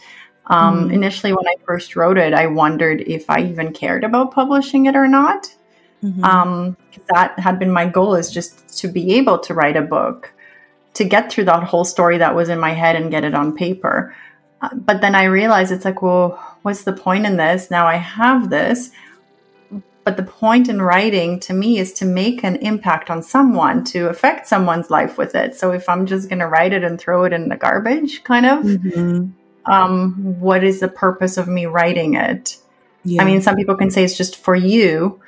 Um, 0.48 0.90
mm. 0.90 0.94
Initially, 0.94 1.34
when 1.34 1.48
I 1.48 1.56
first 1.66 1.96
wrote 1.96 2.18
it, 2.18 2.34
I 2.34 2.48
wondered 2.48 3.02
if 3.02 3.30
I 3.30 3.44
even 3.44 3.74
cared 3.74 4.04
about 4.04 4.34
publishing 4.34 4.88
it 4.88 4.96
or 4.96 5.08
not. 5.08 5.54
Mm-hmm. 6.04 6.24
Um, 6.24 6.78
that 7.14 7.40
had 7.40 7.60
been 7.60 7.72
my 7.72 7.88
goal 7.88 8.16
is 8.16 8.30
just 8.30 8.78
to 8.80 8.88
be 8.88 9.14
able 9.14 9.40
to 9.40 9.54
write 9.54 9.78
a 9.78 9.82
book 9.82 10.34
to 10.96 11.04
get 11.04 11.32
through 11.32 11.46
that 11.46 11.64
whole 11.64 11.86
story 11.86 12.18
that 12.18 12.36
was 12.36 12.50
in 12.50 12.60
my 12.60 12.72
head 12.72 12.96
and 12.96 13.10
get 13.10 13.24
it 13.24 13.34
on 13.34 13.56
paper. 13.56 14.16
Uh, 14.62 14.70
but 14.74 15.02
then 15.02 15.16
I 15.16 15.24
realized 15.26 15.72
it's 15.72 15.86
like, 15.86 16.02
well, 16.02 16.42
what's 16.62 16.84
the 16.84 16.94
point 16.94 17.26
in 17.26 17.38
this? 17.38 17.72
Now 17.72 17.88
I 17.88 17.96
have 17.96 18.50
this. 18.50 18.92
But 20.04 20.18
the 20.18 20.24
point 20.24 20.68
in 20.68 20.82
writing 20.82 21.40
to 21.42 21.54
me 21.54 21.80
is 21.80 21.94
to 21.94 22.06
make 22.06 22.44
an 22.44 22.58
impact 22.58 23.10
on 23.10 23.24
someone, 23.24 23.86
to 23.86 24.10
affect 24.10 24.48
someone's 24.48 24.90
life 24.90 25.18
with 25.18 25.34
it. 25.34 25.56
So 25.56 25.72
if 25.72 25.88
I'm 25.88 26.06
just 26.06 26.28
going 26.28 26.40
to 26.40 26.48
write 26.48 26.74
it 26.74 26.84
and 26.84 27.00
throw 27.00 27.24
it 27.24 27.32
in 27.32 27.48
the 27.48 27.56
garbage, 27.56 28.24
kind 28.26 28.46
of, 28.46 28.64
mm-hmm. 28.66 29.28
Um, 29.66 30.40
what 30.40 30.64
is 30.64 30.80
the 30.80 30.88
purpose 30.88 31.38
of 31.38 31.48
me 31.48 31.66
writing 31.66 32.16
it? 32.16 32.58
Yeah. 33.04 33.22
I 33.22 33.26
mean, 33.26 33.42
some 33.42 33.56
people 33.56 33.76
can 33.76 33.92
say 33.92 34.04
it's 34.04 34.18
just 34.18 34.38
for 34.38 34.56
you. 34.56 35.22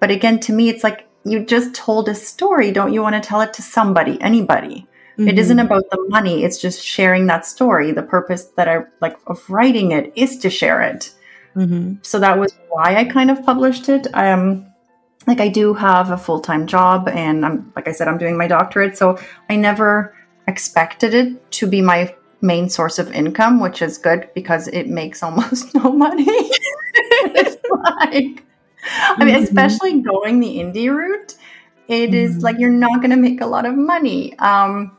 But 0.00 0.10
again, 0.10 0.40
to 0.40 0.52
me, 0.52 0.68
it's 0.68 0.84
like 0.84 1.08
you 1.24 1.44
just 1.44 1.74
told 1.74 2.08
a 2.08 2.14
story. 2.14 2.72
Don't 2.72 2.92
you 2.92 3.02
want 3.02 3.14
to 3.14 3.26
tell 3.26 3.40
it 3.40 3.54
to 3.54 3.62
somebody, 3.62 4.20
anybody? 4.20 4.86
Mm-hmm. 5.12 5.28
It 5.28 5.38
isn't 5.38 5.56
mm-hmm. 5.56 5.66
about 5.66 5.84
the 5.90 6.04
money. 6.08 6.44
It's 6.44 6.60
just 6.60 6.84
sharing 6.84 7.26
that 7.26 7.46
story. 7.46 7.92
The 7.92 8.02
purpose 8.02 8.44
that 8.56 8.68
I 8.68 8.84
like 9.00 9.18
of 9.26 9.48
writing 9.48 9.92
it 9.92 10.12
is 10.16 10.38
to 10.38 10.50
share 10.50 10.82
it. 10.82 11.12
Mm-hmm. 11.54 11.96
So 12.02 12.18
that 12.18 12.38
was 12.38 12.54
why 12.70 12.96
I 12.96 13.04
kind 13.04 13.30
of 13.30 13.44
published 13.44 13.88
it. 13.88 14.06
Um, 14.14 14.66
like 15.26 15.40
I 15.40 15.48
do 15.48 15.74
have 15.74 16.10
a 16.10 16.16
full 16.16 16.40
time 16.40 16.66
job, 16.66 17.08
and 17.08 17.44
I'm 17.44 17.72
like 17.76 17.88
I 17.88 17.92
said, 17.92 18.08
I'm 18.08 18.18
doing 18.18 18.36
my 18.36 18.48
doctorate. 18.48 18.96
So 18.96 19.18
I 19.48 19.56
never 19.56 20.16
expected 20.48 21.14
it 21.14 21.52
to 21.52 21.66
be 21.66 21.80
my 21.80 22.14
main 22.42 22.68
source 22.68 22.98
of 22.98 23.10
income, 23.12 23.60
which 23.60 23.80
is 23.80 23.96
good 23.98 24.28
because 24.34 24.68
it 24.68 24.88
makes 24.88 25.22
almost 25.22 25.74
no 25.74 25.92
money. 25.92 26.26
it's 26.26 27.56
like, 27.70 28.44
I 28.84 29.24
mean, 29.24 29.34
mm-hmm. 29.34 29.44
especially 29.44 30.00
going 30.02 30.40
the 30.40 30.58
indie 30.58 30.94
route, 30.94 31.34
it 31.88 32.10
mm-hmm. 32.10 32.14
is 32.14 32.42
like 32.42 32.58
you're 32.58 32.70
not 32.70 32.96
going 33.00 33.10
to 33.10 33.16
make 33.16 33.40
a 33.40 33.46
lot 33.46 33.64
of 33.64 33.74
money. 33.74 34.38
Um, 34.38 34.96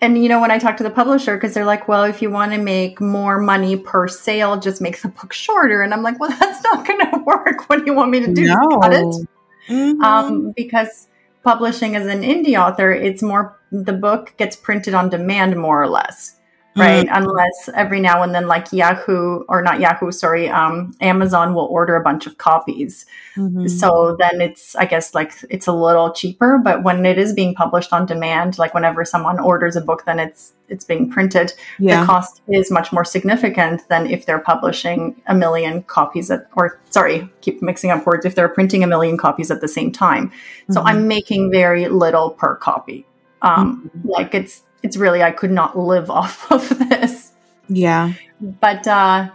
and 0.00 0.22
you 0.22 0.28
know 0.28 0.40
when 0.40 0.50
i 0.50 0.58
talk 0.58 0.76
to 0.76 0.82
the 0.82 0.90
publisher 0.90 1.36
because 1.36 1.54
they're 1.54 1.64
like 1.64 1.88
well 1.88 2.04
if 2.04 2.20
you 2.20 2.30
want 2.30 2.52
to 2.52 2.58
make 2.58 3.00
more 3.00 3.38
money 3.38 3.76
per 3.76 4.06
sale 4.08 4.58
just 4.58 4.80
make 4.80 5.00
the 5.00 5.08
book 5.08 5.32
shorter 5.32 5.82
and 5.82 5.92
i'm 5.94 6.02
like 6.02 6.18
well 6.20 6.30
that's 6.40 6.62
not 6.64 6.86
going 6.86 7.00
to 7.10 7.18
work 7.24 7.68
what 7.68 7.78
do 7.78 7.84
you 7.86 7.94
want 7.94 8.10
me 8.10 8.20
to 8.20 8.32
do 8.32 8.46
no. 8.46 8.78
cut 8.80 8.92
it 8.92 9.28
mm-hmm. 9.68 10.02
um, 10.02 10.52
because 10.56 11.08
publishing 11.42 11.96
as 11.96 12.06
an 12.06 12.22
indie 12.22 12.58
author 12.60 12.92
it's 12.92 13.22
more 13.22 13.58
the 13.70 13.92
book 13.92 14.34
gets 14.36 14.56
printed 14.56 14.94
on 14.94 15.08
demand 15.08 15.56
more 15.56 15.80
or 15.82 15.88
less 15.88 16.35
right? 16.76 17.06
Mm-hmm. 17.06 17.24
Unless 17.24 17.70
every 17.74 18.00
now 18.00 18.22
and 18.22 18.34
then, 18.34 18.46
like 18.46 18.72
Yahoo 18.72 19.44
or 19.48 19.62
not 19.62 19.80
Yahoo, 19.80 20.12
sorry, 20.12 20.48
um, 20.48 20.94
Amazon 21.00 21.54
will 21.54 21.66
order 21.66 21.96
a 21.96 22.02
bunch 22.02 22.26
of 22.26 22.38
copies. 22.38 23.06
Mm-hmm. 23.36 23.66
So 23.68 24.16
then 24.18 24.40
it's, 24.40 24.76
I 24.76 24.84
guess, 24.84 25.14
like 25.14 25.32
it's 25.50 25.66
a 25.66 25.72
little 25.72 26.12
cheaper. 26.12 26.58
But 26.58 26.82
when 26.82 27.04
it 27.06 27.18
is 27.18 27.32
being 27.32 27.54
published 27.54 27.92
on 27.92 28.06
demand, 28.06 28.58
like 28.58 28.74
whenever 28.74 29.04
someone 29.04 29.38
orders 29.40 29.76
a 29.76 29.80
book, 29.80 30.04
then 30.04 30.18
it's 30.18 30.52
it's 30.68 30.84
being 30.84 31.08
printed. 31.08 31.52
Yeah. 31.78 32.00
The 32.00 32.06
cost 32.06 32.42
is 32.48 32.70
much 32.70 32.92
more 32.92 33.04
significant 33.04 33.88
than 33.88 34.06
if 34.06 34.26
they're 34.26 34.40
publishing 34.40 35.20
a 35.26 35.34
million 35.34 35.82
copies 35.84 36.30
at, 36.30 36.48
or 36.56 36.80
sorry, 36.90 37.30
keep 37.40 37.62
mixing 37.62 37.90
up 37.90 38.04
words. 38.04 38.26
If 38.26 38.34
they're 38.34 38.48
printing 38.48 38.82
a 38.82 38.86
million 38.86 39.16
copies 39.16 39.50
at 39.50 39.60
the 39.60 39.68
same 39.68 39.92
time, 39.92 40.28
mm-hmm. 40.28 40.72
so 40.72 40.82
I'm 40.82 41.06
making 41.08 41.52
very 41.52 41.88
little 41.88 42.30
per 42.30 42.56
copy. 42.56 43.06
Um, 43.42 43.90
mm-hmm. 43.94 44.08
Like 44.08 44.34
it's 44.34 44.62
it's 44.86 44.96
really 44.96 45.22
I 45.22 45.32
could 45.32 45.50
not 45.50 45.78
live 45.78 46.10
off 46.20 46.50
of 46.50 46.68
this. 46.78 47.32
Yeah. 47.68 48.12
But 48.40 48.86
uh 48.86 49.30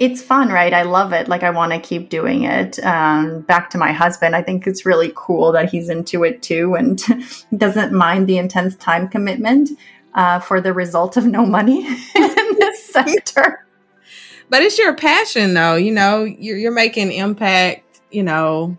it's 0.00 0.22
fun, 0.22 0.50
right? 0.50 0.72
I 0.72 0.82
love 0.82 1.12
it. 1.12 1.28
Like 1.28 1.42
I 1.42 1.50
want 1.50 1.72
to 1.72 1.80
keep 1.80 2.08
doing 2.08 2.44
it. 2.44 2.78
Um, 2.84 3.40
back 3.40 3.68
to 3.70 3.78
my 3.78 3.90
husband, 3.90 4.36
I 4.36 4.42
think 4.42 4.64
it's 4.64 4.86
really 4.86 5.12
cool 5.16 5.50
that 5.50 5.70
he's 5.70 5.88
into 5.88 6.22
it 6.22 6.40
too 6.40 6.76
and 6.76 7.02
doesn't 7.56 7.92
mind 7.92 8.28
the 8.28 8.38
intense 8.38 8.76
time 8.76 9.08
commitment 9.08 9.70
uh, 10.14 10.38
for 10.38 10.60
the 10.60 10.72
result 10.72 11.16
of 11.16 11.26
no 11.26 11.44
money 11.44 11.84
in 12.14 12.56
this 12.60 12.84
sector. 12.84 13.66
But 14.48 14.62
it's 14.62 14.78
your 14.78 14.94
passion, 14.94 15.54
though. 15.54 15.74
You 15.74 15.90
know, 15.90 16.22
you're, 16.22 16.56
you're 16.56 16.72
making 16.72 17.10
impact. 17.12 18.00
You 18.10 18.22
know, 18.22 18.78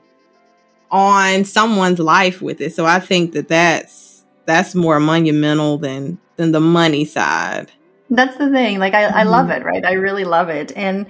on 0.89 1.45
someone's 1.45 1.99
life 1.99 2.41
with 2.41 2.61
it. 2.61 2.74
So 2.74 2.86
I 2.86 2.99
think 2.99 3.34
that 3.34 3.47
that's 3.47 4.09
that's 4.50 4.74
more 4.74 5.00
monumental 5.00 5.78
than 5.78 6.18
than 6.36 6.52
the 6.52 6.60
money 6.60 7.06
side. 7.06 7.72
That's 8.10 8.36
the 8.38 8.50
thing. 8.50 8.80
Like 8.80 8.95
I. 8.95 9.04
I 9.04 9.24
love 9.24 9.47
mm-hmm. 9.47 9.62
it, 9.62 9.66
right? 9.66 9.86
I 9.86 9.93
really 9.93 10.26
love 10.26 10.50
it. 10.50 10.76
And 10.76 11.06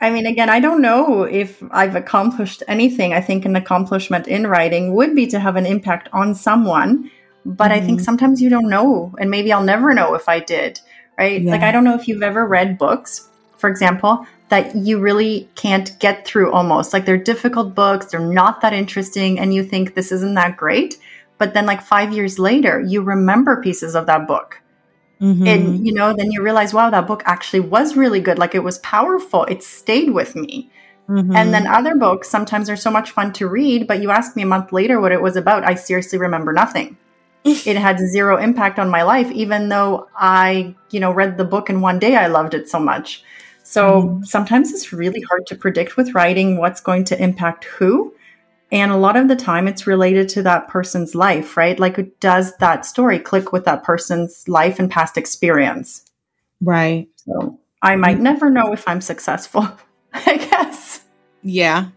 I 0.00 0.10
mean, 0.10 0.26
again, 0.26 0.50
I 0.50 0.60
don't 0.60 0.82
know 0.82 1.22
if 1.22 1.62
I've 1.70 1.96
accomplished 1.96 2.62
anything. 2.68 3.14
I 3.14 3.22
think 3.22 3.46
an 3.46 3.56
accomplishment 3.56 4.28
in 4.28 4.46
writing 4.46 4.94
would 4.94 5.14
be 5.14 5.26
to 5.28 5.40
have 5.40 5.56
an 5.56 5.64
impact 5.64 6.10
on 6.12 6.34
someone. 6.34 7.10
But 7.46 7.70
mm-hmm. 7.70 7.72
I 7.72 7.80
think 7.80 7.98
mm-hmm. 7.98 8.04
sometimes 8.04 8.42
you 8.42 8.50
don't 8.50 8.68
know. 8.68 9.14
And 9.18 9.30
maybe 9.30 9.50
I'll 9.50 9.64
never 9.64 9.94
know 9.94 10.14
if 10.14 10.28
I 10.28 10.40
did, 10.40 10.80
right? 11.18 11.40
Yeah. 11.40 11.50
Like, 11.52 11.62
I 11.62 11.72
don't 11.72 11.84
know 11.84 11.94
if 11.94 12.06
you've 12.06 12.22
ever 12.22 12.46
read 12.46 12.76
books, 12.76 13.28
for 13.56 13.70
example, 13.70 14.26
that 14.50 14.74
you 14.76 14.98
really 14.98 15.48
can't 15.54 15.98
get 16.00 16.26
through 16.26 16.52
almost. 16.52 16.92
Like, 16.92 17.06
they're 17.06 17.16
difficult 17.16 17.74
books, 17.74 18.06
they're 18.06 18.20
not 18.20 18.60
that 18.60 18.72
interesting, 18.72 19.38
and 19.38 19.54
you 19.54 19.64
think 19.64 19.94
this 19.94 20.12
isn't 20.12 20.34
that 20.34 20.56
great 20.56 20.98
but 21.38 21.54
then 21.54 21.66
like 21.66 21.82
five 21.82 22.12
years 22.12 22.38
later 22.38 22.80
you 22.80 23.02
remember 23.02 23.62
pieces 23.62 23.94
of 23.94 24.06
that 24.06 24.26
book. 24.26 24.60
Mm-hmm. 25.20 25.46
and 25.46 25.86
you 25.86 25.94
know 25.94 26.12
then 26.12 26.32
you 26.32 26.42
realize 26.42 26.74
wow 26.74 26.90
that 26.90 27.06
book 27.06 27.22
actually 27.24 27.60
was 27.60 27.96
really 27.96 28.20
good. 28.20 28.38
Like 28.38 28.54
it 28.54 28.64
was 28.64 28.78
powerful. 28.78 29.44
It 29.44 29.62
stayed 29.62 30.10
with 30.10 30.34
me. 30.34 30.70
Mm-hmm. 31.08 31.36
and 31.36 31.52
then 31.52 31.66
other 31.66 31.94
books 31.96 32.30
sometimes 32.30 32.70
are 32.70 32.76
so 32.76 32.90
much 32.90 33.10
fun 33.10 33.30
to 33.34 33.46
read 33.46 33.86
but 33.86 34.00
you 34.00 34.10
ask 34.10 34.36
me 34.36 34.42
a 34.42 34.46
month 34.46 34.72
later 34.72 35.02
what 35.02 35.12
it 35.12 35.20
was 35.20 35.36
about 35.36 35.62
i 35.62 35.74
seriously 35.74 36.18
remember 36.18 36.52
nothing. 36.52 36.96
It 37.44 37.76
had 37.76 37.98
zero 37.98 38.38
impact 38.38 38.78
on 38.78 38.88
my 38.88 39.02
life 39.02 39.30
even 39.30 39.68
though 39.68 40.08
i 40.16 40.74
you 40.90 41.00
know 41.00 41.12
read 41.12 41.36
the 41.36 41.44
book 41.44 41.68
in 41.68 41.82
one 41.82 41.98
day 41.98 42.16
i 42.16 42.26
loved 42.26 42.54
it 42.54 42.70
so 42.70 42.78
much. 42.78 43.22
So 43.64 43.82
mm-hmm. 43.82 44.22
sometimes 44.24 44.72
it's 44.72 44.92
really 44.92 45.22
hard 45.22 45.46
to 45.48 45.56
predict 45.56 45.96
with 45.96 46.14
writing 46.14 46.58
what's 46.58 46.80
going 46.80 47.04
to 47.06 47.22
impact 47.22 47.64
who 47.64 48.14
and 48.74 48.90
a 48.90 48.96
lot 48.96 49.16
of 49.16 49.28
the 49.28 49.36
time 49.36 49.68
it's 49.68 49.86
related 49.86 50.28
to 50.30 50.42
that 50.42 50.66
person's 50.66 51.14
life, 51.14 51.56
right? 51.56 51.78
Like, 51.78 52.18
does 52.18 52.56
that 52.56 52.84
story 52.84 53.20
click 53.20 53.52
with 53.52 53.64
that 53.66 53.84
person's 53.84 54.48
life 54.48 54.80
and 54.80 54.90
past 54.90 55.16
experience? 55.16 56.04
Right. 56.60 57.06
So 57.14 57.60
I 57.80 57.94
might 57.94 58.18
never 58.18 58.50
know 58.50 58.72
if 58.72 58.88
I'm 58.88 59.00
successful, 59.00 59.68
I 60.12 60.38
guess. 60.38 61.04
Yeah. 61.40 61.90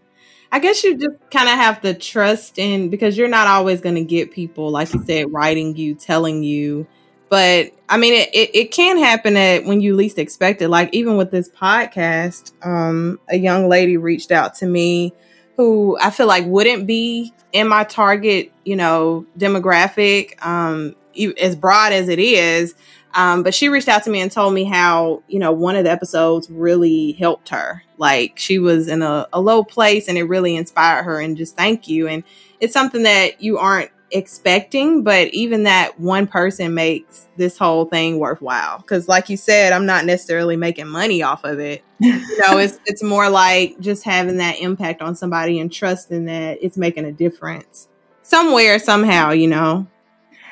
I 0.52 0.60
guess 0.60 0.84
you 0.84 0.96
just 0.96 1.16
kind 1.32 1.48
of 1.48 1.56
have 1.56 1.80
to 1.80 1.94
trust 1.94 2.60
in 2.60 2.90
because 2.90 3.18
you're 3.18 3.26
not 3.26 3.48
always 3.48 3.80
going 3.80 3.96
to 3.96 4.04
get 4.04 4.30
people, 4.30 4.70
like 4.70 4.94
you 4.94 5.02
said, 5.04 5.32
writing 5.32 5.76
you, 5.76 5.96
telling 5.96 6.44
you. 6.44 6.86
But 7.28 7.72
I 7.88 7.96
mean, 7.96 8.14
it, 8.14 8.28
it, 8.32 8.50
it, 8.54 8.70
can 8.70 8.98
happen 8.98 9.36
at 9.36 9.64
when 9.64 9.80
you 9.80 9.96
least 9.96 10.18
expect 10.18 10.62
it. 10.62 10.68
Like 10.68 10.90
even 10.94 11.16
with 11.16 11.32
this 11.32 11.50
podcast, 11.50 12.52
um, 12.64 13.18
a 13.28 13.36
young 13.36 13.68
lady 13.68 13.96
reached 13.96 14.30
out 14.30 14.54
to 14.56 14.66
me 14.66 15.12
who 15.58 15.98
I 16.00 16.10
feel 16.10 16.28
like 16.28 16.46
wouldn't 16.46 16.86
be 16.86 17.34
in 17.52 17.66
my 17.66 17.82
target, 17.82 18.52
you 18.64 18.76
know, 18.76 19.26
demographic, 19.36 20.42
um, 20.46 20.94
as 21.38 21.56
broad 21.56 21.92
as 21.92 22.08
it 22.08 22.20
is. 22.20 22.76
Um, 23.12 23.42
but 23.42 23.54
she 23.54 23.68
reached 23.68 23.88
out 23.88 24.04
to 24.04 24.10
me 24.10 24.20
and 24.20 24.30
told 24.30 24.54
me 24.54 24.62
how, 24.62 25.24
you 25.26 25.40
know, 25.40 25.50
one 25.50 25.74
of 25.74 25.82
the 25.82 25.90
episodes 25.90 26.48
really 26.48 27.12
helped 27.12 27.48
her. 27.48 27.82
Like 27.96 28.38
she 28.38 28.60
was 28.60 28.86
in 28.86 29.02
a, 29.02 29.26
a 29.32 29.40
low 29.40 29.64
place 29.64 30.06
and 30.08 30.16
it 30.16 30.24
really 30.24 30.54
inspired 30.54 31.02
her 31.02 31.20
and 31.20 31.36
just 31.36 31.56
thank 31.56 31.88
you. 31.88 32.06
And 32.06 32.22
it's 32.60 32.72
something 32.72 33.02
that 33.02 33.42
you 33.42 33.58
aren't 33.58 33.90
expecting, 34.10 35.02
but 35.02 35.28
even 35.28 35.64
that 35.64 35.98
one 36.00 36.26
person 36.26 36.74
makes 36.74 37.26
this 37.36 37.58
whole 37.58 37.84
thing 37.84 38.18
worthwhile. 38.18 38.82
Cause 38.82 39.08
like 39.08 39.28
you 39.28 39.36
said, 39.36 39.72
I'm 39.72 39.86
not 39.86 40.04
necessarily 40.04 40.56
making 40.56 40.88
money 40.88 41.22
off 41.22 41.44
of 41.44 41.58
it. 41.58 41.84
you 42.00 42.38
know, 42.38 42.58
it's 42.58 42.78
it's 42.86 43.02
more 43.02 43.28
like 43.28 43.78
just 43.80 44.04
having 44.04 44.38
that 44.38 44.60
impact 44.60 45.02
on 45.02 45.14
somebody 45.14 45.58
and 45.58 45.72
trusting 45.72 46.26
that 46.26 46.58
it's 46.62 46.76
making 46.76 47.04
a 47.04 47.12
difference 47.12 47.88
somewhere, 48.22 48.78
somehow, 48.78 49.30
you 49.30 49.48
know. 49.48 49.86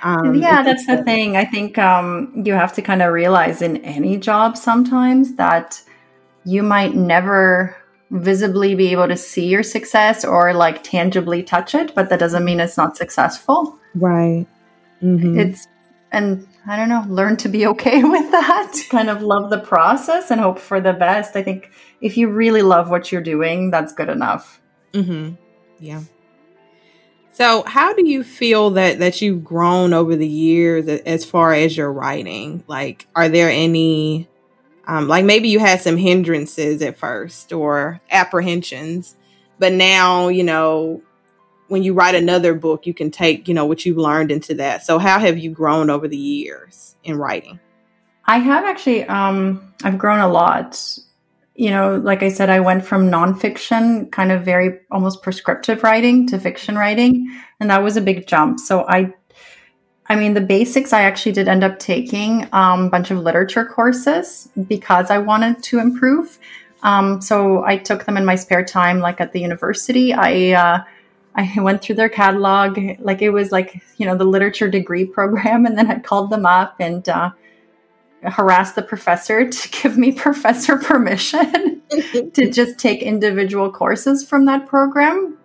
Um, 0.03 0.35
yeah, 0.35 0.63
that's 0.63 0.87
the 0.87 1.03
thing. 1.05 1.37
I 1.37 1.45
think 1.45 1.79
um, 1.79 2.33
you 2.45 2.53
have 2.53 2.73
to 2.75 2.83
kind 2.83 3.03
of 3.03 3.13
realize 3.13 3.63
in 3.63 3.79
any 3.79 4.17
job 4.17 4.57
sometimes 4.57 5.35
that 5.37 5.83
you 6.45 6.63
might 6.63 6.95
never 6.95 7.77
visibly 8.11 8.75
be 8.75 8.93
able 8.93 9.09
to 9.09 9.17
see 9.17 9.47
your 9.47 9.63
success 9.63 10.25
or 10.25 10.55
like 10.55 10.83
tangibly 10.83 11.43
touch 11.43 11.75
it, 11.75 11.95
but 11.95 12.09
that 12.11 12.21
doesn't 12.21 12.45
mean 12.45 12.61
it's 12.61 12.77
not 12.77 12.97
successful. 12.97 13.79
Right. 13.95 14.47
Mm-hmm. 15.03 15.39
It's, 15.39 15.67
and 16.13 16.47
I 16.67 16.77
don't 16.77 16.89
know, 16.89 17.05
learn 17.09 17.37
to 17.39 17.49
be 17.49 17.67
okay 17.67 18.03
with 18.05 18.31
that, 18.31 18.73
kind 18.91 19.11
of 19.11 19.23
love 19.23 19.51
the 19.51 19.59
process 19.59 20.31
and 20.31 20.41
hope 20.41 20.59
for 20.59 20.81
the 20.81 20.93
best. 20.93 21.37
I 21.37 21.43
think 21.43 21.71
if 22.01 22.17
you 22.17 22.29
really 22.29 22.63
love 22.63 22.91
what 22.91 23.11
you're 23.11 23.23
doing, 23.23 23.71
that's 23.71 23.93
good 23.93 24.09
enough. 24.09 24.61
Mm-hmm. 24.93 25.35
Yeah. 25.79 26.03
So, 27.33 27.65
how 27.65 27.93
do 27.93 28.09
you 28.09 28.25
feel 28.25 28.71
that 28.71 28.99
that 29.01 29.21
you've 29.21 29.45
grown 29.45 29.93
over 29.93 30.17
the 30.17 30.27
years 30.27 30.89
as 30.89 31.23
far 31.27 31.53
as 31.53 31.77
your 31.77 31.93
writing? 31.93 32.65
Like, 32.67 33.07
are 33.15 33.29
there 33.29 33.51
any, 33.51 34.27
um, 34.87 35.09
like 35.09 35.25
maybe 35.25 35.49
you 35.49 35.59
had 35.59 35.81
some 35.81 35.97
hindrances 35.97 36.83
at 36.83 36.97
first 36.99 37.53
or 37.53 38.01
apprehensions, 38.11 39.17
but 39.59 39.73
now 39.73 40.29
you 40.29 40.45
know 40.45 41.03
when 41.69 41.83
you 41.83 41.95
write 41.95 42.15
another 42.15 42.55
book, 42.55 42.87
you 42.87 42.95
can 42.95 43.11
take 43.11 43.49
you 43.49 43.55
know 43.55 43.67
what 43.67 43.85
you've 43.85 43.97
learned 43.97 44.31
into 44.31 44.55
that. 44.55 44.85
So, 44.85 44.99
how 44.99 45.19
have 45.19 45.39
you 45.39 45.51
grown 45.51 45.91
over 45.91 46.09
the 46.09 46.17
years 46.17 46.97
in 47.05 47.17
writing? 47.17 47.61
I 48.25 48.39
have 48.39 48.65
actually. 48.65 49.05
Um, 49.05 49.75
I've 49.85 49.99
grown 49.99 50.21
a 50.21 50.29
lot 50.29 50.99
you 51.57 51.71
know, 51.71 51.97
like 51.97 52.23
I 52.23 52.29
said, 52.29 52.51
I 52.51 52.61
went 52.61 52.85
from 52.85 53.11
nonfiction, 53.11 54.11
kind 54.13 54.31
of 54.31 54.45
very 54.45 54.81
almost 54.91 55.23
prescriptive 55.23 55.83
writing 55.83 56.27
to 56.29 56.39
fiction 56.39 56.77
writing, 56.77 57.35
and 57.61 57.71
that 57.71 57.83
was 57.83 57.97
a 57.97 58.03
big 58.03 58.27
jump. 58.27 58.61
So 58.61 58.87
I, 58.87 59.15
I 60.09 60.17
mean, 60.17 60.35
the 60.35 60.41
basics 60.41 60.93
I 60.93 61.03
actually 61.03 61.33
did 61.33 61.49
end 61.49 61.65
up 61.65 61.79
taking 61.79 62.49
um, 62.53 62.85
a 62.85 62.91
bunch 62.91 63.11
of 63.11 63.19
literature 63.19 63.65
courses 63.65 64.49
because 64.69 65.11
I 65.11 65.19
wanted 65.19 65.63
to 65.65 65.81
improve. 65.81 66.39
Um, 66.83 67.21
so 67.21 67.65
I 67.65 67.77
took 67.77 68.05
them 68.05 68.17
in 68.17 68.25
my 68.25 68.37
spare 68.37 68.65
time, 68.65 69.01
like 69.01 69.21
at 69.21 69.33
the 69.33 69.41
university. 69.41 70.13
I 70.13 70.53
uh, 70.53 70.85
I 71.35 71.61
went 71.61 71.83
through 71.83 71.97
their 71.97 72.09
catalog, 72.09 72.79
like 73.01 73.21
it 73.21 73.31
was 73.31 73.51
like 73.51 73.83
you 73.97 74.07
know 74.07 74.17
the 74.17 74.25
literature 74.25 74.69
degree 74.69 75.05
program, 75.05 75.67
and 75.67 75.77
then 75.77 75.91
I 75.91 75.99
called 75.99 76.31
them 76.31 76.47
up 76.47 76.77
and. 76.81 77.09
Uh, 77.09 77.31
harass 78.23 78.73
the 78.73 78.83
professor 78.83 79.49
to 79.49 79.69
give 79.83 79.97
me 79.97 80.11
professor 80.11 80.77
permission 80.79 81.81
to 82.33 82.51
just 82.51 82.77
take 82.77 83.01
individual 83.01 83.71
courses 83.71 84.27
from 84.27 84.47
that 84.47 84.67
program 84.67 85.39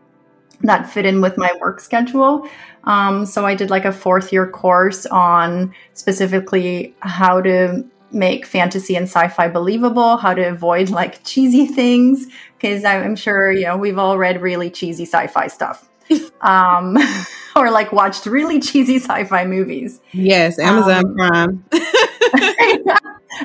that 0.63 0.89
fit 0.89 1.05
in 1.05 1.21
with 1.21 1.37
my 1.37 1.51
work 1.59 1.79
schedule. 1.79 2.47
Um, 2.83 3.25
so 3.25 3.45
I 3.45 3.55
did 3.55 3.69
like 3.69 3.85
a 3.85 3.91
fourth 3.91 4.31
year 4.33 4.47
course 4.47 5.05
on 5.05 5.73
specifically 5.93 6.95
how 6.99 7.41
to 7.41 7.85
make 8.11 8.45
fantasy 8.45 8.95
and 8.95 9.05
sci-fi 9.05 9.47
believable, 9.47 10.17
how 10.17 10.33
to 10.33 10.43
avoid 10.43 10.89
like 10.89 11.23
cheesy 11.23 11.65
things, 11.65 12.27
because 12.57 12.83
I'm 12.83 13.15
sure 13.15 13.51
you 13.51 13.65
know 13.65 13.77
we've 13.77 13.97
all 13.97 14.17
read 14.17 14.41
really 14.41 14.69
cheesy 14.69 15.05
sci-fi 15.05 15.47
stuff. 15.47 15.87
um, 16.41 16.97
or 17.55 17.71
like 17.71 17.91
watched 17.91 18.25
really 18.25 18.59
cheesy 18.59 18.97
sci-fi 18.97 19.45
movies. 19.45 20.01
Yes, 20.11 20.59
Amazon 20.59 21.05
um, 21.05 21.15
Prime. 21.17 21.65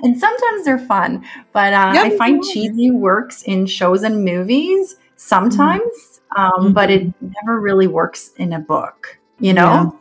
and 0.03 0.19
sometimes 0.19 0.65
they're 0.65 0.79
fun, 0.79 1.25
but 1.53 1.73
uh, 1.73 1.93
yep. 1.95 2.13
I 2.13 2.17
find 2.17 2.43
cheesy 2.43 2.91
works 2.91 3.43
in 3.43 3.67
shows 3.67 4.03
and 4.03 4.25
movies 4.25 4.97
sometimes, 5.17 5.83
mm-hmm. 5.83 6.41
Um, 6.41 6.53
mm-hmm. 6.53 6.73
but 6.73 6.91
it 6.91 7.13
never 7.21 7.61
really 7.61 7.87
works 7.87 8.31
in 8.37 8.53
a 8.53 8.59
book, 8.59 9.16
you 9.39 9.53
know? 9.53 9.99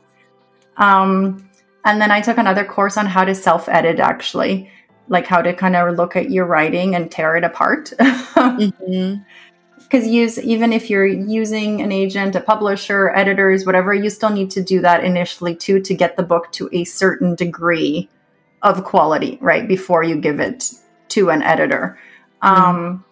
Yeah. 0.79 1.01
Um, 1.01 1.49
and 1.85 2.01
then 2.01 2.11
I 2.11 2.21
took 2.21 2.37
another 2.37 2.65
course 2.65 2.97
on 2.97 3.05
how 3.05 3.25
to 3.25 3.35
self 3.35 3.69
edit, 3.69 3.99
actually, 3.99 4.69
like 5.07 5.27
how 5.27 5.41
to 5.41 5.53
kind 5.53 5.75
of 5.75 5.95
look 5.95 6.15
at 6.15 6.31
your 6.31 6.45
writing 6.45 6.95
and 6.95 7.11
tear 7.11 7.35
it 7.35 7.43
apart. 7.43 7.93
mm-hmm 7.99 9.21
because 9.85 10.07
use 10.07 10.39
even 10.39 10.73
if 10.73 10.89
you're 10.89 11.05
using 11.05 11.81
an 11.81 11.91
agent 11.91 12.35
a 12.35 12.41
publisher 12.41 13.09
editors 13.15 13.65
whatever 13.65 13.93
you 13.93 14.09
still 14.09 14.29
need 14.29 14.51
to 14.51 14.61
do 14.61 14.81
that 14.81 15.03
initially 15.03 15.55
too 15.55 15.79
to 15.79 15.93
get 15.93 16.17
the 16.17 16.23
book 16.23 16.51
to 16.51 16.69
a 16.73 16.83
certain 16.83 17.35
degree 17.35 18.09
of 18.61 18.83
quality 18.83 19.37
right 19.41 19.67
before 19.67 20.03
you 20.03 20.15
give 20.15 20.39
it 20.39 20.71
to 21.07 21.29
an 21.29 21.41
editor 21.41 21.97
mm-hmm. 22.43 22.61
um 22.61 23.05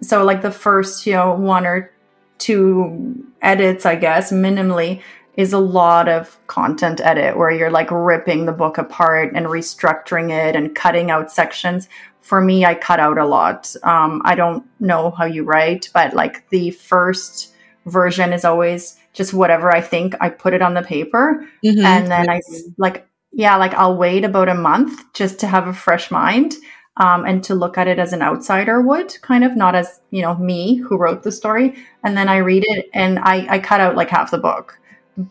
so 0.00 0.24
like 0.24 0.42
the 0.42 0.50
first 0.50 1.06
you 1.06 1.12
know 1.12 1.34
one 1.34 1.66
or 1.66 1.90
two 2.38 3.24
edits 3.40 3.86
i 3.86 3.94
guess 3.94 4.32
minimally 4.32 5.00
is 5.36 5.52
a 5.52 5.58
lot 5.58 6.08
of 6.08 6.38
content 6.46 7.00
edit 7.02 7.36
where 7.36 7.50
you're 7.50 7.70
like 7.70 7.90
ripping 7.90 8.46
the 8.46 8.52
book 8.52 8.78
apart 8.78 9.32
and 9.34 9.46
restructuring 9.46 10.30
it 10.30 10.56
and 10.56 10.74
cutting 10.74 11.10
out 11.10 11.30
sections 11.30 11.88
for 12.26 12.40
me, 12.40 12.64
I 12.64 12.74
cut 12.74 12.98
out 12.98 13.18
a 13.18 13.24
lot. 13.24 13.72
Um, 13.84 14.20
I 14.24 14.34
don't 14.34 14.66
know 14.80 15.12
how 15.12 15.26
you 15.26 15.44
write, 15.44 15.90
but 15.94 16.12
like 16.12 16.48
the 16.50 16.72
first 16.72 17.54
version 17.86 18.32
is 18.32 18.44
always 18.44 18.98
just 19.12 19.32
whatever 19.32 19.72
I 19.72 19.80
think. 19.80 20.16
I 20.20 20.30
put 20.30 20.52
it 20.52 20.60
on 20.60 20.74
the 20.74 20.82
paper, 20.82 21.46
mm-hmm. 21.64 21.86
and 21.86 22.10
then 22.10 22.28
I 22.28 22.40
like 22.78 23.06
yeah, 23.32 23.56
like 23.56 23.74
I'll 23.74 23.96
wait 23.96 24.24
about 24.24 24.48
a 24.48 24.56
month 24.56 25.00
just 25.12 25.38
to 25.40 25.46
have 25.46 25.68
a 25.68 25.72
fresh 25.72 26.10
mind. 26.10 26.54
Um, 26.98 27.26
and 27.26 27.44
to 27.44 27.54
look 27.54 27.76
at 27.76 27.88
it 27.88 27.98
as 27.98 28.14
an 28.14 28.22
outsider 28.22 28.80
would, 28.80 29.20
kind 29.20 29.44
of 29.44 29.54
not 29.54 29.74
as 29.74 30.00
you 30.10 30.22
know 30.22 30.34
me 30.34 30.76
who 30.76 30.96
wrote 30.96 31.22
the 31.22 31.30
story, 31.30 31.76
and 32.02 32.16
then 32.16 32.28
I 32.28 32.38
read 32.38 32.64
it 32.66 32.86
and 32.92 33.20
I, 33.20 33.46
I 33.48 33.58
cut 33.60 33.80
out 33.80 33.96
like 33.96 34.08
half 34.08 34.32
the 34.32 34.38
book 34.38 34.80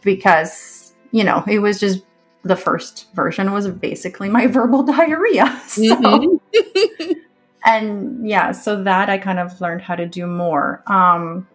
because 0.04 0.94
you 1.12 1.24
know 1.24 1.44
it 1.48 1.60
was 1.60 1.80
just 1.80 2.04
the 2.44 2.56
first 2.56 3.08
version 3.16 3.52
was 3.52 3.68
basically 3.68 4.30
my 4.30 4.48
verbal 4.58 4.84
diarrhea. 4.84 5.62
So, 5.68 5.82
mm-hmm. 5.82 7.12
and 7.66 8.28
yeah, 8.28 8.52
so 8.52 8.84
that 8.84 9.10
I 9.10 9.18
kind 9.18 9.40
of 9.40 9.60
learned 9.60 9.82
how 9.82 9.96
to 9.96 10.06
do 10.06 10.28
more. 10.28 10.84
Um, 10.88 11.48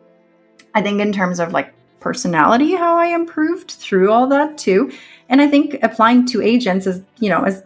I 0.74 0.83
think 0.83 1.01
in 1.01 1.12
terms 1.12 1.41
of 1.41 1.53
like 1.53 1.72
personality, 2.01 2.74
how 2.74 2.97
I 2.97 3.07
improved 3.07 3.70
through 3.70 4.11
all 4.11 4.26
that 4.28 4.59
too. 4.59 4.91
And 5.28 5.41
I 5.41 5.47
think 5.47 5.78
applying 5.83 6.26
to 6.26 6.43
agents 6.43 6.87
is, 6.87 7.03
you 7.18 7.28
know, 7.28 7.45
as 7.45 7.62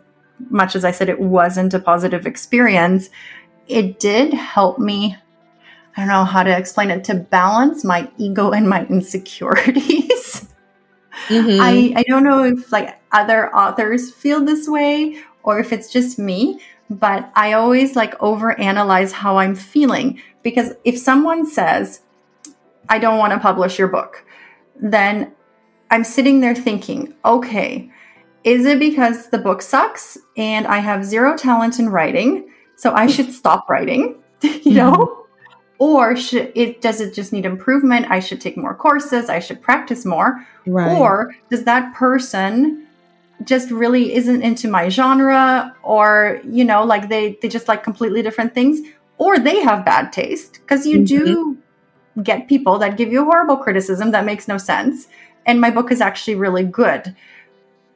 much 0.51 0.77
as 0.77 0.85
I 0.85 0.91
said 0.91 1.09
it 1.09 1.21
wasn't 1.21 1.75
a 1.75 1.79
positive 1.79 2.27
experience, 2.27 3.09
it 3.69 3.99
did 3.99 4.35
help 4.35 4.79
me. 4.79 5.17
I 5.97 6.01
don't 6.01 6.09
know 6.09 6.25
how 6.25 6.43
to 6.43 6.57
explain 6.57 6.91
it 6.91 7.05
to 7.05 7.15
balance 7.15 7.85
my 7.85 8.11
ego 8.19 8.51
and 8.51 8.69
my 8.69 8.85
insecurities. 8.87 10.44
Mm-hmm. 11.29 11.61
I, 11.61 11.93
I 11.97 12.03
don't 12.05 12.25
know 12.25 12.45
if 12.45 12.71
like 12.73 13.01
other 13.13 13.55
authors 13.55 14.11
feel 14.11 14.45
this 14.45 14.69
way 14.69 15.19
or 15.43 15.59
if 15.59 15.73
it's 15.73 15.93
just 15.93 16.19
me, 16.19 16.61
but 16.91 17.31
I 17.35 17.53
always 17.53 17.97
like 17.97 18.19
overanalyze 18.19 19.13
how 19.13 19.39
I'm 19.39 19.55
feeling 19.55 20.21
because 20.43 20.73
if 20.85 20.99
someone 20.99 21.47
says, 21.47 22.01
I 22.89 22.99
don't 22.99 23.19
want 23.19 23.33
to 23.33 23.39
publish 23.39 23.79
your 23.79 23.89
book, 23.89 24.25
then 24.77 25.33
I'm 25.91 26.05
sitting 26.05 26.41
there 26.41 26.55
thinking, 26.55 27.15
okay, 27.25 27.91
is 28.43 28.67
it 28.67 28.79
because 28.79 29.31
the 29.31 29.39
book 29.39 29.63
sucks 29.63 30.19
and 30.37 30.67
I 30.67 30.79
have 30.79 31.05
zero 31.05 31.37
talent 31.37 31.79
in 31.79 31.89
writing, 31.89 32.51
so 32.77 32.93
I 32.93 33.07
should 33.15 33.33
stop 33.33 33.69
writing, 33.71 34.17
you 34.43 34.75
know? 34.75 35.24
Or 35.79 36.17
should 36.17 36.53
it 36.55 36.81
does 36.81 37.01
it 37.01 37.15
just 37.15 37.33
need 37.33 37.45
improvement? 37.45 38.07
I 38.11 38.21
should 38.21 38.41
take 38.41 38.57
more 38.57 38.75
courses. 38.75 39.29
I 39.29 39.41
should 39.41 39.61
practice 39.61 40.05
more. 40.05 40.47
Right. 40.67 40.97
or 40.97 41.35
does 41.51 41.65
that 41.65 41.95
person 41.95 42.87
just 43.43 43.71
really 43.71 44.15
isn't 44.15 44.41
into 44.43 44.69
my 44.69 44.89
genre? 44.89 45.75
Or 45.83 46.41
you 46.45 46.65
know 46.65 46.85
like 46.85 47.09
they 47.09 47.39
they 47.43 47.49
just 47.49 47.69
like 47.69 47.83
completely 47.83 48.23
different 48.23 48.55
things? 48.55 48.81
Or 49.19 49.39
they 49.39 49.61
have 49.61 49.85
bad 49.85 50.13
taste? 50.13 50.61
Because 50.61 50.87
you 50.87 50.99
mm-hmm. 50.99 51.05
do 51.05 51.59
get 52.23 52.49
people 52.49 52.79
that 52.79 52.97
give 52.97 53.11
you 53.11 53.25
horrible 53.25 53.57
criticism. 53.57 54.13
That 54.13 54.25
makes 54.25 54.47
no 54.47 54.59
sense. 54.59 55.09
And 55.47 55.61
my 55.61 55.71
book 55.71 55.91
is 55.91 56.01
actually 56.01 56.37
really 56.37 56.65
good 56.65 57.15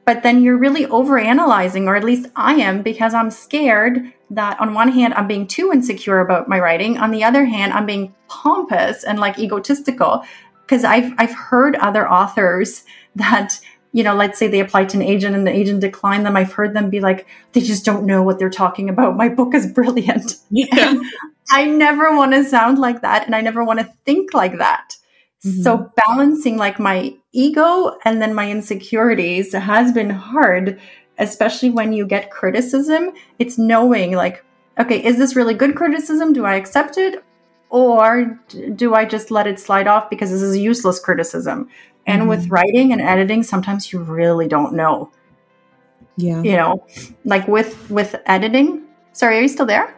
but 0.08 0.22
then 0.22 0.42
you're 0.42 0.56
really 0.56 0.86
overanalyzing 0.86 1.84
or 1.86 1.94
at 1.94 2.02
least 2.02 2.28
i 2.34 2.54
am 2.54 2.80
because 2.80 3.12
i'm 3.12 3.30
scared 3.30 4.10
that 4.30 4.58
on 4.58 4.72
one 4.72 4.90
hand 4.90 5.12
i'm 5.12 5.28
being 5.28 5.46
too 5.46 5.70
insecure 5.70 6.20
about 6.20 6.48
my 6.48 6.58
writing 6.58 6.96
on 6.96 7.10
the 7.10 7.22
other 7.22 7.44
hand 7.44 7.74
i'm 7.74 7.84
being 7.84 8.14
pompous 8.26 9.04
and 9.04 9.18
like 9.18 9.38
egotistical 9.38 10.24
because 10.62 10.82
i've 10.82 11.12
i've 11.18 11.34
heard 11.34 11.76
other 11.76 12.10
authors 12.10 12.84
that 13.16 13.60
you 13.92 14.04
know, 14.04 14.14
let's 14.14 14.38
say 14.38 14.46
they 14.48 14.60
apply 14.60 14.84
to 14.84 14.98
an 14.98 15.02
agent 15.02 15.34
and 15.34 15.46
the 15.46 15.50
agent 15.50 15.80
declined 15.80 16.26
them. 16.26 16.36
I've 16.36 16.52
heard 16.52 16.74
them 16.74 16.90
be 16.90 17.00
like, 17.00 17.26
they 17.52 17.62
just 17.62 17.86
don't 17.86 18.04
know 18.04 18.22
what 18.22 18.38
they're 18.38 18.50
talking 18.50 18.90
about. 18.90 19.16
My 19.16 19.30
book 19.30 19.54
is 19.54 19.72
brilliant. 19.72 20.34
Yeah. 20.50 21.00
I 21.50 21.64
never 21.64 22.14
want 22.14 22.32
to 22.32 22.44
sound 22.44 22.78
like 22.78 23.00
that 23.00 23.24
and 23.24 23.34
I 23.34 23.40
never 23.40 23.64
want 23.64 23.80
to 23.80 23.90
think 24.04 24.34
like 24.34 24.58
that. 24.58 24.98
Mm-hmm. 25.44 25.62
So 25.62 25.92
balancing 26.06 26.56
like 26.56 26.78
my 26.78 27.14
ego 27.32 27.96
and 28.04 28.20
then 28.20 28.34
my 28.34 28.50
insecurities 28.50 29.52
has 29.52 29.92
been 29.92 30.10
hard, 30.10 30.80
especially 31.18 31.70
when 31.70 31.92
you 31.92 32.06
get 32.06 32.30
criticism. 32.30 33.12
It's 33.38 33.58
knowing 33.58 34.12
like, 34.12 34.44
okay, 34.78 35.02
is 35.04 35.16
this 35.16 35.36
really 35.36 35.54
good 35.54 35.76
criticism? 35.76 36.32
Do 36.32 36.44
I 36.44 36.54
accept 36.54 36.98
it? 36.98 37.24
Or 37.70 38.38
do 38.74 38.94
I 38.94 39.04
just 39.04 39.30
let 39.30 39.46
it 39.46 39.60
slide 39.60 39.86
off 39.86 40.08
because 40.10 40.30
this 40.30 40.42
is 40.42 40.56
useless 40.56 40.98
criticism? 40.98 41.68
And 42.06 42.22
mm-hmm. 42.22 42.30
with 42.30 42.48
writing 42.48 42.92
and 42.92 43.00
editing, 43.00 43.42
sometimes 43.42 43.92
you 43.92 44.00
really 44.00 44.48
don't 44.48 44.74
know. 44.74 45.10
Yeah. 46.16 46.42
You 46.42 46.56
know, 46.56 46.86
like 47.24 47.46
with 47.46 47.88
with 47.90 48.16
editing. 48.26 48.82
Sorry, 49.12 49.38
are 49.38 49.42
you 49.42 49.48
still 49.48 49.66
there? 49.66 49.94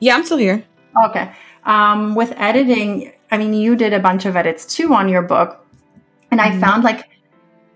Yeah, 0.00 0.16
I'm 0.16 0.24
still 0.24 0.36
here. 0.36 0.64
Okay. 1.06 1.32
Um, 1.64 2.14
with 2.14 2.34
editing, 2.36 3.12
I 3.32 3.38
mean, 3.38 3.54
you 3.54 3.74
did 3.74 3.94
a 3.94 3.98
bunch 3.98 4.26
of 4.26 4.36
edits 4.36 4.66
too 4.66 4.92
on 4.92 5.08
your 5.08 5.22
book, 5.22 5.66
and 6.30 6.38
mm-hmm. 6.38 6.58
I 6.58 6.60
found 6.60 6.84
like 6.84 7.08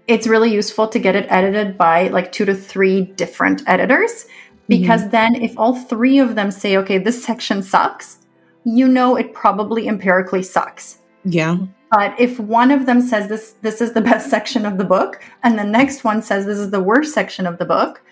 it's 0.07 0.26
really 0.26 0.52
useful 0.52 0.86
to 0.88 0.98
get 0.98 1.16
it 1.16 1.26
edited 1.30 1.76
by 1.76 2.09
like 2.09 2.30
two 2.30 2.44
to 2.44 2.54
three 2.54 3.02
different 3.02 3.62
editors 3.66 4.26
because 4.68 5.00
mm-hmm. 5.00 5.11
then 5.11 5.34
if 5.36 5.59
all 5.59 5.74
three 5.74 6.18
of 6.18 6.34
them 6.34 6.50
say, 6.50 6.76
okay, 6.76 6.98
this 6.98 7.24
section 7.24 7.62
sucks, 7.62 8.18
you 8.64 8.86
know 8.86 9.16
it 9.16 9.32
probably 9.32 9.88
empirically 9.88 10.42
sucks. 10.42 10.98
Yeah. 11.24 11.57
But 11.90 12.20
if 12.20 12.38
one 12.38 12.70
of 12.70 12.84
them 12.84 13.00
says 13.00 13.28
this 13.28 13.54
this 13.62 13.80
is 13.80 13.94
the 13.94 14.00
best 14.11 14.28
section 14.28 14.66
of 14.66 14.76
the 14.76 14.84
book 14.84 15.22
and 15.42 15.59
the 15.59 15.64
next 15.64 16.04
one 16.04 16.20
says 16.20 16.44
this 16.44 16.59
is 16.59 16.70
the 16.70 16.82
worst 16.82 17.14
section 17.14 17.46
of 17.46 17.57
the 17.57 17.64
book, 17.64 18.02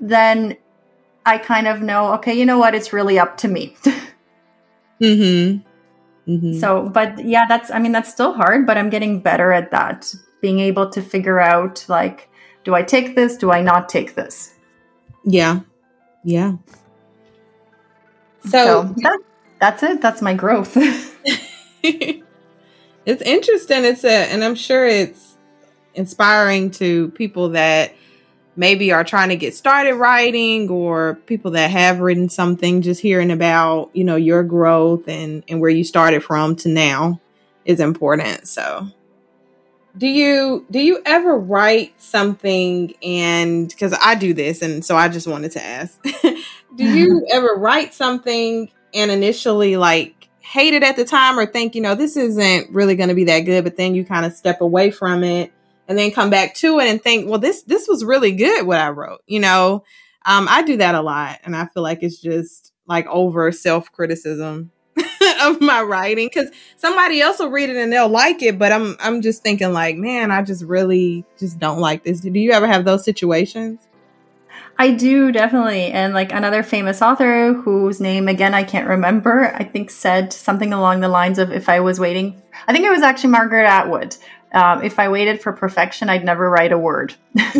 then 0.00 0.56
I 1.24 1.38
kind 1.38 1.68
of 1.68 1.80
know, 1.80 2.12
okay, 2.14 2.34
you 2.34 2.44
know 2.44 2.58
what, 2.58 2.74
it's 2.74 2.92
really 2.92 3.20
up 3.20 3.36
to 3.38 3.48
me. 3.48 3.76
mhm. 5.00 5.62
Mm-hmm. 6.26 6.58
So, 6.58 6.88
but 6.88 7.24
yeah, 7.24 7.46
that's 7.48 7.70
I 7.70 7.78
mean 7.78 7.92
that's 7.92 8.10
still 8.10 8.32
hard, 8.32 8.66
but 8.66 8.76
I'm 8.78 8.90
getting 8.90 9.20
better 9.20 9.52
at 9.52 9.70
that. 9.70 10.14
Being 10.40 10.60
able 10.60 10.90
to 10.90 11.02
figure 11.02 11.40
out 11.40 11.84
like 11.88 12.28
do 12.64 12.74
I 12.74 12.82
take 12.82 13.16
this? 13.16 13.36
Do 13.36 13.50
I 13.50 13.60
not 13.60 13.88
take 13.88 14.14
this? 14.14 14.54
Yeah. 15.24 15.60
Yeah. 16.24 16.56
So, 18.44 18.50
so 18.50 18.94
that, 18.98 19.18
that's 19.60 19.82
it. 19.82 20.00
That's 20.00 20.22
my 20.22 20.34
growth. 20.34 20.76
it's 21.82 22.22
interesting. 23.06 23.84
It's 23.84 24.04
a, 24.04 24.32
and 24.32 24.44
I'm 24.44 24.54
sure 24.54 24.86
it's 24.86 25.36
inspiring 25.94 26.70
to 26.72 27.10
people 27.10 27.50
that 27.50 27.94
maybe 28.56 28.92
are 28.92 29.04
trying 29.04 29.30
to 29.30 29.36
get 29.36 29.54
started 29.54 29.94
writing 29.94 30.68
or 30.68 31.14
people 31.26 31.52
that 31.52 31.70
have 31.70 32.00
written 32.00 32.28
something 32.28 32.82
just 32.82 33.00
hearing 33.00 33.30
about 33.30 33.90
you 33.94 34.04
know 34.04 34.16
your 34.16 34.42
growth 34.42 35.08
and 35.08 35.42
and 35.48 35.60
where 35.60 35.70
you 35.70 35.84
started 35.84 36.22
from 36.22 36.56
to 36.56 36.68
now 36.68 37.20
is 37.64 37.80
important. 37.80 38.48
So 38.48 38.88
do 39.96 40.06
you 40.06 40.66
do 40.70 40.80
you 40.80 41.02
ever 41.04 41.36
write 41.36 42.00
something 42.00 42.94
and 43.02 43.68
because 43.68 43.94
i 44.02 44.14
do 44.14 44.32
this 44.32 44.62
and 44.62 44.82
so 44.82 44.96
i 44.96 45.06
just 45.06 45.26
wanted 45.26 45.52
to 45.52 45.62
ask 45.62 46.02
do 46.74 46.84
you 46.84 47.26
ever 47.30 47.48
write 47.56 47.92
something 47.92 48.70
and 48.94 49.10
initially 49.10 49.76
like 49.76 50.22
hate 50.52 50.74
it 50.74 50.82
at 50.82 50.96
the 50.96 51.04
time 51.04 51.38
or 51.38 51.46
think, 51.46 51.74
you 51.74 51.80
know, 51.80 51.94
this 51.94 52.14
isn't 52.14 52.68
really 52.70 52.94
going 52.94 53.08
to 53.08 53.14
be 53.14 53.24
that 53.24 53.40
good, 53.40 53.64
but 53.64 53.76
then 53.78 53.94
you 53.94 54.04
kind 54.04 54.26
of 54.26 54.34
step 54.34 54.60
away 54.60 54.90
from 54.90 55.24
it 55.24 55.50
and 55.88 55.98
then 55.98 56.10
come 56.10 56.30
back 56.30 56.54
to 56.56 56.78
it 56.78 56.88
and 56.88 57.02
think, 57.02 57.28
well, 57.28 57.38
this 57.38 57.62
this 57.62 57.88
was 57.88 58.04
really 58.04 58.32
good 58.32 58.66
what 58.66 58.80
I 58.80 58.90
wrote. 58.90 59.22
You 59.26 59.40
know, 59.40 59.84
um, 60.24 60.46
I 60.48 60.62
do 60.62 60.76
that 60.78 60.94
a 60.94 61.02
lot, 61.02 61.40
and 61.44 61.56
I 61.56 61.66
feel 61.66 61.82
like 61.82 62.02
it's 62.02 62.20
just 62.20 62.72
like 62.86 63.06
over 63.06 63.50
self 63.52 63.90
criticism 63.92 64.70
of 65.42 65.60
my 65.60 65.82
writing 65.82 66.28
because 66.28 66.50
somebody 66.76 67.20
else 67.20 67.38
will 67.38 67.50
read 67.50 67.70
it 67.70 67.76
and 67.76 67.92
they'll 67.92 68.08
like 68.08 68.42
it, 68.42 68.58
but 68.58 68.72
I'm 68.72 68.96
I'm 69.00 69.22
just 69.22 69.42
thinking 69.42 69.72
like, 69.72 69.96
man, 69.96 70.30
I 70.30 70.42
just 70.42 70.64
really 70.64 71.24
just 71.38 71.58
don't 71.58 71.78
like 71.78 72.04
this. 72.04 72.20
Do 72.20 72.30
you 72.30 72.52
ever 72.52 72.66
have 72.66 72.84
those 72.84 73.04
situations? 73.04 73.88
I 74.78 74.90
do 74.90 75.32
definitely. 75.32 75.92
And 75.92 76.14
like 76.14 76.32
another 76.32 76.62
famous 76.62 77.02
author 77.02 77.52
whose 77.52 78.00
name 78.00 78.28
again 78.28 78.54
I 78.54 78.64
can't 78.64 78.88
remember, 78.88 79.54
I 79.54 79.64
think 79.64 79.90
said 79.90 80.32
something 80.32 80.72
along 80.72 81.00
the 81.00 81.08
lines 81.08 81.38
of 81.38 81.52
if 81.52 81.68
I 81.68 81.80
was 81.80 82.00
waiting, 82.00 82.42
I 82.66 82.72
think 82.72 82.84
it 82.84 82.90
was 82.90 83.02
actually 83.02 83.30
Margaret 83.30 83.66
Atwood. 83.66 84.16
Um, 84.52 84.82
if 84.82 84.98
I 84.98 85.08
waited 85.08 85.40
for 85.40 85.52
perfection, 85.52 86.08
I'd 86.08 86.24
never 86.24 86.48
write 86.50 86.72
a 86.72 86.78
word. 86.78 87.14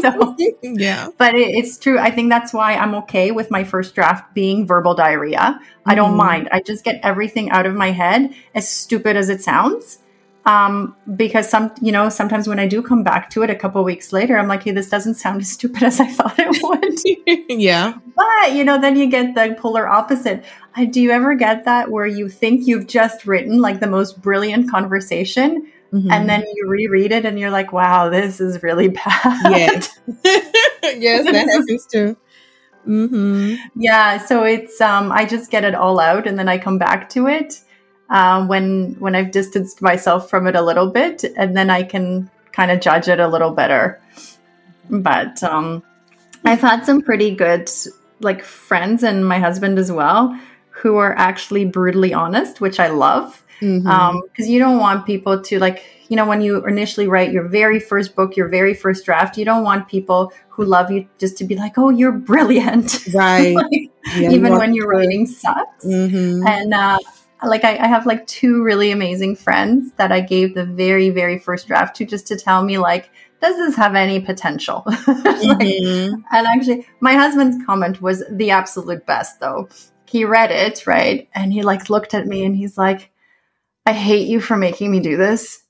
so, 0.00 0.36
yeah. 0.62 1.08
But 1.16 1.34
it, 1.34 1.54
it's 1.54 1.78
true. 1.78 1.98
I 1.98 2.10
think 2.10 2.30
that's 2.30 2.52
why 2.52 2.74
I'm 2.74 2.94
okay 2.96 3.30
with 3.30 3.50
my 3.50 3.64
first 3.64 3.94
draft 3.94 4.34
being 4.34 4.66
verbal 4.66 4.94
diarrhea. 4.94 5.38
Mm-hmm. 5.38 5.90
I 5.90 5.94
don't 5.94 6.10
mm-hmm. 6.10 6.16
mind. 6.16 6.48
I 6.52 6.60
just 6.60 6.84
get 6.84 7.00
everything 7.02 7.50
out 7.50 7.66
of 7.66 7.74
my 7.74 7.92
head, 7.92 8.34
as 8.54 8.68
stupid 8.68 9.16
as 9.16 9.28
it 9.28 9.42
sounds 9.42 9.98
um, 10.44 10.96
because 11.14 11.48
some 11.48 11.72
you 11.80 11.92
know 11.92 12.08
sometimes 12.08 12.48
when 12.48 12.58
i 12.58 12.66
do 12.66 12.82
come 12.82 13.02
back 13.02 13.30
to 13.30 13.42
it 13.42 13.50
a 13.50 13.54
couple 13.54 13.82
weeks 13.84 14.12
later 14.12 14.36
i'm 14.36 14.48
like 14.48 14.64
hey 14.64 14.72
this 14.72 14.88
doesn't 14.88 15.14
sound 15.14 15.40
as 15.40 15.48
stupid 15.48 15.82
as 15.82 16.00
i 16.00 16.06
thought 16.06 16.34
it 16.38 16.62
would 16.62 17.60
yeah 17.60 17.94
but 18.16 18.52
you 18.52 18.64
know 18.64 18.80
then 18.80 18.96
you 18.96 19.06
get 19.06 19.34
the 19.34 19.56
polar 19.58 19.88
opposite 19.88 20.44
uh, 20.76 20.84
do 20.84 21.00
you 21.00 21.10
ever 21.10 21.34
get 21.34 21.64
that 21.64 21.90
where 21.90 22.06
you 22.06 22.28
think 22.28 22.66
you've 22.66 22.86
just 22.86 23.26
written 23.26 23.60
like 23.60 23.80
the 23.80 23.86
most 23.86 24.20
brilliant 24.20 24.70
conversation 24.70 25.70
mm-hmm. 25.92 26.10
and 26.10 26.28
then 26.28 26.44
you 26.54 26.68
reread 26.68 27.12
it 27.12 27.24
and 27.24 27.38
you're 27.38 27.50
like 27.50 27.72
wow 27.72 28.08
this 28.08 28.40
is 28.40 28.62
really 28.62 28.88
bad 29.04 29.06
yes 29.50 30.00
yes 30.82 31.24
that 31.24 31.46
happens 31.48 31.86
too 31.86 32.16
mm-hmm. 32.86 33.54
yeah 33.76 34.18
so 34.18 34.44
it's 34.44 34.80
um 34.80 35.12
i 35.12 35.24
just 35.24 35.50
get 35.50 35.64
it 35.64 35.74
all 35.74 36.00
out 36.00 36.26
and 36.26 36.38
then 36.38 36.48
i 36.48 36.58
come 36.58 36.78
back 36.78 37.08
to 37.08 37.26
it 37.26 37.60
uh, 38.12 38.46
when 38.46 38.94
when 38.98 39.14
I've 39.14 39.30
distanced 39.30 39.80
myself 39.82 40.28
from 40.28 40.46
it 40.46 40.54
a 40.54 40.62
little 40.62 40.90
bit, 40.90 41.24
and 41.36 41.56
then 41.56 41.70
I 41.70 41.82
can 41.82 42.30
kind 42.52 42.70
of 42.70 42.80
judge 42.80 43.08
it 43.08 43.18
a 43.18 43.26
little 43.26 43.52
better. 43.52 44.00
But 44.90 45.42
um, 45.42 45.82
I've 46.44 46.60
had 46.60 46.84
some 46.84 47.00
pretty 47.00 47.34
good 47.34 47.70
like 48.20 48.44
friends 48.44 49.02
and 49.02 49.26
my 49.26 49.38
husband 49.38 49.78
as 49.78 49.90
well 49.90 50.38
who 50.70 50.96
are 50.96 51.16
actually 51.16 51.64
brutally 51.64 52.12
honest, 52.12 52.60
which 52.60 52.78
I 52.78 52.88
love. 52.88 53.41
Because 53.62 53.84
mm-hmm. 53.84 53.86
um, 53.86 54.22
you 54.38 54.58
don't 54.58 54.78
want 54.78 55.06
people 55.06 55.40
to 55.40 55.58
like 55.60 55.84
you 56.08 56.16
know 56.16 56.26
when 56.26 56.40
you 56.40 56.66
initially 56.66 57.06
write 57.06 57.32
your 57.32 57.46
very 57.46 57.78
first 57.78 58.16
book, 58.16 58.36
your 58.36 58.48
very 58.48 58.74
first 58.74 59.04
draft, 59.04 59.38
you 59.38 59.44
don't 59.44 59.62
want 59.62 59.88
people 59.88 60.32
who 60.48 60.64
love 60.64 60.90
you 60.90 61.08
just 61.18 61.38
to 61.38 61.44
be 61.44 61.54
like, 61.54 61.78
"Oh, 61.78 61.90
you're 61.90 62.10
brilliant," 62.12 63.06
right? 63.14 63.54
like, 63.54 63.90
yeah, 64.16 64.30
even 64.30 64.58
when 64.58 64.74
your 64.74 64.88
writing 64.88 65.26
sucks. 65.26 65.84
Mm-hmm. 65.84 66.44
And 66.44 66.74
uh, 66.74 66.98
like 67.44 67.62
I, 67.62 67.76
I, 67.76 67.86
have 67.86 68.04
like 68.04 68.26
two 68.26 68.64
really 68.64 68.90
amazing 68.90 69.36
friends 69.36 69.92
that 69.92 70.10
I 70.10 70.20
gave 70.20 70.54
the 70.54 70.64
very, 70.64 71.10
very 71.10 71.38
first 71.38 71.68
draft 71.68 71.94
to 71.96 72.04
just 72.04 72.26
to 72.26 72.36
tell 72.36 72.64
me 72.64 72.78
like, 72.78 73.10
does 73.40 73.56
this 73.56 73.76
have 73.76 73.94
any 73.94 74.20
potential? 74.20 74.82
mm-hmm. 74.88 76.14
and 76.32 76.46
actually 76.46 76.86
my 77.00 77.14
husband's 77.14 77.64
comment 77.64 78.02
was 78.02 78.24
the 78.28 78.50
absolute 78.50 79.06
best 79.06 79.38
though. 79.38 79.68
He 80.08 80.24
read 80.24 80.50
it, 80.50 80.86
right? 80.86 81.28
And 81.34 81.52
he 81.52 81.62
like 81.62 81.88
looked 81.88 82.12
at 82.12 82.26
me 82.26 82.44
and 82.44 82.56
he's 82.56 82.76
like, 82.76 83.11
I 83.86 83.92
hate 83.92 84.28
you 84.28 84.40
for 84.40 84.56
making 84.56 84.90
me 84.90 85.00
do 85.00 85.16
this. 85.16 85.62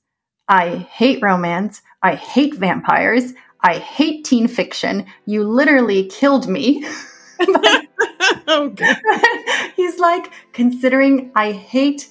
I 0.47 0.87
hate 0.91 1.21
romance. 1.21 1.81
I 2.01 2.15
hate 2.15 2.55
vampires. 2.55 3.33
I 3.61 3.75
hate 3.75 4.25
teen 4.25 4.47
fiction. 4.47 5.05
You 5.25 5.43
literally 5.43 6.07
killed 6.07 6.47
me. 6.47 6.85
okay. 8.47 8.95
He's 9.75 9.99
like, 9.99 10.31
considering 10.51 11.31
I 11.35 11.53
hate 11.53 12.09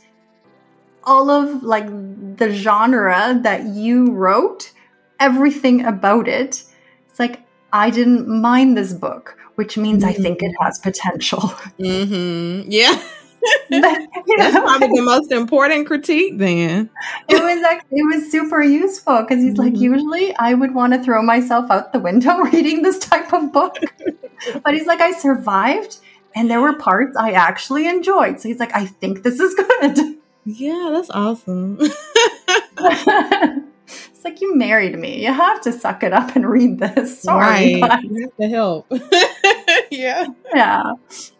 all 1.04 1.30
of 1.30 1.62
like 1.62 1.86
the 2.36 2.50
genre 2.50 3.38
that 3.42 3.64
you 3.66 4.12
wrote, 4.12 4.72
everything 5.20 5.84
about 5.84 6.26
it. 6.26 6.64
It's 7.08 7.18
like 7.18 7.40
I 7.72 7.90
didn't 7.90 8.28
mind 8.28 8.76
this 8.76 8.92
book, 8.92 9.36
which 9.54 9.76
means 9.76 10.04
mm-hmm. 10.04 10.18
I 10.18 10.22
think 10.22 10.42
it 10.42 10.52
has 10.60 10.78
potential. 10.78 11.40
Mm-hmm. 11.78 12.70
Yeah. 12.70 13.02
That's 13.70 14.06
probably 14.58 14.88
the 14.94 15.02
most 15.02 15.32
important 15.32 15.86
critique 15.86 16.38
then. 16.38 16.90
It 17.28 17.42
was 17.42 17.62
actually 17.62 17.98
it 17.98 18.04
was 18.04 18.30
super 18.30 18.62
useful 18.62 19.22
because 19.22 19.42
he's 19.42 19.54
mm-hmm. 19.54 19.62
like, 19.62 19.76
usually 19.78 20.34
I 20.36 20.54
would 20.54 20.74
want 20.74 20.92
to 20.92 21.02
throw 21.02 21.22
myself 21.22 21.70
out 21.70 21.92
the 21.92 21.98
window 21.98 22.36
reading 22.52 22.82
this 22.82 22.98
type 22.98 23.32
of 23.32 23.52
book. 23.52 23.76
but 24.64 24.74
he's 24.74 24.86
like, 24.86 25.00
I 25.00 25.12
survived 25.12 25.98
and 26.34 26.50
there 26.50 26.60
were 26.60 26.74
parts 26.74 27.16
I 27.16 27.32
actually 27.32 27.86
enjoyed. 27.86 28.40
So 28.40 28.48
he's 28.48 28.58
like, 28.58 28.74
I 28.74 28.86
think 28.86 29.22
this 29.22 29.40
is 29.40 29.54
good. 29.54 30.16
Yeah, 30.44 30.90
that's 30.92 31.10
awesome. 31.10 31.78
It's 34.22 34.30
like 34.30 34.40
you 34.40 34.54
married 34.54 34.96
me. 34.96 35.20
You 35.20 35.32
have 35.32 35.60
to 35.62 35.72
suck 35.72 36.04
it 36.04 36.12
up 36.12 36.36
and 36.36 36.48
read 36.48 36.78
this. 36.78 37.20
Sorry, 37.20 37.80
right. 37.80 38.02
you 38.04 38.20
have 38.20 38.36
to 38.36 38.48
help. 38.48 38.86
yeah. 39.90 40.26
Yeah. 40.54 40.92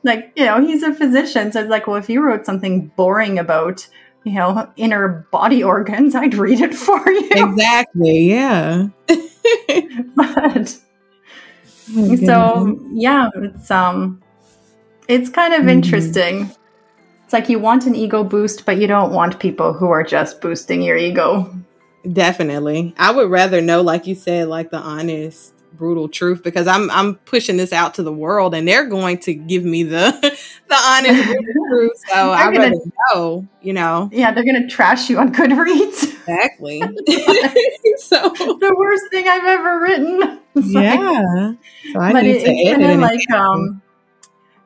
Like, 0.03 0.33
you 0.35 0.45
know, 0.45 0.61
he's 0.61 0.83
a 0.83 0.93
physician. 0.93 1.53
So 1.53 1.61
it's 1.61 1.71
like, 1.71 1.87
well, 1.87 1.95
if 1.95 2.09
you 2.09 2.21
wrote 2.23 2.45
something 2.45 2.89
boring 2.97 3.39
about, 3.39 3.87
you 4.25 4.33
know, 4.33 4.69
inner 4.75 5.29
body 5.31 5.63
organs, 5.63 6.17
I'd 6.17 6.35
read 6.35 6.61
it 6.61 6.75
for 6.75 7.09
you. 7.09 7.29
Exactly. 7.31 8.31
Yeah. 8.31 8.89
but 10.17 10.77
oh, 11.97 12.17
so 12.17 12.81
yeah, 12.95 13.31
it's 13.37 13.71
um 13.71 14.21
it's 15.07 15.31
kind 15.31 15.55
of 15.55 15.61
mm-hmm. 15.61 15.69
interesting. 15.69 16.51
It's 17.23 17.33
like 17.33 17.49
you 17.49 17.61
want 17.61 17.87
an 17.87 17.95
ego 17.95 18.25
boost, 18.25 18.67
but 18.67 18.79
you 18.79 18.89
don't 18.89 19.13
want 19.13 19.39
people 19.39 19.73
who 19.73 19.91
are 19.91 20.03
just 20.03 20.41
boosting 20.41 20.83
your 20.83 20.97
ego. 20.97 21.49
Definitely. 22.11 22.95
I 22.99 23.13
would 23.13 23.31
rather 23.31 23.61
know, 23.61 23.83
like 23.83 24.07
you 24.07 24.15
said, 24.15 24.49
like 24.49 24.71
the 24.71 24.79
honest 24.79 25.55
brutal 25.73 26.09
truth 26.09 26.43
because 26.43 26.67
I'm 26.67 26.91
I'm 26.91 27.15
pushing 27.17 27.57
this 27.57 27.73
out 27.73 27.95
to 27.95 28.03
the 28.03 28.13
world 28.13 28.55
and 28.55 28.69
they're 28.69 28.87
going 28.87 29.19
to 29.19 29.35
give 29.35 29.65
me 29.65 29.83
the 29.83 30.13
the 30.69 30.75
honest 30.75 31.25
brutal 31.27 31.55
truth. 31.69 31.93
So 32.09 32.15
I 32.15 32.49
rather 32.49 32.75
know, 33.13 33.47
you 33.61 33.73
know. 33.73 34.09
Yeah, 34.13 34.33
they're 34.33 34.45
gonna 34.45 34.69
trash 34.69 35.09
you 35.11 35.19
on 35.19 35.33
Goodreads. 35.33 36.05
Exactly. 36.05 36.81
so 37.99 38.21
the 38.31 38.75
worst 38.77 39.05
thing 39.11 39.27
I've 39.29 39.45
ever 39.45 39.81
written. 39.81 40.41
yeah. 40.55 41.53
so 41.93 42.01
I 42.01 42.13
but 42.13 42.25
it, 42.25 42.43
it's 42.45 42.71
kind 42.71 42.85
of 42.85 43.01
like 43.01 43.31
um 43.31 43.83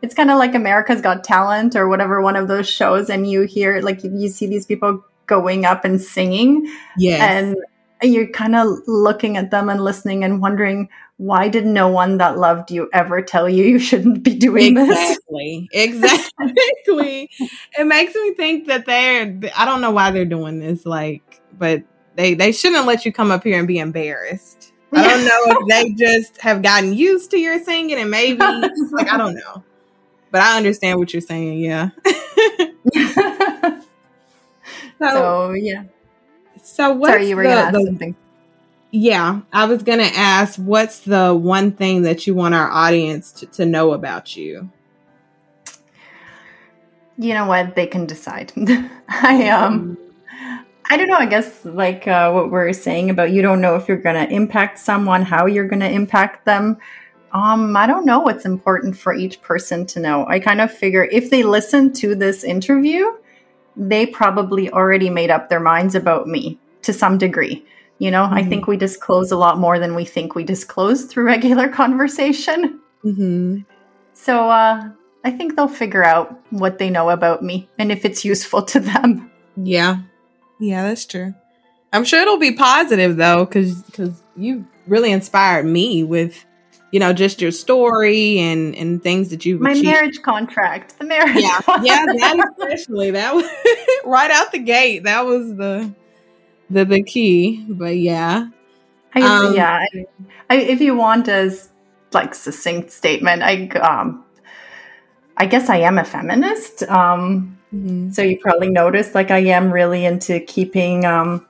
it's 0.03 0.15
kind 0.15 0.31
of 0.31 0.39
like 0.39 0.55
America's 0.55 1.01
Got 1.01 1.25
Talent 1.25 1.75
or 1.75 1.89
whatever 1.89 2.21
one 2.21 2.37
of 2.37 2.49
those 2.49 2.69
shows, 2.69 3.09
and 3.11 3.29
you 3.29 3.43
hear 3.43 3.81
like 3.81 4.05
you 4.05 4.29
see 4.29 4.47
these 4.47 4.67
people 4.67 5.05
going 5.27 5.65
up 5.65 5.85
and 5.85 6.01
singing. 6.01 6.71
Yes. 6.97 7.21
And 7.21 7.57
you're 8.03 8.29
kind 8.29 8.55
of 8.55 8.69
looking 8.87 9.37
at 9.37 9.51
them 9.51 9.69
and 9.69 9.83
listening 9.83 10.23
and 10.25 10.41
wondering 10.41 10.89
why 11.19 11.49
did 11.49 11.65
no 11.65 11.89
one 11.89 12.19
that 12.19 12.37
loved 12.39 12.71
you 12.71 12.91
ever 12.93 13.23
tell 13.23 13.49
you 13.49 13.65
you 13.65 13.79
shouldn't 13.79 14.23
be 14.23 14.35
doing 14.35 14.77
exactly. 14.77 15.69
this? 15.73 15.85
Exactly. 15.85 16.31
Exactly. 16.39 17.31
it 17.79 17.87
makes 17.87 18.15
me 18.15 18.35
think 18.35 18.67
that 18.67 18.85
they're 18.85 19.41
I 19.57 19.65
don't 19.65 19.81
know 19.81 19.91
why 19.91 20.11
they're 20.11 20.25
doing 20.27 20.59
this 20.59 20.85
like 20.85 21.41
but 21.59 21.83
they 22.17 22.35
they 22.35 22.53
shouldn't 22.53 22.87
let 22.87 23.07
you 23.07 23.13
come 23.13 23.31
up 23.31 23.45
here 23.45 23.59
and 23.59 23.69
be 23.69 23.79
embarrassed. 23.79 24.73
I 24.93 25.09
don't 25.09 25.25
know 25.25 25.59
if 25.59 25.69
they 25.69 25.93
just 26.05 26.41
have 26.41 26.63
gotten 26.63 26.95
used 26.95 27.31
to 27.33 27.39
your 27.39 27.63
singing 27.63 27.99
and 27.99 28.11
maybe 28.11 28.39
like 28.39 29.11
I 29.11 29.17
don't 29.17 29.35
know. 29.35 29.65
But 30.31 30.43
I 30.43 30.57
understand 30.57 30.99
what 30.99 31.15
you're 31.15 31.21
saying, 31.23 31.61
yeah. 31.61 31.91
so, 34.99 35.09
so, 35.09 35.53
yeah. 35.53 35.85
So 36.63 36.93
what 36.93 37.09
Sorry, 37.09 37.29
you 37.29 37.37
were 37.37 37.43
the, 37.43 37.49
gonna 37.49 37.61
ask 37.61 37.75
the, 37.75 37.85
something. 37.85 38.17
Yeah, 38.91 39.41
I 39.53 39.67
was 39.67 39.83
going 39.83 39.99
to 39.99 40.17
ask 40.17 40.57
what's 40.59 41.01
the 41.01 41.35
one 41.35 41.73
thing 41.73 42.03
that 42.03 42.27
you 42.27 42.35
want 42.35 42.55
our 42.55 42.71
audience 42.71 43.33
to, 43.33 43.47
to 43.47 43.67
know 43.67 43.93
about 43.93 44.37
you? 44.37 44.71
You 47.19 47.35
know 47.35 47.47
what? 47.47 47.75
They 47.75 47.87
can 47.87 48.07
decide. 48.07 48.53
I 49.09 49.49
um 49.49 49.99
I 50.89 50.97
don't 50.97 51.09
know, 51.09 51.17
I 51.17 51.27
guess 51.27 51.65
like 51.65 52.07
uh, 52.07 52.31
what 52.31 52.51
we're 52.51 52.73
saying 52.73 53.11
about 53.11 53.33
you 53.33 53.43
don't 53.43 53.61
know 53.61 53.75
if 53.75 53.89
you're 53.89 53.97
going 53.97 54.15
to 54.25 54.33
impact 54.33 54.79
someone, 54.79 55.23
how 55.23 55.47
you're 55.47 55.67
going 55.67 55.81
to 55.81 55.91
impact 55.91 56.45
them. 56.45 56.77
Um, 57.33 57.77
I 57.77 57.87
don't 57.87 58.07
know 58.07 58.21
what's 58.21 58.45
important 58.45 58.97
for 58.97 59.13
each 59.13 59.43
person 59.43 59.85
to 59.87 60.01
know. 60.01 60.27
I 60.29 60.39
kind 60.39 60.61
of 60.61 60.73
figure 60.73 61.05
if 61.11 61.29
they 61.29 61.43
listen 61.43 61.93
to 61.95 62.15
this 62.15 62.45
interview, 62.45 63.05
they 63.77 64.07
probably 64.07 64.71
already 64.71 65.11
made 65.11 65.31
up 65.31 65.49
their 65.49 65.61
minds 65.61 65.95
about 65.95 66.27
me 66.27 66.59
to 66.83 66.93
some 66.93 67.19
degree. 67.19 67.65
You 67.99 68.11
know, 68.11 68.25
mm-hmm. 68.25 68.35
I 68.35 68.45
think 68.45 68.67
we 68.67 68.77
disclose 68.77 69.33
a 69.33 69.37
lot 69.37 69.59
more 69.59 69.79
than 69.79 69.95
we 69.95 70.05
think 70.05 70.35
we 70.35 70.45
disclose 70.45 71.05
through 71.05 71.25
regular 71.27 71.69
conversation. 71.69 72.81
Mm-hmm. 73.05 73.61
So 74.15 74.49
uh, 74.49 74.89
I 75.25 75.31
think 75.31 75.57
they'll 75.57 75.69
figure 75.69 76.05
out 76.05 76.41
what 76.51 76.79
they 76.79 76.91
know 76.91 77.11
about 77.11 77.43
me 77.43 77.69
and 77.79 77.93
if 77.93 78.05
it's 78.05 78.25
useful 78.25 78.63
to 78.63 78.81
them. 78.81 79.31
Yeah, 79.57 79.99
yeah, 80.61 80.83
that's 80.83 81.07
true. 81.07 81.35
I'm 81.93 82.05
sure 82.05 82.21
it'll 82.21 82.39
be 82.39 82.53
positive 82.53 83.17
though, 83.17 83.45
because 83.45 83.83
because 83.83 84.23
you 84.37 84.67
really 84.87 85.13
inspired 85.13 85.67
me 85.67 86.05
with 86.05 86.45
you 86.93 87.01
know 87.01 87.13
just 87.13 87.41
your 87.41 87.51
story 87.51 88.39
and 88.39 88.75
and 88.77 89.03
things 89.03 89.29
that 89.31 89.45
you 89.45 89.59
my 89.59 89.73
achieved. 89.73 89.87
marriage 89.87 90.23
contract 90.23 90.99
the 90.99 91.05
marriage 91.05 91.37
yeah 91.37 91.61
contract. 91.61 91.87
yeah 91.87 92.05
that 92.07 92.53
especially 92.59 93.11
that 93.11 93.35
was 93.35 93.45
right 94.05 94.31
out 94.31 94.53
the 94.53 94.59
gate 94.59 95.03
that 95.05 95.27
was 95.27 95.55
the 95.57 95.93
the 96.71 96.85
the 96.85 97.03
key. 97.03 97.65
But 97.69 97.97
yeah, 97.97 98.49
I 99.15 99.21
guess, 99.21 99.31
um, 99.31 99.55
yeah. 99.55 99.85
I, 99.93 100.07
I, 100.51 100.57
if 100.57 100.81
you 100.81 100.97
want 100.97 101.29
a 101.29 101.57
like 102.13 102.35
succinct 102.35 102.91
statement, 102.91 103.43
I 103.43 103.69
um, 103.79 104.25
I 105.37 105.47
guess 105.47 105.69
I 105.69 105.79
am 105.79 105.99
a 105.99 106.05
feminist. 106.05 106.83
Um, 106.85 107.59
mm-hmm. 107.75 108.11
So 108.11 108.23
you 108.23 108.39
probably 108.39 108.71
noticed, 108.71 109.15
like, 109.15 109.31
I 109.31 109.39
am 109.39 109.71
really 109.73 110.05
into 110.05 110.41
keeping 110.41 111.05
um, 111.05 111.47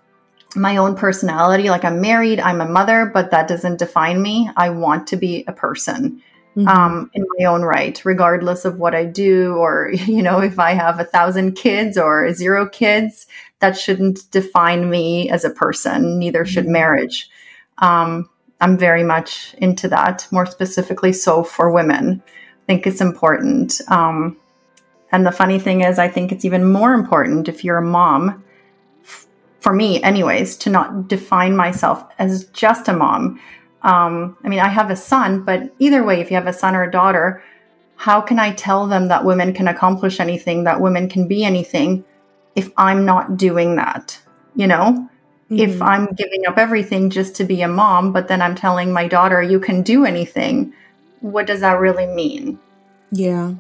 my 0.57 0.77
own 0.77 0.97
personality. 0.97 1.71
Like, 1.71 1.85
I'm 1.85 2.01
married, 2.01 2.41
I'm 2.41 2.61
a 2.61 2.69
mother, 2.69 3.11
but 3.13 3.31
that 3.31 3.49
doesn't 3.49 3.79
define 3.79 4.23
me. 4.23 4.51
I 4.57 4.71
want 4.71 5.07
to 5.09 5.17
be 5.17 5.45
a 5.47 5.53
person. 5.53 6.23
Mm-hmm. 6.57 6.69
Um, 6.69 7.11
in 7.13 7.23
my 7.37 7.45
own 7.45 7.61
right, 7.61 8.03
regardless 8.03 8.65
of 8.65 8.79
what 8.79 8.95
I 8.95 9.05
do, 9.05 9.57
or 9.57 9.91
you 9.93 10.23
know, 10.23 10.41
if 10.41 10.59
I 10.59 10.73
have 10.73 10.99
a 10.99 11.05
thousand 11.05 11.53
kids 11.53 11.99
or 11.99 12.33
zero 12.33 12.67
kids, 12.67 13.27
that 13.59 13.77
shouldn't 13.77 14.31
define 14.31 14.89
me 14.89 15.29
as 15.29 15.45
a 15.45 15.51
person. 15.51 16.19
Neither 16.19 16.47
should 16.47 16.65
mm-hmm. 16.65 16.73
marriage. 16.73 17.29
Um, 17.79 18.31
I'm 18.61 18.79
very 18.79 19.03
much 19.03 19.55
into 19.59 19.87
that, 19.89 20.27
more 20.31 20.47
specifically, 20.47 21.13
so 21.13 21.45
for 21.45 21.71
women. 21.71 22.23
I 22.27 22.67
think 22.67 22.87
it's 22.87 23.01
important. 23.01 23.81
Um, 23.89 24.37
and 25.13 25.27
the 25.27 25.33
funny 25.33 25.59
thing 25.59 25.83
is, 25.83 25.99
I 25.99 26.09
think 26.09 26.33
it's 26.33 26.45
even 26.45 26.73
more 26.73 26.95
important 26.95 27.49
if 27.49 27.65
you're 27.65 27.79
a 27.79 27.83
mom, 27.83 28.43
for 29.67 29.73
me, 29.73 30.01
anyways, 30.05 30.57
to 30.59 30.71
not 30.71 31.09
define 31.09 31.57
myself 31.57 32.05
as 32.21 32.45
just 32.51 32.87
a 32.87 32.93
mom. 32.93 33.41
Um, 33.83 34.37
I 34.45 34.49
mean, 34.49 34.61
I 34.61 34.69
have 34.69 34.91
a 34.91 34.97
son, 34.97 35.43
but 35.43 35.75
either 35.81 36.05
way, 36.05 36.21
if 36.21 36.31
you 36.31 36.37
have 36.37 36.47
a 36.47 36.53
son 36.53 36.77
or 36.77 36.85
a 36.85 36.91
daughter, 36.91 37.43
how 37.97 38.21
can 38.21 38.39
I 38.39 38.53
tell 38.53 38.87
them 38.87 39.09
that 39.09 39.25
women 39.25 39.53
can 39.53 39.67
accomplish 39.67 40.21
anything, 40.21 40.63
that 40.65 40.81
women 40.81 41.09
can 41.09 41.27
be 41.27 41.45
anything? 41.45 42.05
if 42.57 42.71
I'm 42.77 43.05
not 43.05 43.37
doing 43.37 43.77
that, 43.77 44.19
you 44.57 44.67
know? 44.67 45.09
Mm-hmm. 45.51 45.59
If 45.61 45.81
I'm 45.81 46.07
giving 46.07 46.47
up 46.47 46.59
everything 46.59 47.11
just 47.11 47.37
to 47.37 47.45
be 47.45 47.63
a 47.63 47.69
mom, 47.69 48.13
but 48.13 48.27
then 48.27 48.43
I'm 48.43 48.57
telling 48.57 48.93
my 48.93 49.07
daughter, 49.07 49.41
you 49.41 49.61
can 49.61 49.83
do 49.83 50.05
anything, 50.05 50.73
what 51.21 51.47
does 51.47 51.61
that 51.61 51.79
really 51.79 52.07
mean? 52.07 52.59
Yeah. 53.13 53.55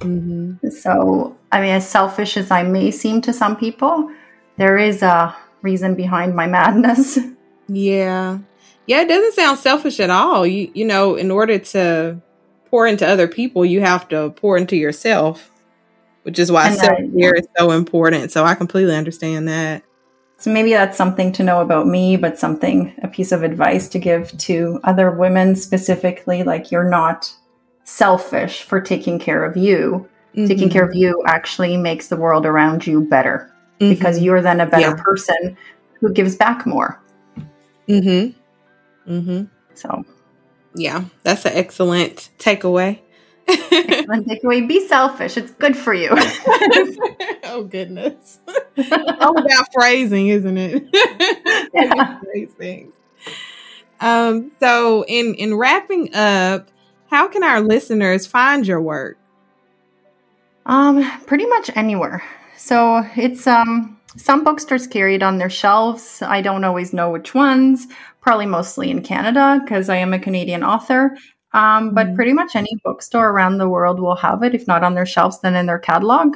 Mm-hmm. 0.00 0.68
So, 0.68 1.36
I 1.50 1.60
mean, 1.60 1.70
as 1.70 1.88
selfish 1.88 2.36
as 2.36 2.50
I 2.50 2.62
may 2.62 2.90
seem 2.90 3.22
to 3.22 3.32
some 3.32 3.56
people, 3.56 4.10
there 4.56 4.78
is 4.78 5.02
a 5.02 5.34
reason 5.62 5.94
behind 5.94 6.34
my 6.34 6.46
madness. 6.46 7.18
Yeah. 7.66 8.40
Yeah, 8.86 9.00
it 9.00 9.08
doesn't 9.08 9.32
sound 9.32 9.58
selfish 9.58 9.98
at 9.98 10.10
all. 10.10 10.46
You 10.46 10.70
you 10.74 10.84
know, 10.84 11.16
in 11.16 11.30
order 11.30 11.58
to 11.58 12.20
pour 12.66 12.86
into 12.86 13.08
other 13.08 13.26
people, 13.26 13.64
you 13.64 13.80
have 13.80 14.06
to 14.10 14.34
pour 14.36 14.58
into 14.58 14.76
yourself 14.76 15.50
which 16.24 16.38
is 16.38 16.50
why 16.50 16.70
self 16.74 16.98
care 17.16 17.34
is 17.34 17.46
so 17.56 17.70
important. 17.70 18.32
So 18.32 18.44
I 18.44 18.54
completely 18.54 18.96
understand 18.96 19.46
that. 19.48 19.82
So 20.38 20.50
maybe 20.50 20.72
that's 20.72 20.96
something 20.96 21.32
to 21.32 21.42
know 21.44 21.60
about 21.60 21.86
me, 21.86 22.16
but 22.16 22.38
something, 22.38 22.92
a 23.02 23.08
piece 23.08 23.30
of 23.30 23.42
advice 23.42 23.88
to 23.90 23.98
give 23.98 24.36
to 24.38 24.80
other 24.84 25.10
women 25.10 25.54
specifically 25.54 26.42
like 26.42 26.72
you're 26.72 26.88
not 26.88 27.32
selfish 27.84 28.62
for 28.62 28.80
taking 28.80 29.18
care 29.18 29.44
of 29.44 29.56
you. 29.56 30.08
Mm-hmm. 30.34 30.46
Taking 30.46 30.70
care 30.70 30.84
of 30.84 30.94
you 30.94 31.22
actually 31.26 31.76
makes 31.76 32.08
the 32.08 32.16
world 32.16 32.44
around 32.44 32.86
you 32.86 33.02
better 33.02 33.53
mm-hmm. 33.80 33.90
because 33.90 34.20
you're 34.20 34.42
then 34.42 34.60
a 34.60 34.66
better 34.66 34.96
yeah. 34.96 35.02
person 35.02 35.56
who 36.00 36.12
gives 36.12 36.36
back 36.36 36.66
more. 36.66 37.00
Mhm. 37.88 38.34
Mhm. 39.08 39.48
So, 39.74 40.04
yeah, 40.74 41.04
that's 41.22 41.44
an 41.44 41.52
excellent 41.54 42.30
takeaway. 42.38 43.00
Excellent 43.48 44.26
takeaway. 44.26 44.66
Be 44.66 44.86
selfish. 44.88 45.36
It's 45.36 45.50
good 45.52 45.76
for 45.76 45.92
you. 45.92 46.08
oh 47.44 47.68
goodness. 47.70 48.38
All 49.20 49.38
about 49.38 49.66
phrasing, 49.72 50.28
isn't 50.28 50.56
it? 50.56 50.88
yeah. 51.74 52.20
things. 52.56 52.94
Um, 54.00 54.52
so 54.60 55.04
in 55.06 55.34
in 55.34 55.54
wrapping 55.56 56.14
up, 56.14 56.68
how 57.10 57.28
can 57.28 57.42
our 57.42 57.60
listeners 57.60 58.26
find 58.26 58.66
your 58.66 58.80
work? 58.80 59.18
Um, 60.66 61.04
pretty 61.26 61.46
much 61.46 61.70
anywhere. 61.76 62.22
So 62.56 63.04
it's 63.16 63.46
um 63.46 63.98
some 64.16 64.44
bookstores 64.44 64.86
carry 64.86 65.16
it 65.16 65.22
on 65.22 65.38
their 65.38 65.50
shelves. 65.50 66.22
I 66.22 66.40
don't 66.40 66.64
always 66.64 66.92
know 66.92 67.10
which 67.10 67.34
ones. 67.34 67.86
Probably 68.20 68.46
mostly 68.46 68.90
in 68.90 69.02
Canada 69.02 69.60
because 69.62 69.88
I 69.88 69.96
am 69.96 70.14
a 70.14 70.18
Canadian 70.18 70.62
author. 70.62 71.16
Um, 71.52 71.94
but 71.94 72.06
mm-hmm. 72.08 72.16
pretty 72.16 72.32
much 72.32 72.56
any 72.56 72.70
bookstore 72.84 73.30
around 73.30 73.58
the 73.58 73.68
world 73.68 74.00
will 74.00 74.16
have 74.16 74.42
it, 74.42 74.54
if 74.54 74.66
not 74.66 74.82
on 74.82 74.94
their 74.94 75.06
shelves, 75.06 75.40
then 75.40 75.54
in 75.54 75.66
their 75.66 75.78
catalog. 75.78 76.34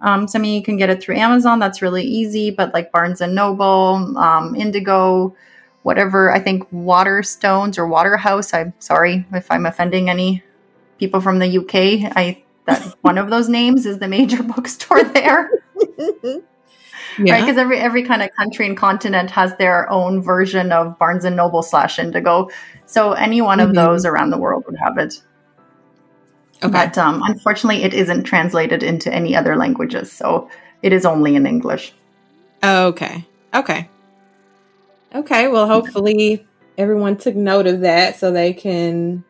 Um, 0.00 0.26
so 0.26 0.38
I 0.38 0.42
mean, 0.42 0.54
you 0.54 0.62
can 0.62 0.76
get 0.76 0.90
it 0.90 1.00
through 1.00 1.16
Amazon. 1.16 1.58
That's 1.58 1.82
really 1.82 2.04
easy. 2.04 2.50
But 2.50 2.74
like 2.74 2.92
Barnes 2.92 3.20
and 3.20 3.34
Noble, 3.34 4.16
um, 4.18 4.54
Indigo, 4.54 5.34
whatever. 5.82 6.32
I 6.32 6.40
think 6.40 6.68
Waterstones 6.70 7.78
or 7.78 7.86
Waterhouse. 7.86 8.52
I'm 8.52 8.74
sorry 8.78 9.24
if 9.32 9.50
I'm 9.50 9.66
offending 9.66 10.10
any 10.10 10.42
people 10.98 11.20
from 11.20 11.38
the 11.38 11.58
UK. 11.58 12.12
I 12.16 12.42
that 12.66 12.82
one 13.00 13.18
of 13.18 13.30
those 13.30 13.48
names 13.48 13.86
is 13.86 13.98
the 13.98 14.08
major 14.08 14.42
bookstore 14.54 15.02
there. 15.02 15.50
yeah. 17.18 17.32
right 17.32 17.40
because 17.40 17.56
every 17.56 17.78
every 17.78 18.02
kind 18.02 18.22
of 18.22 18.30
country 18.36 18.66
and 18.66 18.76
continent 18.76 19.30
has 19.30 19.56
their 19.56 19.90
own 19.90 20.20
version 20.20 20.72
of 20.72 20.98
barnes 20.98 21.24
and 21.24 21.36
noble 21.36 21.62
slash 21.62 21.98
indigo 21.98 22.48
so 22.84 23.12
any 23.12 23.40
one 23.40 23.58
mm-hmm. 23.58 23.70
of 23.70 23.74
those 23.74 24.04
around 24.04 24.30
the 24.30 24.38
world 24.38 24.64
would 24.66 24.76
have 24.76 24.98
it 24.98 25.22
okay. 26.62 26.70
but 26.70 26.98
um, 26.98 27.22
unfortunately 27.24 27.82
it 27.82 27.94
isn't 27.94 28.24
translated 28.24 28.82
into 28.82 29.12
any 29.12 29.34
other 29.34 29.56
languages 29.56 30.12
so 30.12 30.48
it 30.82 30.92
is 30.92 31.06
only 31.06 31.36
in 31.36 31.46
english 31.46 31.92
okay 32.62 33.24
okay 33.54 33.88
okay 35.14 35.48
well 35.48 35.66
hopefully 35.66 36.46
everyone 36.76 37.16
took 37.16 37.34
note 37.34 37.66
of 37.66 37.80
that 37.80 38.16
so 38.16 38.30
they 38.30 38.52
can 38.52 39.24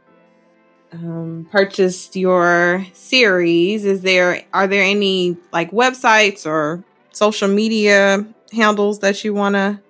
um, 0.97 1.49
purchase 1.51 2.15
your 2.17 2.87
series 2.93 3.85
is 3.85 4.03
there 4.03 4.43
are 4.53 4.67
there 4.67 4.83
any 4.83 5.37
like 5.53 5.71
websites 5.71 6.47
or 6.47 6.85
social 7.13 7.49
media 7.49 8.27
handles 8.53 9.01
that 9.01 9.25
you 9.25 9.35
want 9.35 9.55
to 9.55 9.81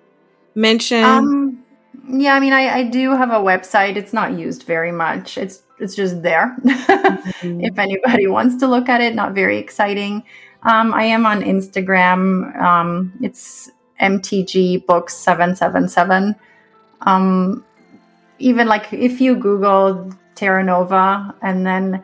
mention? 0.55 1.03
Um, 1.03 1.63
yeah, 2.09 2.35
I 2.35 2.39
mean, 2.39 2.53
I, 2.53 2.79
I 2.79 2.83
do 2.83 3.11
have 3.11 3.31
a 3.31 3.39
website. 3.39 3.97
It's 3.97 4.13
not 4.13 4.37
used 4.37 4.63
very 4.63 4.91
much. 4.91 5.37
It's 5.37 5.61
it's 5.79 5.95
just 5.95 6.23
there. 6.23 6.55
mm-hmm. 6.63 7.61
If 7.61 7.77
anybody 7.77 8.27
wants 8.27 8.57
to 8.57 8.67
look 8.67 8.89
at 8.89 9.01
it, 9.01 9.13
not 9.13 9.33
very 9.33 9.57
exciting. 9.57 10.23
Um, 10.63 10.93
I 10.93 11.03
am 11.03 11.25
on 11.25 11.41
Instagram. 11.41 12.59
Um, 12.59 13.13
it's 13.21 13.69
MTG 14.01 14.85
Books 14.85 15.15
seven 15.15 15.55
seven 15.55 15.87
seven. 15.87 16.35
Um, 17.01 17.63
even 18.39 18.67
like 18.67 18.91
if 18.93 19.21
you 19.21 19.35
Google 19.35 20.11
Terra 20.37 20.63
Nova 20.63 21.35
and 21.41 21.65
then 21.65 22.03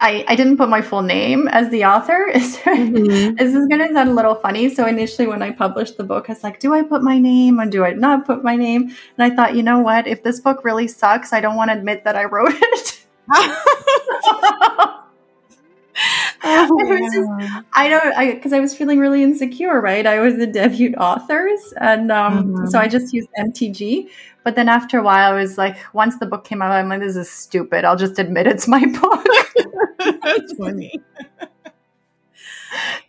I, 0.00 0.24
I 0.28 0.36
didn't 0.36 0.58
put 0.58 0.68
my 0.68 0.80
full 0.80 1.02
name 1.02 1.48
as 1.48 1.70
the 1.70 1.84
author. 1.84 2.30
mm-hmm. 2.34 3.34
this 3.34 3.54
is 3.54 3.66
going 3.66 3.80
to 3.80 3.92
sound 3.92 4.10
a 4.10 4.14
little 4.14 4.36
funny. 4.36 4.72
So 4.72 4.86
initially, 4.86 5.26
when 5.26 5.42
I 5.42 5.50
published 5.50 5.96
the 5.96 6.04
book, 6.04 6.26
I 6.28 6.34
was 6.34 6.44
like, 6.44 6.60
do 6.60 6.72
I 6.72 6.82
put 6.82 7.02
my 7.02 7.18
name 7.18 7.60
or 7.60 7.66
do 7.66 7.84
I 7.84 7.94
not 7.94 8.24
put 8.24 8.44
my 8.44 8.54
name? 8.54 8.82
And 8.82 9.32
I 9.32 9.34
thought, 9.34 9.56
you 9.56 9.62
know 9.62 9.80
what? 9.80 10.06
If 10.06 10.22
this 10.22 10.38
book 10.38 10.64
really 10.64 10.86
sucks, 10.86 11.32
I 11.32 11.40
don't 11.40 11.56
want 11.56 11.70
to 11.70 11.76
admit 11.76 12.04
that 12.04 12.14
I 12.14 12.24
wrote 12.24 12.52
it. 12.54 13.06
Oh, 16.44 16.78
I, 16.80 17.00
just, 17.00 17.64
I 17.74 17.88
don't, 17.88 18.16
I 18.16 18.34
because 18.34 18.52
I 18.52 18.60
was 18.60 18.74
feeling 18.74 19.00
really 19.00 19.22
insecure, 19.22 19.80
right? 19.80 20.06
I 20.06 20.20
was 20.20 20.34
a 20.34 20.46
debut 20.46 20.94
author, 20.94 21.48
and 21.80 22.12
um, 22.12 22.44
mm-hmm. 22.44 22.66
so 22.66 22.78
I 22.78 22.86
just 22.86 23.12
used 23.12 23.28
MTG. 23.38 24.08
But 24.44 24.56
then 24.56 24.68
after 24.68 24.98
a 24.98 25.02
while, 25.02 25.32
I 25.32 25.40
was 25.40 25.58
like, 25.58 25.76
once 25.92 26.18
the 26.18 26.26
book 26.26 26.44
came 26.44 26.62
out, 26.62 26.72
I'm 26.72 26.88
like, 26.88 27.00
this 27.00 27.16
is 27.16 27.30
stupid. 27.30 27.84
I'll 27.84 27.96
just 27.96 28.18
admit 28.18 28.46
it's 28.46 28.66
my 28.66 28.84
book. 29.00 29.26
That's 30.22 30.52
funny. 30.54 31.00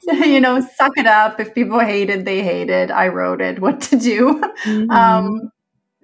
you 0.12 0.40
know, 0.40 0.60
suck 0.76 0.98
it 0.98 1.06
up. 1.06 1.40
If 1.40 1.54
people 1.54 1.80
hate 1.80 2.10
it, 2.10 2.26
they 2.26 2.44
hate 2.44 2.70
it. 2.70 2.92
I 2.92 3.08
wrote 3.08 3.42
it. 3.42 3.60
What 3.60 3.82
to 3.82 3.98
do? 3.98 4.42
Mm-hmm. 4.64 4.92
Um, 4.92 5.52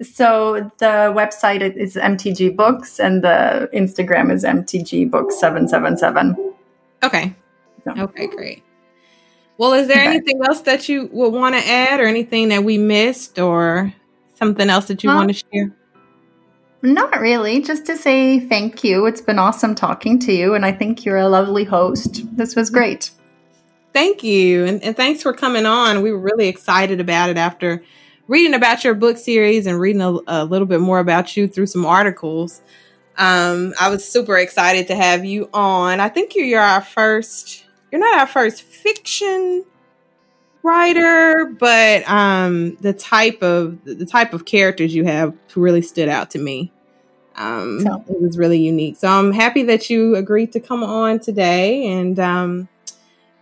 so 0.02 0.72
the 0.78 1.14
website 1.16 1.76
is 1.76 1.96
MTG 1.96 2.56
Books, 2.56 3.00
and 3.00 3.24
the 3.24 3.70
Instagram 3.74 4.32
is 4.32 4.44
MTG 4.44 5.10
Books 5.10 5.40
seven 5.40 5.68
seven 5.68 5.98
seven. 5.98 6.54
Okay. 7.04 7.34
So. 7.84 7.94
Okay, 7.98 8.28
great. 8.28 8.64
Well, 9.58 9.74
is 9.74 9.88
there 9.88 9.98
okay. 9.98 10.08
anything 10.08 10.42
else 10.46 10.62
that 10.62 10.90
you 10.90 11.10
would 11.14 11.34
want 11.34 11.56
to 11.56 11.66
add, 11.66 12.02
or 12.02 12.06
anything 12.06 12.50
that 12.50 12.64
we 12.64 12.78
missed, 12.78 13.40
or 13.40 13.94
something 14.36 14.70
else 14.70 14.86
that 14.86 15.04
you 15.04 15.10
want 15.10 15.30
to 15.30 15.44
share? 15.52 15.72
Not 16.82 17.20
really. 17.20 17.62
Just 17.62 17.86
to 17.88 17.98
say 17.98 18.40
thank 18.40 18.84
you. 18.84 19.06
It's 19.08 19.22
been 19.22 19.40
awesome 19.40 19.74
talking 19.74 20.20
to 20.20 20.34
you, 20.34 20.54
and 20.54 20.66
I 20.66 20.72
think 20.72 21.04
you're 21.04 21.18
a 21.18 21.28
lovely 21.28 21.64
host. 21.64 22.24
This 22.38 22.56
was 22.56 22.70
great. 22.70 23.12
Thank 23.94 24.24
you. 24.24 24.66
And, 24.66 24.84
and 24.84 24.96
thanks 24.96 25.24
for 25.24 25.34
coming 25.34 25.66
on. 25.66 26.02
We 26.02 26.12
were 26.12 26.20
really 26.20 26.48
excited 26.48 27.00
about 27.00 27.30
it 27.30 27.38
after 27.38 27.82
reading 28.28 28.54
about 28.54 28.84
your 28.84 28.94
book 28.94 29.18
series 29.18 29.66
and 29.66 29.80
reading 29.80 30.02
a, 30.02 30.18
a 30.28 30.46
little 30.46 30.68
bit 30.68 30.82
more 30.82 31.00
about 31.00 31.38
you 31.38 31.48
through 31.48 31.68
some 31.68 31.86
articles. 31.86 32.62
Um, 33.18 33.74
I 33.80 33.90
was 33.90 34.08
super 34.08 34.38
excited 34.38 34.88
to 34.88 34.96
have 34.96 35.24
you 35.24 35.50
on. 35.54 36.02
I 36.02 36.10
think 36.10 36.36
you're, 36.36 36.46
you're 36.46 36.62
our 36.62 36.82
first, 36.82 37.64
you're 37.92 38.02
not 38.02 38.20
our 38.20 38.28
first 38.28 38.62
fiction 38.62 39.64
writer, 40.66 41.46
but 41.60 42.08
um, 42.10 42.76
the 42.82 42.94
type 42.94 43.42
of 43.42 43.84
the 43.86 44.06
type 44.06 44.34
of 44.34 44.46
characters 44.46 44.94
you 44.94 45.06
have 45.06 45.34
really 45.56 45.82
stood 45.82 46.10
out 46.10 46.32
to 46.32 46.40
me. 46.40 46.72
Um, 47.36 47.82
so. 47.82 48.04
It 48.08 48.22
was 48.22 48.38
really 48.38 48.60
unique. 48.60 48.98
So 48.98 49.08
I'm 49.08 49.32
happy 49.32 49.64
that 49.64 49.90
you 49.90 50.16
agreed 50.16 50.54
to 50.54 50.60
come 50.60 50.84
on 50.84 51.20
today. 51.20 51.86
And 51.88 52.18
um, 52.20 52.70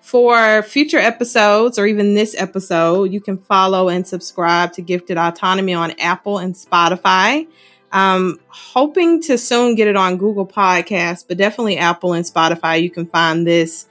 for 0.01 0.63
future 0.63 0.97
episodes 0.97 1.77
or 1.77 1.85
even 1.85 2.15
this 2.15 2.35
episode, 2.37 3.11
you 3.11 3.21
can 3.21 3.37
follow 3.37 3.89
and 3.89 4.05
subscribe 4.05 4.73
to 4.73 4.81
Gifted 4.81 5.17
Autonomy 5.17 5.73
on 5.73 5.91
Apple 5.99 6.39
and 6.39 6.55
Spotify. 6.55 7.47
Um, 7.91 8.39
hoping 8.47 9.21
to 9.23 9.37
soon 9.37 9.75
get 9.75 9.87
it 9.87 9.95
on 9.95 10.17
Google 10.17 10.47
Podcasts, 10.47 11.23
but 11.27 11.37
definitely 11.37 11.77
Apple 11.77 12.13
and 12.13 12.25
Spotify. 12.25 12.81
You 12.81 12.89
can 12.89 13.05
find 13.05 13.45
this 13.45 13.87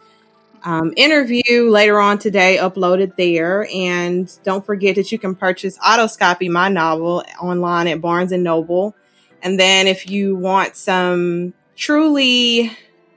um, 0.64 0.92
interview 0.96 1.68
later 1.68 1.98
on 1.98 2.18
today 2.18 2.58
uploaded 2.60 3.16
there. 3.16 3.68
And 3.72 4.32
don't 4.44 4.64
forget 4.64 4.96
that 4.96 5.12
you 5.12 5.18
can 5.18 5.34
purchase 5.34 5.78
Autoscopy, 5.78 6.50
my 6.50 6.68
novel, 6.68 7.24
online 7.40 7.88
at 7.88 8.00
Barnes 8.00 8.32
and 8.32 8.44
Noble. 8.44 8.94
And 9.42 9.58
then 9.58 9.86
if 9.86 10.08
you 10.08 10.36
want 10.36 10.76
some 10.76 11.54
truly 11.74 12.70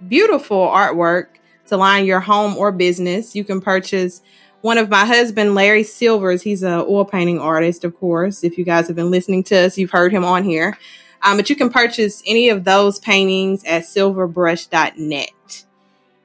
beautiful 0.08 0.68
artwork 0.68 1.28
to 1.68 1.78
line 1.78 2.06
your 2.06 2.20
home 2.20 2.58
or 2.58 2.72
business, 2.72 3.36
you 3.36 3.44
can 3.44 3.62
purchase 3.62 4.22
one 4.62 4.80
of 4.80 4.90
my 4.90 5.06
husband, 5.06 5.54
Larry 5.54 5.84
Silvers. 5.84 6.42
He's 6.42 6.64
a 6.64 6.84
oil 6.88 7.06
painting 7.06 7.40
artist, 7.40 7.84
of 7.84 7.96
course. 7.96 8.44
If 8.44 8.58
you 8.58 8.66
guys 8.66 8.88
have 8.88 8.96
been 8.96 9.12
listening 9.12 9.44
to 9.46 9.56
us, 9.56 9.78
you've 9.78 9.92
heard 9.92 10.12
him 10.12 10.26
on 10.26 10.44
here. 10.44 10.78
Um, 11.22 11.38
but 11.38 11.50
you 11.50 11.56
can 11.56 11.70
purchase 11.70 12.24
any 12.26 12.50
of 12.50 12.64
those 12.64 13.00
paintings 13.00 13.64
at 13.64 13.84
silverbrush.net. 13.84 15.30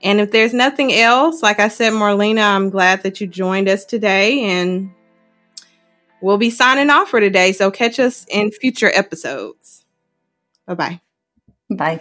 And 0.02 0.20
if 0.20 0.30
there's 0.30 0.54
nothing 0.54 0.92
else, 0.92 1.42
like 1.42 1.60
I 1.60 1.68
said, 1.68 1.92
Marlena, 1.92 2.42
I'm 2.42 2.70
glad 2.70 3.02
that 3.02 3.20
you 3.20 3.26
joined 3.26 3.68
us 3.68 3.84
today 3.84 4.40
and 4.44 4.90
we'll 6.22 6.38
be 6.38 6.50
signing 6.50 6.90
off 6.90 7.10
for 7.10 7.20
today. 7.20 7.52
So 7.52 7.70
catch 7.70 8.00
us 8.00 8.24
in 8.30 8.50
future 8.50 8.90
episodes. 8.94 9.84
Bye-bye. 10.66 11.00
Bye. 11.70 12.00